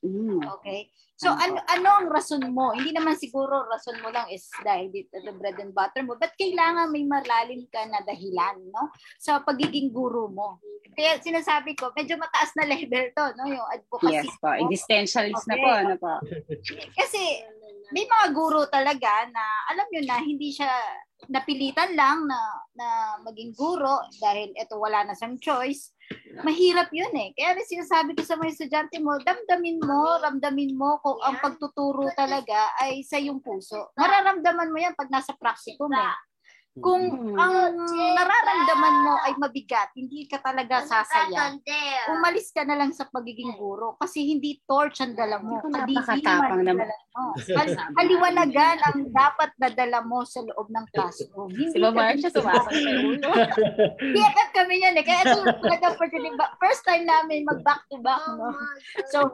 [0.00, 0.40] Mm.
[0.58, 0.88] Okay?
[1.20, 2.72] So ano ano ang rason mo?
[2.72, 6.32] Hindi naman siguro rason mo lang is dahil dito the bread and butter mo, but
[6.40, 8.88] kailangan may malalim ka na dahilan, no?
[9.20, 10.56] Sa pagiging guro mo.
[10.96, 13.44] Kaya sinasabi ko, medyo mataas na level to, no?
[13.52, 14.16] Yung advocacy.
[14.16, 15.52] Yes po, existentialist okay.
[15.52, 16.12] na po, ano po.
[16.96, 17.20] Kasi
[17.92, 20.70] may mga guro talaga na alam nyo na hindi siya
[21.28, 22.38] napilitan lang na
[22.72, 22.86] na
[23.28, 25.92] maging guro dahil ito wala na siyang choice.
[26.40, 27.28] Mahirap 'yun eh.
[27.36, 32.08] Kaya rin sinasabi ko sa mga estudyante mo, damdamin mo, ramdamin mo kung ang pagtuturo
[32.16, 33.92] talaga ay sa iyong puso.
[33.98, 36.12] Mararamdaman mo 'yan pag nasa practicum eh.
[36.78, 37.34] Kung mm.
[37.34, 37.54] ang
[38.14, 41.58] nararamdaman mo ay mabigat, hindi ka talaga sasaya.
[42.14, 45.58] Umalis ka na lang sa pagiging guro kasi hindi torch ang dala mo.
[45.66, 46.86] Napakatapang naman.
[47.58, 51.50] Hal- haliwanagan ang dapat na dala mo sa loob ng classroom.
[51.50, 53.30] Hindi si Mama siya tumakas sa ulo.
[53.98, 54.30] Kaya
[54.62, 55.02] kami yan eh.
[55.02, 55.98] Kaya ito talaga
[56.62, 58.22] first time namin mag back to back.
[58.38, 58.54] No?
[59.10, 59.26] So,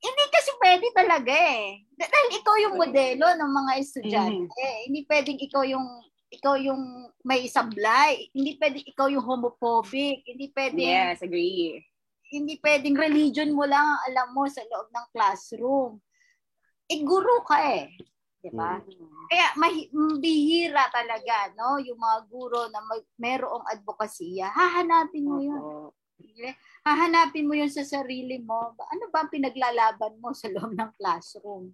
[0.00, 1.84] hindi kasi pwede talaga eh.
[1.92, 4.64] Dahil ikaw yung modelo ng mga estudyante.
[4.64, 4.80] Mm.
[4.88, 5.86] Hindi pwedeng ikaw yung
[6.28, 8.28] ikaw yung may sablay.
[8.36, 10.24] Hindi pwedeng ikaw yung homophobic.
[10.28, 10.92] Hindi pwedeng...
[10.92, 11.80] Yes, agree.
[12.28, 15.96] Hindi pwedeng religion mo lang ang alam mo sa loob ng classroom.
[16.88, 17.96] Eh, guru ka eh.
[18.38, 18.76] Di ba?
[18.76, 19.24] Mm.
[19.28, 19.90] Kaya mahi-
[20.20, 21.80] bihira talaga, no?
[21.80, 25.60] Yung mga guro na mag- merong advokasya, hahanapin mo yun.
[26.20, 26.52] Okay?
[26.84, 28.76] Hahanapin mo yun sa sarili mo.
[28.76, 31.72] Ano ba ang pinaglalaban mo sa loob ng classroom?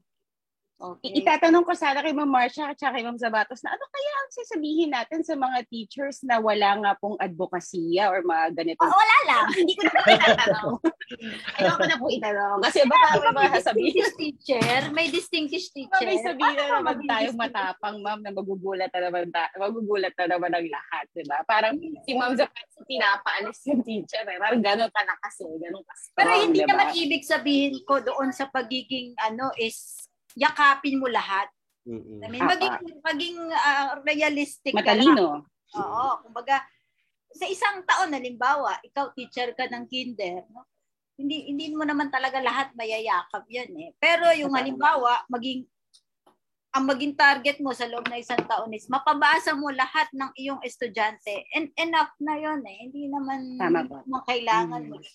[0.75, 1.23] Okay.
[1.23, 4.91] Itatanong ko sana kay Ma'am Marcia at kay Ma'am Zabatos na ano kaya ang sasabihin
[4.91, 8.83] natin sa mga teachers na wala nga pong advokasya or mga ganito.
[8.83, 9.47] Oh, wala lang.
[9.55, 10.75] Hindi ko na po itatanong.
[11.63, 12.59] Ayoko na po itanong.
[12.59, 13.93] Kasi baka may mga sabihin.
[13.95, 16.05] Distinguished teacher, may distinguished teacher.
[16.05, 20.51] May sabihin na naman tayong matapang, ma'am, na magugulat na naman, ta- magugulat na naman
[20.59, 21.39] ang lahat, di ba?
[21.47, 24.27] Parang si Ma'am Zabatos pinapaalis yung teacher.
[24.27, 24.39] Eh.
[24.43, 26.71] Parang gano'n ka na kasi, gano'n ka strong, Pero hindi di ba?
[26.75, 31.49] naman ibig sabihin ko doon sa pagiging ano is yakapin mo lahat.
[31.85, 32.21] Mm-mm.
[32.25, 32.75] I mean, maging
[33.05, 35.05] maging ah, realistic ka lang.
[35.05, 35.45] Matalino.
[35.75, 36.63] Oo, kumbaga
[37.35, 40.65] sa isang taon halimbawa, ikaw teacher ka ng kinder, no?
[41.15, 43.91] Hindi hindi mo naman talaga lahat mayayakap 'yan eh.
[43.99, 45.67] Pero yung halimbawa, maging
[46.75, 50.59] ang maging target mo sa loob ng isang taon is mapabasa mo lahat ng iyong
[50.67, 51.47] estudyante.
[51.55, 52.91] And enough na 'yon eh.
[52.91, 54.91] Hindi naman Tama mo kailangan Mm.
[54.91, 55.13] mag-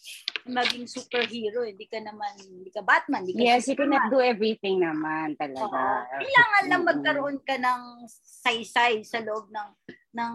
[0.49, 1.63] maging superhero.
[1.63, 4.01] Hindi ka naman, hindi ka Batman, hindi ka Yes, you Superman.
[4.01, 5.65] cannot do everything naman talaga.
[5.65, 6.19] Oo.
[6.19, 7.81] Kailangan lang magkaroon ka ng
[8.43, 9.69] saysay sa loob ng
[10.09, 10.33] ng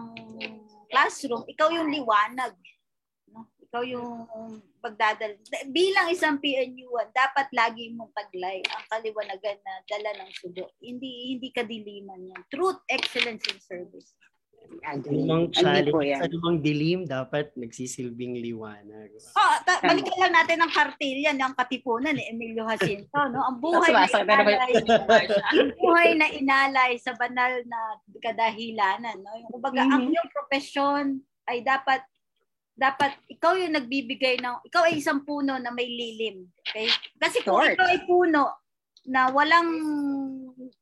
[0.87, 1.43] classroom.
[1.45, 2.55] Ikaw yung liwanag.
[3.31, 3.51] No?
[3.67, 4.23] Ikaw yung
[4.79, 5.35] pagdadal.
[5.73, 10.69] Bilang isang PNU1, dapat lagi mong taglay ang kaliwanagan na dala ng sugo.
[10.79, 12.41] Hindi hindi kadiliman yan.
[12.47, 14.13] Truth, excellence, and service.
[14.85, 16.19] Anumang challenge, yan.
[16.21, 19.09] anumang dilim, dapat nagsisilbing liwanag.
[19.33, 23.17] Oh, ta- balikan lang natin ang kartilya ng katipunan ni Emilio Jacinto.
[23.33, 23.41] No?
[23.49, 24.71] Ang buhay na inalay,
[25.51, 27.79] ang buhay na inalay sa banal na
[28.19, 29.17] kadahilanan.
[29.19, 29.31] No?
[29.35, 30.13] Yung, kumbaga, ang Mhm.
[30.13, 31.03] iyong profesyon
[31.45, 32.01] ay dapat
[32.75, 36.43] dapat ikaw yung nagbibigay ng ikaw ay isang puno na may lilim.
[36.59, 36.91] Okay?
[37.15, 37.71] Kasi kung Short.
[37.71, 38.51] ikaw ay puno
[39.05, 39.69] na walang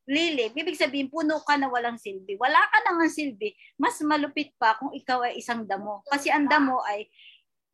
[0.07, 2.39] lilim, ibig sabihin puno ka na walang silbi.
[2.39, 6.03] Wala ka nang silbi, mas malupit pa kung ikaw ay isang damo.
[6.07, 7.07] Kasi ang damo ay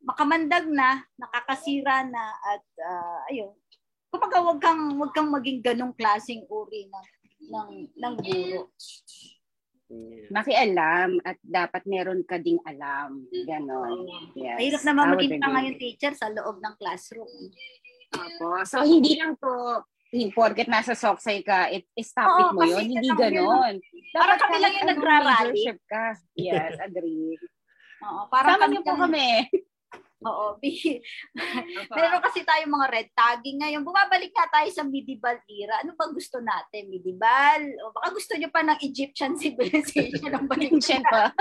[0.02, 3.54] makamandag na, nakakasira na at ah, ayun.
[4.10, 7.06] Kumbaga wag kang wag kang maging ganong klaseng uri ng
[7.46, 8.74] ng ng guro.
[9.90, 10.30] Yeah.
[10.30, 13.26] Makialam at dapat meron ka ding alam.
[13.26, 14.06] Ganon.
[14.38, 14.58] Yes.
[14.58, 17.26] Mahirap naman maging tanga yung teacher sa loob ng classroom.
[18.14, 18.62] Opo.
[18.66, 19.82] So, hindi lang to
[20.34, 22.84] porket nasa soksay ka, it, stop Oo, it mo yun.
[22.84, 23.74] Hindi ganon.
[24.10, 25.62] Parang kami lang yung nagrarally.
[25.86, 26.18] ka.
[26.34, 27.38] Yes, agree.
[28.02, 29.26] Oo, parang Sama kami niyo po kami.
[30.20, 30.46] Oo.
[30.60, 31.00] bi-
[31.88, 33.80] Meron kasi tayo mga red tagging ngayon.
[33.80, 35.80] Bumabalik nga tayo sa medieval era.
[35.80, 36.92] Ano ba gusto natin?
[36.92, 37.60] Medieval?
[37.86, 41.32] O baka gusto nyo pa ng Egyptian civilization ang balik Ancient pa.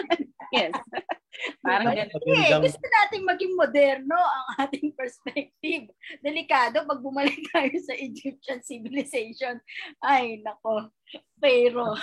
[0.53, 0.73] Yes.
[1.63, 1.99] Parang Diba?
[2.03, 2.19] ganun.
[2.19, 5.83] Hindi, Magandang- gusto nating maging moderno ang ating perspective.
[6.19, 9.55] Delikado pag bumalik tayo sa Egyptian civilization.
[10.03, 10.89] Ay, nako.
[11.39, 11.95] Pero,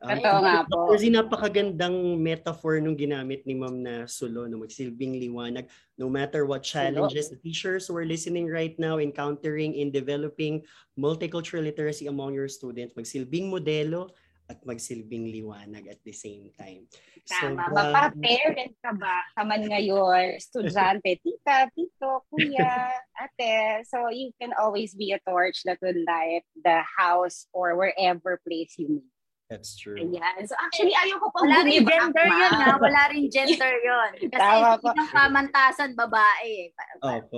[0.00, 0.96] Ah, Totoo nga po.
[0.96, 5.68] Kasi napakagandang metaphor nung ginamit ni Ma'am na sulo, no, magsilbing liwanag.
[6.00, 10.64] No matter what challenges the teachers who are listening right now, encountering in developing
[10.96, 14.08] multicultural literacy among your students, magsilbing modelo
[14.50, 16.90] at magsilbing liwanag at the same time.
[17.22, 17.70] Tama.
[17.70, 19.22] Sobrang- Mapa-parent ka ba?
[19.38, 22.90] Kaman ngayon, estudyante, tita, tito, kuya,
[23.22, 23.86] ate.
[23.86, 28.74] So you can always be a torch that will light the house or wherever place
[28.74, 29.06] you meet.
[29.46, 29.98] That's true.
[29.98, 30.46] Ayan.
[30.46, 32.38] So actually, ayaw ko pang wala rin gender ma'am.
[32.38, 32.70] yun ha.
[32.78, 34.10] Wala rin gender yun.
[34.30, 34.94] Kasi po.
[34.94, 36.70] yung pamantasan, babae.
[36.70, 37.02] eh.
[37.02, 37.34] Opo.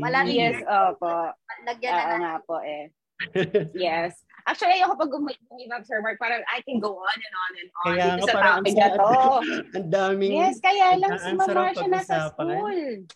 [0.00, 1.12] Wala rin Yes, opo.
[1.68, 2.88] Lagyan na nga po eh.
[3.76, 4.16] Yes.
[4.50, 6.18] Actually, ayoko pag bumibak, Sir Mark.
[6.18, 7.84] Parang I can go on and on and on.
[7.86, 9.10] Kaya nga, sa parang topic ang na to.
[9.78, 13.06] Ang daming Yes, kaya lang si sarap Marcia nasa school.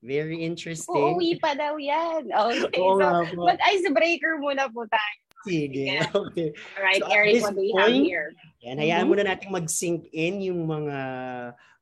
[0.00, 0.96] very interesting.
[1.12, 2.32] Uuwi pa daw yan.
[2.48, 3.44] Okay, Oo so nga po.
[3.44, 5.16] But icebreaker muna po tayo.
[5.44, 6.00] Sige.
[6.02, 6.50] Okay.
[6.74, 8.32] Alright, So, Eric, what do we have here?
[8.64, 9.10] Yan, hayaan Mhm.
[9.12, 10.96] muna natin mag-sink in yung mga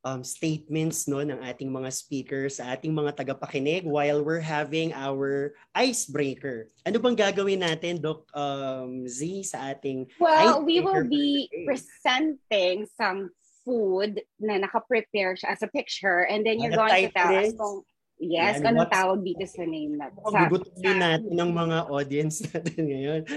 [0.05, 5.55] um, statements no ng ating mga speakers sa ating mga tagapakinig while we're having our
[5.73, 6.69] icebreaker.
[6.85, 11.65] Ano bang gagawin natin, Doc um, Z, sa ating Well, we will be today?
[11.65, 13.33] presenting some
[13.67, 17.51] food na naka-prepare siya as a picture and then you're Ano going to tell us
[17.59, 17.83] kung
[18.23, 22.81] yes, Yan, anong tawag dito sa name na sa, gugutumin natin ng mga audience natin
[22.87, 23.23] ngayon.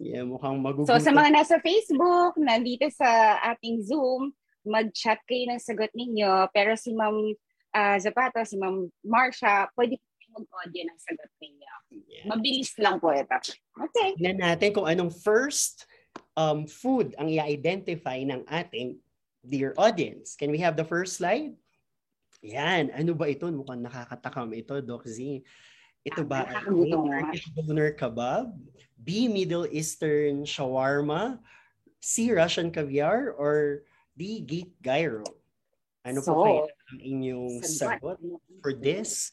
[0.00, 0.90] Yeah, mukhang magugutom.
[0.90, 4.34] So sa mga nasa Facebook, nandito sa ating Zoom,
[4.66, 6.48] mag-chat kayo ng sagot ninyo.
[6.52, 7.34] Pero si Ma'am
[7.72, 11.72] ah, Zapato, si Ma'am Marcia, pwede po mag-audio ng sagot ninyo.
[12.06, 12.26] Yeah.
[12.30, 13.34] Mabilis lang po ito.
[13.74, 14.14] Okay.
[14.18, 15.90] Tingnan natin kung anong first
[16.38, 18.98] um, food ang i-identify ng ating
[19.42, 20.36] dear audience.
[20.36, 21.56] Can we have the first slide?
[22.44, 22.92] Yan.
[22.92, 23.48] Ano ba ito?
[23.48, 25.44] Mukhang nakakatakam ito, Doc Z.
[26.04, 26.64] Ito ba ay A.
[26.64, 27.18] Nakakagutom nga.
[27.28, 28.46] Turkish doner kebab?
[29.00, 29.28] B.
[29.28, 31.40] Middle Eastern shawarma?
[32.00, 32.32] C.
[32.32, 33.36] Russian caviar?
[33.36, 33.84] Or
[34.20, 34.44] D.
[34.44, 35.24] Geek gyro?
[36.04, 38.20] Ano po So, kaya ang inyong Sagot.
[38.60, 39.32] for this?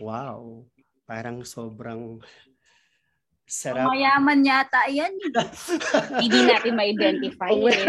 [0.00, 0.64] Wow.
[1.04, 2.24] Parang sobrang
[3.44, 3.84] Sarap.
[3.84, 5.12] Mayaman yata yan.
[6.16, 7.52] Hindi natin ma-identify.
[7.52, 7.84] Oh, eh.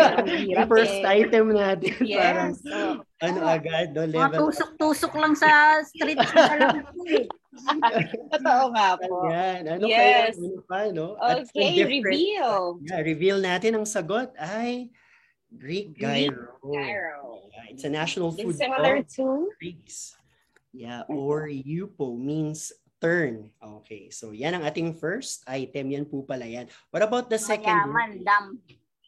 [0.51, 1.23] Yung first eh.
[1.23, 1.93] item natin.
[2.03, 2.59] Parang, Yes.
[2.67, 2.99] Oh.
[3.23, 4.03] ano agad, no?
[4.03, 6.35] Mga Level tusok-tusok lang sa street po
[7.07, 7.23] eh.
[8.27, 9.31] Totoo nga po.
[9.31, 9.61] Yan.
[9.79, 10.35] Ano Yes.
[10.35, 10.43] kaya?
[10.43, 11.07] Ano pa, no?
[11.15, 12.83] At Okay, reveal.
[12.83, 14.91] Yeah, reveal natin ang sagot ay
[15.57, 16.57] Greek Greek gyro.
[16.65, 17.19] Gyro.
[17.53, 19.49] Yeah, it's a national food Is similar to?
[19.59, 20.17] Greeks.
[20.73, 23.51] Yeah, or yupo means turn.
[23.61, 25.93] Okay, so yan ang ating first item.
[25.93, 26.65] Yan po pala yan.
[26.89, 28.57] What about the second Mayaman, dam.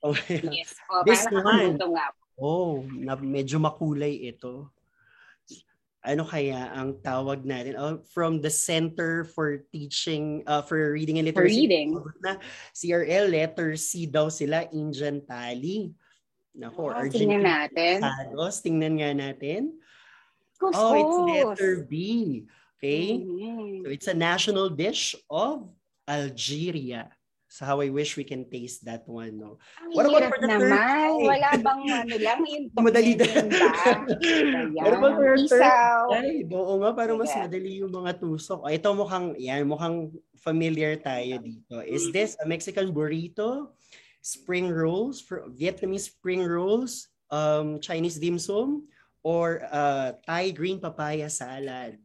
[0.06, 1.02] Oh, Yes po.
[1.02, 2.06] This Parang one.
[2.38, 4.70] oh na, medyo makulay ito.
[6.06, 7.74] Ano kaya ang tawag natin?
[7.82, 11.66] Oh, from the Center for Teaching, uh, for Reading and For Literacy.
[11.66, 11.98] reading.
[12.22, 12.38] Na
[12.78, 15.90] CRL, letter C daw sila, Indian Tali.
[16.56, 18.00] Nako, Oh, tingnan natin.
[18.00, 19.76] Talos, tingnan nga natin.
[20.56, 20.80] Kuskus.
[20.80, 21.94] Oh, it's letter B.
[22.80, 23.20] Okay?
[23.20, 23.84] Mhm.
[23.84, 25.68] So it's a national dish of
[26.08, 27.12] Algeria.
[27.46, 29.56] So how I wish we can taste that one, no?
[29.80, 30.72] Ang What about for the third naman.
[30.76, 31.08] try?
[31.24, 33.26] Wala bang ano lang yung Madali ba?
[34.76, 35.64] What about for the third.
[36.12, 37.48] Ay, oo nga, parang mas Sige.
[37.48, 38.60] madali yung mga tusok.
[38.64, 41.80] Oh, ito mukhang, yan, mukhang familiar tayo dito.
[41.84, 43.72] Is this a Mexican burrito?
[44.26, 48.90] Spring rolls, for Vietnamese spring rolls, um, Chinese dim sum,
[49.22, 52.02] or uh, Thai green papaya salad?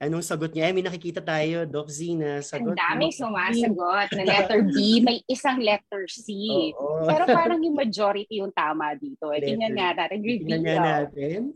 [0.00, 0.68] Anong sagot niya?
[0.68, 2.74] Eh, may nakikita tayo, Doc Z, na Ang sagot.
[2.76, 6.28] daming sumasagot na letter B, may isang letter C.
[6.76, 7.04] Oo.
[7.04, 9.28] Pero parang yung majority yung tama dito.
[9.28, 10.18] Eh, tingnan nga natin.
[10.24, 11.52] Tingnan nga natin.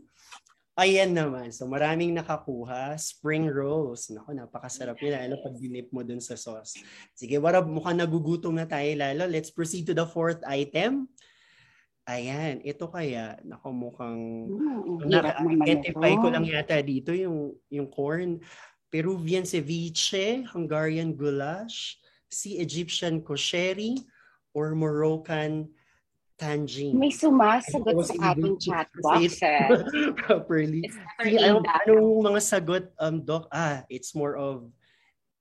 [0.79, 1.51] Ayan naman.
[1.51, 2.95] So maraming nakakuha.
[2.95, 4.07] Spring rolls.
[4.07, 5.11] Naku, napakasarap yun.
[5.19, 6.79] Ano pag dinip mo dun sa sauce.
[7.11, 9.27] Sige, wala, mukhang nagugutom na tayo lalo.
[9.27, 11.11] Let's proceed to the fourth item.
[12.07, 14.49] Ayan, ito kaya, naku, mukhang
[15.03, 18.39] Na-identify ko lang yata dito yung, yung corn.
[18.89, 23.99] Peruvian ceviche, Hungarian goulash, si Egyptian kosheri,
[24.57, 25.69] or Moroccan
[26.39, 26.95] tangine.
[26.95, 29.43] May sumasagot was sa ating chat box.
[30.23, 30.87] properly.
[31.19, 33.51] Sige, A anong, mga sagot, um, Doc?
[33.51, 34.71] Ah, it's more of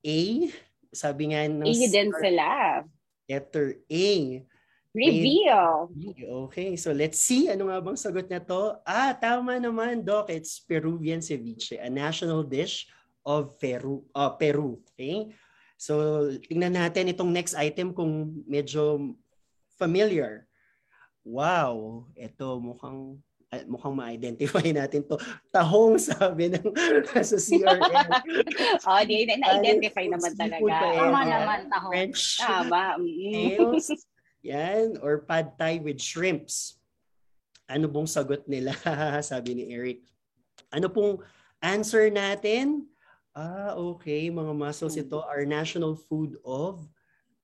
[0.03, 0.51] A.
[0.91, 2.83] Sabi nga ng A din sila.
[3.31, 4.09] letter A.
[4.97, 5.93] Reveal.
[6.51, 7.47] Okay, so let's see.
[7.47, 8.83] Ano nga bang sagot na to?
[8.83, 10.33] Ah, tama naman, Doc.
[10.33, 12.91] It's Peruvian ceviche, a national dish
[13.23, 14.03] of Peru.
[14.11, 14.81] Uh, Peru.
[14.97, 15.31] Okay?
[15.79, 19.15] So, tingnan natin itong next item kung medyo
[19.79, 20.48] familiar.
[21.29, 23.21] Wow, ito mukhang
[23.69, 25.17] mukhang ma-identify natin to.
[25.53, 26.73] Tahong sabi ng
[27.25, 28.09] sa CRN.
[28.89, 30.77] oh, di, na-identify naman talaga.
[30.97, 31.89] Tama naman, taho.
[31.93, 32.97] French Tama.
[32.97, 33.05] mm.
[33.05, 33.93] nails.
[34.45, 36.81] Yan, or pad thai with shrimps.
[37.69, 38.73] Ano bong sagot nila?
[39.21, 40.01] Sabi ni Eric.
[40.73, 41.21] Ano pong
[41.61, 42.89] answer natin?
[43.37, 44.33] Ah, okay.
[44.33, 46.81] Mga mussels ito are national food of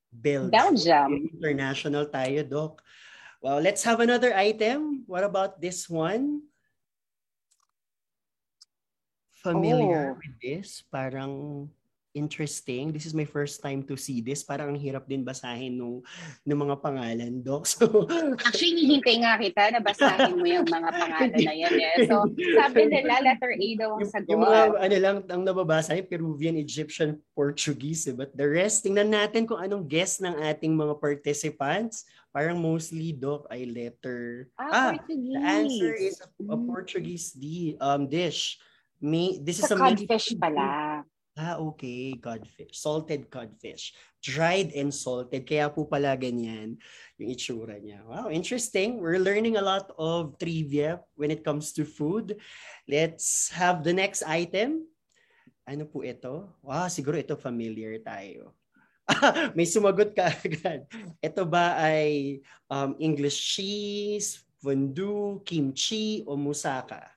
[0.08, 0.52] Belgium.
[0.52, 1.10] Belgium.
[1.28, 2.80] International tayo, Doc.
[3.44, 5.04] Well, let's have another item.
[5.04, 6.48] What about this one?
[9.44, 10.16] Familiar Oh.
[10.16, 10.80] with this?
[10.88, 11.68] Parang
[12.14, 12.94] interesting.
[12.94, 14.46] This is my first time to see this.
[14.46, 16.00] Parang ang hirap din basahin nung,
[16.46, 17.66] ng mga pangalan, Doc.
[17.74, 18.06] So,
[18.38, 21.74] Actually, hinihintay nga kita na basahin mo yung mga pangalan na yan.
[21.74, 22.06] Eh.
[22.06, 24.30] So, sabi nila, letter A daw ang sagot.
[24.30, 28.06] yung mga ano lang, ang nababasa yung Peruvian, Egyptian, Portuguese.
[28.06, 28.14] Eh.
[28.14, 32.06] But the rest, tingnan natin kung anong guess ng ating mga participants.
[32.30, 34.50] Parang mostly, Doc, ay letter...
[34.58, 35.34] Ah, Portuguese.
[35.34, 36.66] The answer is a, a Mm.
[36.66, 38.58] Portuguese di, um, dish.
[38.98, 41.02] May, this is Sa a main- codfish pala.
[41.34, 42.14] Ah, okay.
[42.22, 42.78] Codfish.
[42.78, 43.90] Salted codfish.
[44.22, 45.42] Dried and salted.
[45.42, 46.78] Kaya po pala ganyan
[47.18, 48.06] yung itsura niya.
[48.06, 49.02] Wow, interesting.
[49.02, 52.38] We're learning a lot of trivia when it comes to food.
[52.86, 54.86] Let's have the next item.
[55.66, 56.54] Ano po ito?
[56.62, 58.54] Wow, siguro ito familiar tayo.
[59.58, 60.86] May sumagot ka agad.
[61.18, 62.38] Ito ba ay
[62.70, 67.13] um, English cheese, fondue, kimchi, o musaka?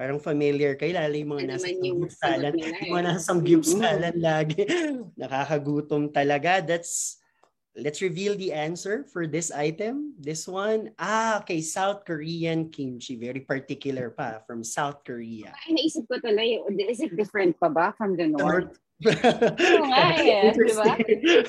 [0.00, 3.04] Parang familiar kayo, lalo yung mga nasa samgyup nila Yung mga eh.
[3.04, 4.64] nasa samgyup salad lagi.
[5.20, 6.64] Nakakagutom talaga.
[6.64, 7.20] That's,
[7.76, 10.16] let's reveal the answer for this item.
[10.16, 13.20] This one, ah, okay, South Korean kimchi.
[13.20, 15.52] Very particular pa, from South Korea.
[15.68, 18.72] Ay, naisip ko tuloy, is it different pa ba from the north?
[19.04, 20.96] Oo nga eh, di ba?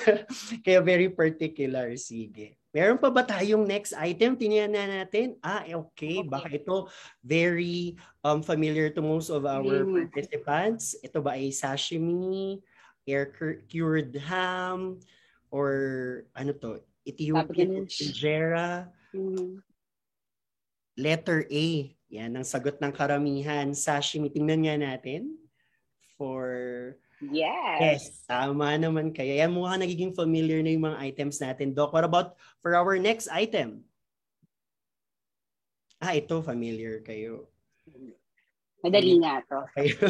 [0.67, 2.59] Kaya very particular, sige.
[2.71, 4.39] Meron pa ba tayong next item?
[4.39, 5.35] Tingnan na natin.
[5.43, 6.23] Ah, eh, okay.
[6.23, 6.87] Baka ito
[7.19, 10.07] very um, familiar to most of our Mm.
[10.07, 10.95] participants.
[11.03, 12.63] Ito ba ay sashimi,
[13.03, 15.03] air-cured ham,
[15.51, 15.71] or
[16.31, 16.79] ano to?
[17.03, 18.87] Ethiopian injera.
[19.11, 19.59] Mm.
[20.95, 21.67] Letter A.
[22.07, 23.67] Yan ang sagot ng karamihan.
[23.75, 24.31] Sashimi.
[24.31, 25.35] Tingnan nga natin
[26.15, 26.47] for
[27.21, 27.77] Yes.
[27.79, 29.29] Yes, tama naman kayo.
[29.37, 31.93] Yan mukha nagiging familiar na yung mga items natin, Doc.
[31.93, 32.33] What about
[32.65, 33.85] for our next item?
[36.01, 37.45] Ah, ito, familiar kayo.
[38.81, 39.61] Madali nga to.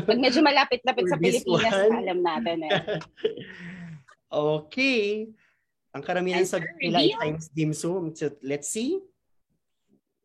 [0.07, 1.99] Pag medyo malapit-lapit sa Pilipinas, one?
[1.99, 2.71] alam natin eh.
[4.55, 5.27] okay.
[5.91, 8.15] Ang karamihan sa nila times dim sum.
[8.15, 9.03] So, let's see.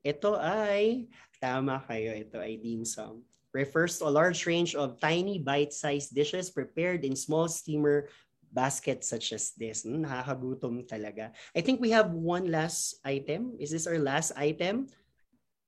[0.07, 1.11] Ito ay,
[1.43, 3.27] tama kayo, ito ay dim sum.
[3.57, 8.13] Refers to a large range of tiny bite-sized dishes prepared in small steamer
[8.53, 9.89] baskets such as this.
[9.89, 11.33] Hmm, nakakagutom talaga.
[11.57, 13.57] I think we have one last item.
[13.57, 14.93] Is this our last item?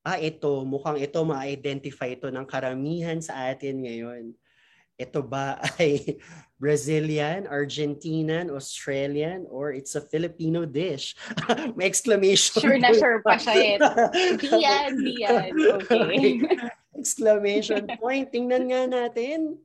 [0.04, 0.68] Ah, ito.
[0.68, 4.36] Mukhang ito ma-identify ito ng karamihan sa atin ngayon.
[4.98, 6.20] Ito ba ay
[6.58, 11.14] Brazilian, Argentinian, Australian, or it's a Filipino dish?
[11.78, 12.60] May exclamation.
[12.60, 13.76] Sure na sure pa siya eh.
[14.42, 15.50] Di yan, di yan.
[15.80, 16.42] Okay.
[16.98, 18.28] Exclamation point.
[18.34, 19.56] Tingnan nga natin.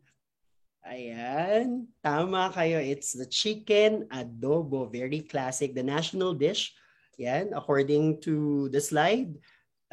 [0.85, 1.87] Ayan.
[2.03, 2.77] Tama kayo.
[2.77, 4.91] It's the chicken adobo.
[4.91, 5.73] Very classic.
[5.73, 6.75] The national dish.
[7.17, 7.55] Yan.
[7.55, 9.33] According to the slide,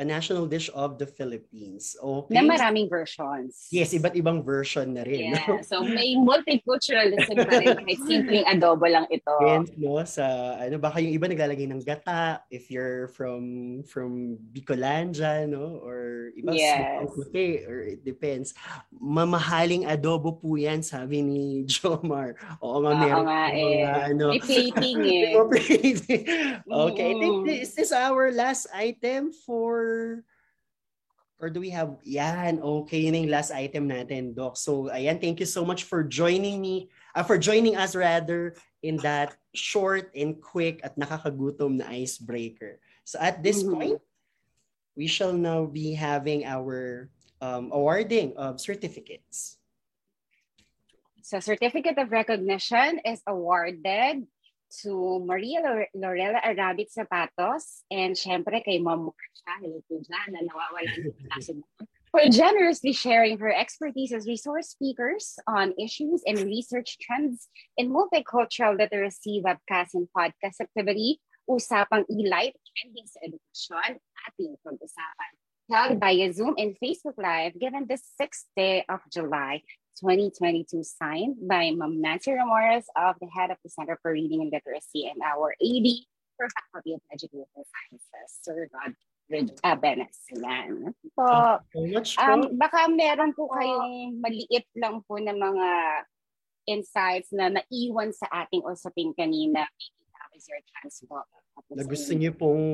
[0.00, 1.92] a national dish of the Philippines.
[2.00, 2.32] Okay.
[2.32, 3.68] Na maraming versions.
[3.68, 5.36] Yes, iba't ibang version na rin.
[5.36, 5.60] Yeah.
[5.60, 9.28] So may multiculturalism pa rin kahit simpleng adobo lang ito.
[9.36, 10.24] Depends, no, sa
[10.56, 13.44] ano baka yung iba naglalagay ng gata if you're from
[13.84, 17.04] from Bicolandia, no, or iba Yes.
[17.12, 18.56] puti, or it depends.
[18.96, 22.40] Mamahaling adobo po yan, sabi ni Jomar.
[22.64, 23.82] Oo nga, Oo meron nga po eh.
[23.84, 24.24] mga ano.
[24.32, 25.36] May plating eh.
[25.36, 27.44] Okay, I think Mm.
[27.46, 29.89] this, is this our last item for
[31.40, 34.60] or do we have yan okay yun yung last item natin doc.
[34.60, 38.54] So ayan thank you so much for joining me uh, for joining us rather
[38.84, 42.76] in that short and quick at nakakagutom na icebreaker.
[43.08, 43.72] So at this Mhm.
[43.72, 43.98] point
[44.92, 47.08] we shall now be having our
[47.40, 49.56] um, awarding of certificates.
[51.24, 54.28] So certificate of recognition is awarded
[54.82, 60.40] to Maria Lore- Lorela Arabit Zapatos and syempre kay Ma'am Marcia, hello po dyan, na
[60.46, 61.62] nawawala.
[62.10, 67.46] For generously sharing her expertise as resource speakers on issues and research trends
[67.78, 73.90] in multicultural literacy webcast and podcast activity, Usapang E-Light, Trending sa Edukasyon,
[74.26, 75.32] ating pag-usapan.
[75.70, 79.62] Held via Zoom and Facebook Live given the 6th day of July
[80.00, 84.50] 2022 signed by Ma'am Nancy Ramores of the head of the Center for Reading and
[84.50, 85.88] Literacy and our AD
[86.40, 90.16] for Faculty of Educational Sciences, Sir Rodrigo uh, Benes.
[90.32, 90.96] Yan.
[91.12, 91.24] So,
[92.16, 95.68] um, baka meron po kayong maliit lang po na mga
[96.64, 99.68] insights na naiwan sa ating usapin kanina.
[99.68, 101.20] Maybe that was your chance po.
[101.70, 102.64] na gusto niyo pong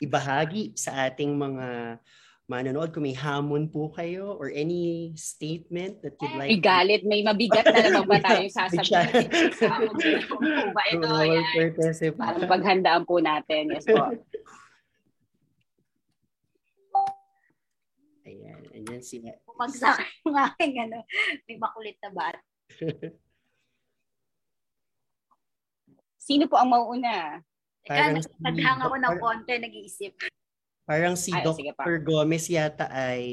[0.00, 1.98] ibahagi sa ating mga
[2.46, 7.26] manonood kung may hamon po kayo or any statement that you'd like May galit, may
[7.26, 9.26] mabigat na naman ba tayong sasabihin?
[10.70, 11.06] Ba ito?
[11.10, 12.14] Yan.
[12.14, 13.74] Parang paghandaan po natin.
[13.74, 13.98] Yes po.
[18.26, 19.30] Ayan, ayan sila.
[19.46, 20.98] Bumagsak yung aking ano,
[21.46, 22.34] may makulit na bat.
[26.18, 27.38] Sino po ang mauuna?
[27.86, 30.18] Teka, nagsadyang ako ng konti, nag-iisip.
[30.86, 31.82] Parang si Ay, pa.
[31.82, 31.98] Dr.
[32.06, 33.26] Gomez yata ay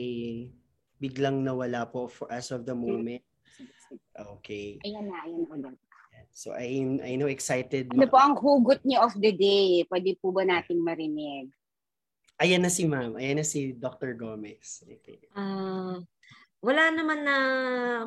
[0.98, 3.22] biglang nawala po for as of the moment.
[4.42, 4.82] Okay.
[4.82, 5.82] Ayan na, ayan na ulit.
[6.34, 7.94] So I I know excited.
[7.94, 9.86] Ano po ang hugot niyo of the day?
[9.86, 11.54] Pwede po ba nating marinig?
[12.42, 13.14] Ayan na si Ma'am.
[13.22, 14.18] Ayan na si Dr.
[14.18, 14.82] Gomez.
[14.82, 15.22] Okay.
[15.38, 16.02] Ah,
[16.58, 17.36] wala naman na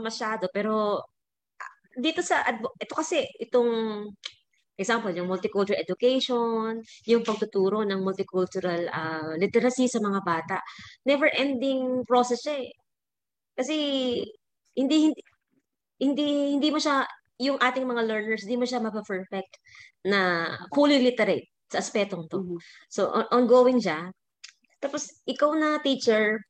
[0.03, 1.07] masyado pero
[1.63, 4.11] ah, dito sa advo- ito kasi itong
[4.79, 10.59] example yung multicultural education, yung pagtuturo ng multicultural ah, literacy sa mga bata.
[11.09, 12.73] Never ending process siya eh.
[13.57, 13.77] Kasi
[14.77, 15.21] hindi hindi
[16.01, 16.27] hindi
[16.57, 17.07] hindi mo siya
[17.41, 19.53] yung ating mga learners, hindi mo siya mapa-perfect
[20.09, 22.41] na fully literate sa aspetong to.
[22.45, 22.59] Mhm.
[22.89, 24.09] So, on- ongoing siya.
[24.81, 26.41] Tapos, ikaw na teacher,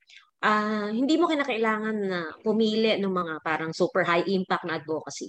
[0.45, 5.29] ah hindi mo kinakailangan na pumili ng mga parang super high impact na advocacy.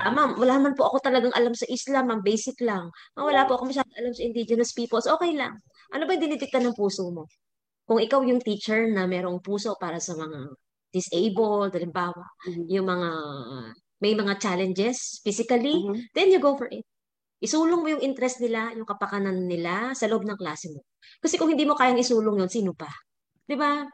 [0.00, 2.88] Ah, ma'am, wala man po ako talagang alam sa Islam, ma'am, basic lang.
[3.18, 5.58] Ah, wala po ako masyadong alam sa indigenous peoples, okay lang.
[5.94, 7.26] Ano ba yung dinidikta ng puso mo?
[7.88, 10.54] Kung ikaw yung teacher na merong puso para sa mga
[10.94, 12.70] disabled, halimbawa, Mhm.
[12.70, 13.08] yung mga
[14.02, 16.06] may mga challenges physically, Mhm.
[16.14, 16.84] then you go for it.
[17.42, 20.84] Isulong mo yung interest nila, yung kapakanan nila sa loob ng klase mo.
[21.22, 22.88] Kasi kung hindi mo kayang isulong yun, sino pa?
[23.48, 23.84] 'Di ba?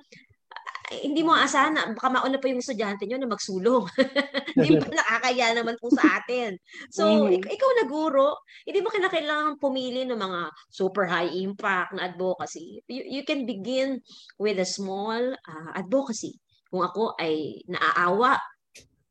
[1.01, 3.85] Hindi mo aasahan na baka mauna pa yung estudyante nyo na magsulong.
[4.59, 6.61] Hindi mo nakakaya naman po sa atin.
[6.93, 7.41] So, Mhm.
[7.41, 8.37] ik- ikaw na guro,
[8.69, 12.85] hindi mo kinakailangan pumili ng mga super high impact na advocacy.
[12.87, 14.05] You, you can begin
[14.37, 16.37] with a small ah, advocacy.
[16.73, 18.37] Kung ako ay naaawa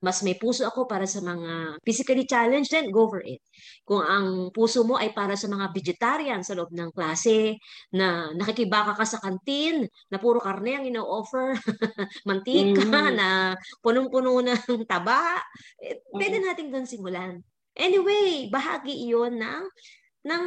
[0.02, 3.38] mas may puso ako para sa mga physically challenged, then go for it.
[3.86, 7.62] Kung ang puso mo ay para sa mga vegetarian sa loob ng klase,
[7.94, 11.54] na nakikibaka ka sa kantin, na puro karne ang ino-offer,
[12.28, 13.14] mantika, mm.
[13.14, 13.54] na
[13.86, 15.38] punong-puno ng taba,
[15.78, 17.38] eh, pwede natin doon simulan.
[17.78, 19.64] Anyway, bahagi iyon ng,
[20.28, 20.44] ng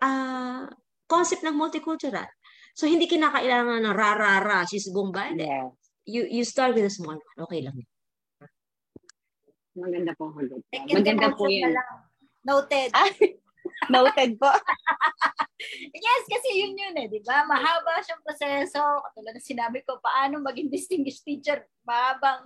[0.00, 0.64] uh,
[1.10, 2.30] concept ng multicultural.
[2.72, 5.36] So, hindi kinakailangan ng rarara, she's Bombay.
[5.36, 5.68] Yeah.
[6.06, 7.22] You, you start with a small one.
[7.36, 7.84] Okay lang.
[9.72, 10.62] Maganda po hugot.
[10.70, 11.72] Maganda po yun.
[12.44, 12.90] Noted.
[12.92, 13.08] Ah,
[13.94, 14.50] noted po.
[15.94, 17.46] yes, kasi yun yun eh, di ba?
[17.46, 18.82] Mahaba siyang proseso.
[18.82, 21.64] Katulad ng sinabi ko, paano maging distinguished teacher?
[21.86, 22.44] Mahabang,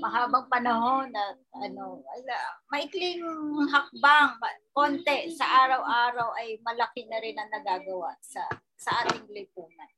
[0.00, 2.36] mahabang panahon na ano, ala,
[2.72, 3.22] maikling
[3.68, 4.34] hakbang,
[4.72, 8.42] konti sa araw-araw ay malaki na rin ang nagagawa sa
[8.74, 9.90] sa ating lipunan.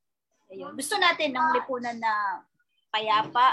[0.53, 0.77] Ayun.
[0.77, 2.43] Gusto natin ng lipunan na
[2.95, 3.47] payapa,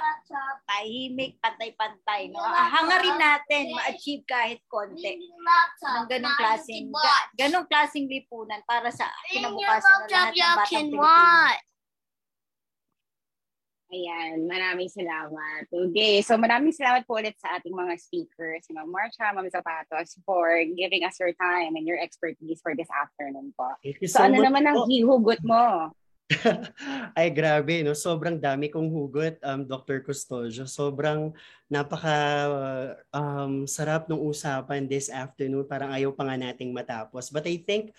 [0.70, 2.30] tahimik, pantay-pantay.
[2.30, 2.46] No?
[2.46, 10.06] Hangarin natin ma-achieve kahit konti ng ganong klaseng, ga, ganong klaseng lipunan para sa kinabukasan
[10.06, 11.70] ng lahat ng batang Pilipino.
[13.92, 15.68] Ayan, maraming salamat.
[15.68, 20.16] Okay, so maraming salamat po ulit sa ating mga speakers, si Ma'am Marcia, Ma'am Zapatos,
[20.24, 20.48] for
[20.80, 23.68] giving us your time and your expertise for this afternoon po.
[24.08, 25.92] So, so ano naman ang hihugot mo?
[27.18, 30.04] Ay grabe no, sobrang dami kong hugot um Dr.
[30.04, 30.64] Custodio.
[30.64, 31.36] Sobrang
[31.68, 32.18] napaka
[33.12, 35.68] um sarap ng usapan this afternoon.
[35.68, 37.32] Parang ayaw pa nga nating matapos.
[37.32, 37.92] But I think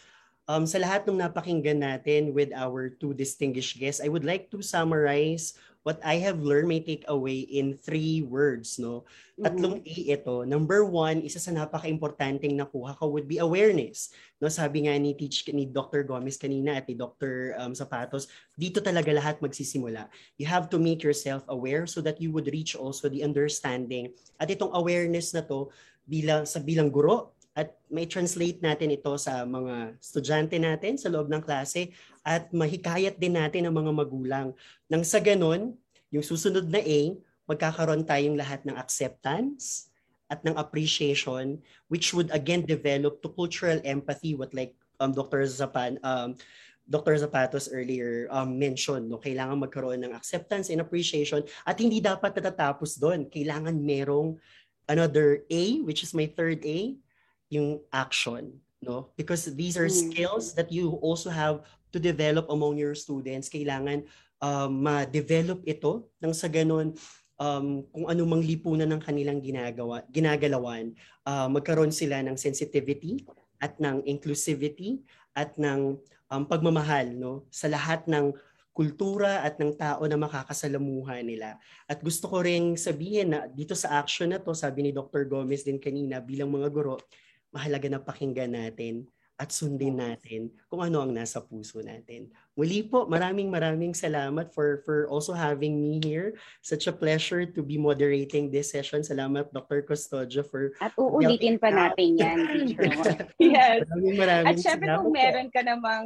[0.48, 4.64] um sa lahat ng napakinggan natin with our two distinguished guests, I would like to
[4.64, 9.04] summarize what I have learned may take away in three words, no?
[9.34, 10.10] Tatlong mm-hmm.
[10.10, 10.34] A ito.
[10.46, 14.14] Number one, isa sa napaka-importanting nakuha ko would be awareness.
[14.38, 16.06] No, sabi nga ni teach ni Dr.
[16.06, 17.59] Gomez kanina at ni Dr.
[17.59, 20.06] Um, Zapatos, dito talaga lahat magsisimula.
[20.38, 24.14] You have to make yourself aware so that you would reach also the understanding.
[24.38, 25.74] At itong awareness na to
[26.06, 31.28] bilang sa bilang guro, at may translate natin ito sa mga estudyante natin sa loob
[31.28, 31.92] ng klase
[32.24, 34.48] at mahikayat din natin ang mga magulang.
[34.88, 35.76] Nang sa ganun,
[36.08, 37.00] yung susunod na A,
[37.44, 39.92] magkakaroon tayong lahat ng acceptance
[40.32, 41.60] at ng appreciation
[41.92, 45.44] which would again develop to cultural empathy what like um, Dr.
[45.44, 46.40] Zapan um,
[46.88, 47.14] Dr.
[47.14, 52.98] Zapatos earlier um, mentioned, no, kailangan magkaroon ng acceptance and appreciation at hindi dapat natatapos
[52.98, 53.30] doon.
[53.30, 54.34] Kailangan merong
[54.90, 56.98] another A, which is my third A,
[57.52, 58.48] yung action
[58.80, 59.94] no because these are mm.
[59.94, 61.60] skills that you also have
[61.92, 64.08] to develop among your students kailangan
[64.40, 66.96] um, ma-develop ito nang sa ganun
[67.36, 70.96] um, kung ano mang lipunan ng kanilang ginagawa ginagalawan
[71.28, 73.20] uh, magkaroon sila ng sensitivity
[73.60, 75.04] at ng inclusivity
[75.36, 76.00] at ng
[76.32, 78.32] um, pagmamahal no sa lahat ng
[78.72, 81.60] kultura at ng tao na makakasalamuha nila.
[81.84, 85.28] At gusto ko ring sabihin na dito sa action na to, sabi ni Dr.
[85.28, 86.96] Gomez din kanina bilang mga guro,
[87.52, 89.06] mahalaga na pakinggan natin
[89.40, 92.30] at sundin natin kung ano ang nasa puso natin.
[92.54, 96.36] Muli po, maraming maraming salamat for for also having me here.
[96.62, 99.02] Such a pleasure to be moderating this session.
[99.02, 99.82] Salamat Dr.
[99.82, 102.92] Custodio for At uulitin pa natin yan, teacher.
[103.40, 103.82] yes.
[103.88, 106.04] Maraming maraming At syempre kung meron ka namang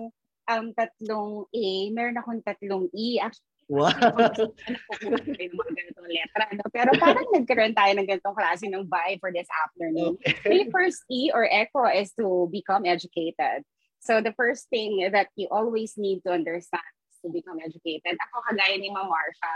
[0.49, 3.19] um, tatlong A, meron akong tatlong E.
[3.67, 3.91] Wow.
[3.91, 6.45] mga ganitong letra.
[6.55, 6.65] No?
[6.71, 10.15] Pero parang nagkaroon tayo ng ganitong klase ng vibe for this afternoon.
[10.23, 10.67] Okay.
[10.67, 13.67] The first E or echo is to become educated.
[13.99, 18.15] So the first thing that you always need to understand is to become educated.
[18.31, 19.53] Ako kagaya ni Ma'am Marsha,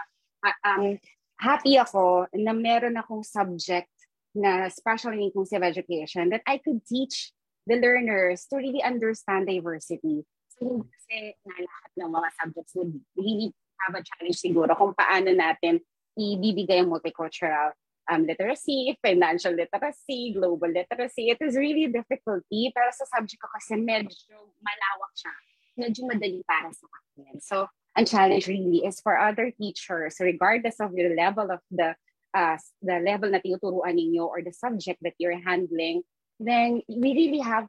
[0.66, 0.99] um,
[1.39, 3.91] happy ako na meron akong subject
[4.35, 7.31] na special and inclusive education that I could teach
[7.66, 10.27] the learners to really understand diversity.
[10.59, 13.55] So, kasi na lahat ng mga subjects would really
[13.86, 15.81] have a challenge siguro kung paano natin
[16.19, 17.73] ibibigay ang multicultural
[18.11, 21.31] um, literacy, financial literacy, global literacy.
[21.31, 25.35] It is really difficulty, pero sa subject ko kasi medyo malawak siya.
[25.78, 27.39] Medyo madali para sa akin.
[27.40, 31.94] So, ang challenge really is for other teachers, regardless of the level of the
[32.35, 36.02] uh, the level na tinuturuan ninyo or the subject that you're handling,
[36.39, 37.66] then we really have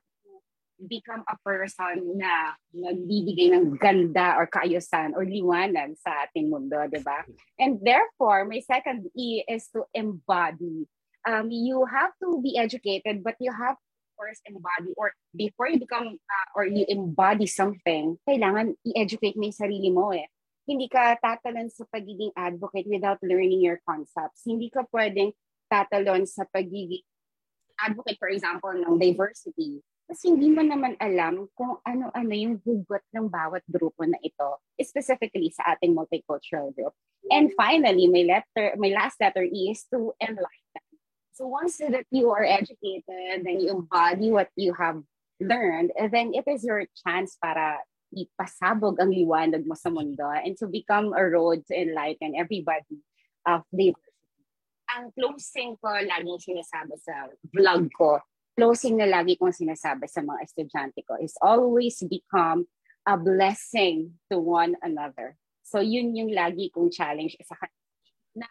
[0.87, 7.01] become a person na nagbibigay ng ganda or kaayusan or liwanag sa ating mundo, di
[7.01, 7.25] ba?
[7.61, 10.87] And therefore, my second E is to embody.
[11.27, 13.77] Um, you have to be educated, but you have
[14.17, 19.57] first embody or before you become uh, or you embody something, kailangan i-educate mo yung
[19.57, 20.29] sarili mo eh.
[20.69, 24.45] Hindi ka tatalon sa pagiging advocate without learning your concepts.
[24.45, 25.33] Hindi ka pwedeng
[25.65, 27.01] tatalon sa pagiging
[27.81, 29.81] advocate, for example, ng diversity
[30.11, 35.47] Kasi hindi mo naman alam kung ano-ano yung hugot ng bawat grupo na ito, specifically
[35.55, 36.91] sa ating multicultural group.
[37.31, 40.83] And finally, my letter, my last letter E is to enlighten.
[41.31, 44.99] So once that you are educated and you embody what you have
[45.39, 47.79] learned, then it is your chance para
[48.11, 52.99] ipasabog ang liwanag mo sa mundo and to become a road to enlighten everybody
[53.47, 54.11] of diversity.
[54.91, 58.19] Ang closing ko, laging sinasabi sa vlog ko,
[58.55, 62.67] closing na lagi kong sinasabi sa mga estudyante ko is always become
[63.07, 65.35] a blessing to one another.
[65.65, 67.55] So yun yung lagi kong challenge sa.
[68.35, 68.47] Na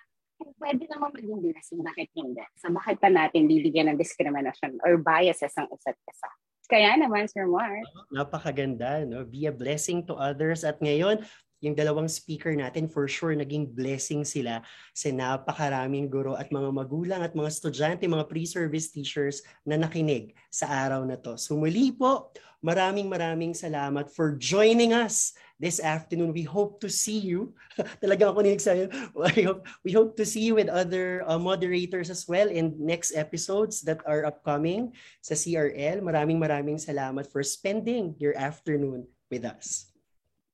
[0.59, 2.43] pwede naman maging blessing, bakit hindi?
[2.59, 6.31] So bakit pa natin bibigyan ng discrimination or biases ang isa't isa?
[6.71, 7.83] Kaya naman, Sir Mark.
[8.15, 9.27] Napakaganda, no?
[9.27, 10.63] Be a blessing to others.
[10.63, 11.27] At ngayon,
[11.61, 14.65] yung dalawang speaker natin, for sure, naging blessing sila
[14.97, 20.67] sa napakaraming guro at mga magulang at mga estudyante, mga pre-service teachers na nakinig sa
[20.89, 21.37] araw na to.
[21.37, 22.33] So muli po,
[22.65, 26.33] maraming maraming salamat for joining us this afternoon.
[26.33, 27.53] We hope to see you.
[28.03, 28.89] Talagang ako ninig sa'yo.
[29.37, 33.13] We hope, we hope to see you with other uh, moderators as well in next
[33.13, 36.01] episodes that are upcoming sa CRL.
[36.01, 39.90] Maraming maraming salamat for spending your afternoon with us.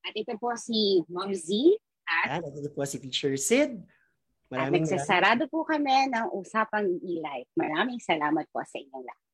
[0.07, 1.51] At ito po si Mom Z.
[2.07, 3.83] At, At ito po si Teacher Sid.
[4.47, 7.51] Maraming at nagsasarado po kami ng usapang e-life.
[7.59, 9.24] Maraming salamat po sa inyong lahat.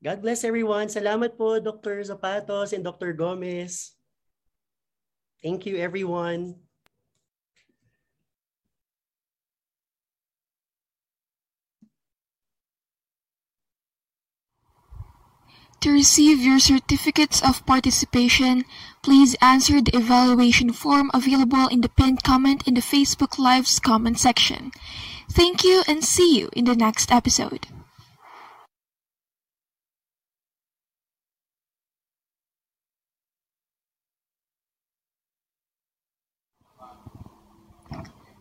[0.00, 0.90] God bless everyone.
[0.90, 2.02] Salamat po Dr.
[2.02, 3.14] Zapatos and Dr.
[3.14, 3.94] Gomez.
[5.38, 6.56] Thank you everyone.
[15.80, 18.66] To receive your certificates of participation,
[19.02, 24.18] please answer the evaluation form available in the pinned comment in the Facebook Live's comment
[24.18, 24.72] section.
[25.30, 27.66] Thank you and see you in the next episode.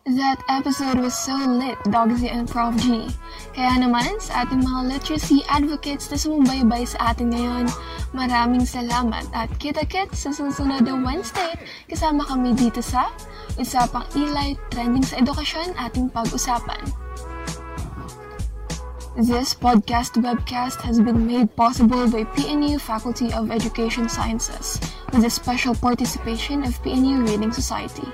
[0.09, 3.05] That episode was so lit, Dogsy and Prof G.
[3.53, 7.69] Kaya naman, sa ating mga literacy advocates na sumubaybay sa atin ngayon,
[8.17, 11.53] maraming salamat at kita-kits sa susunod na Wednesday
[11.85, 13.13] kasama kami dito sa
[13.61, 16.81] Usapang Eli Trending sa Edukasyon ating pag-usapan.
[19.13, 24.81] This podcast webcast has been made possible by PNU Faculty of Education Sciences
[25.13, 28.09] with the special participation of PNU Reading Society.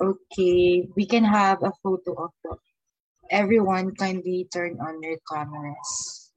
[0.00, 2.56] Okay, we can have a photo of the
[3.30, 6.32] everyone kindly turn on your cameras.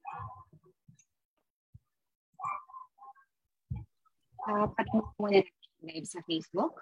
[4.43, 6.75] Uh, patungo muna natin live sa Facebook.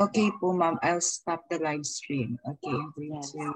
[0.00, 0.80] Okay po, ma'am.
[0.80, 2.40] I'll stop the live stream.
[2.48, 3.36] Okay, three, Yes.
[3.36, 3.52] two,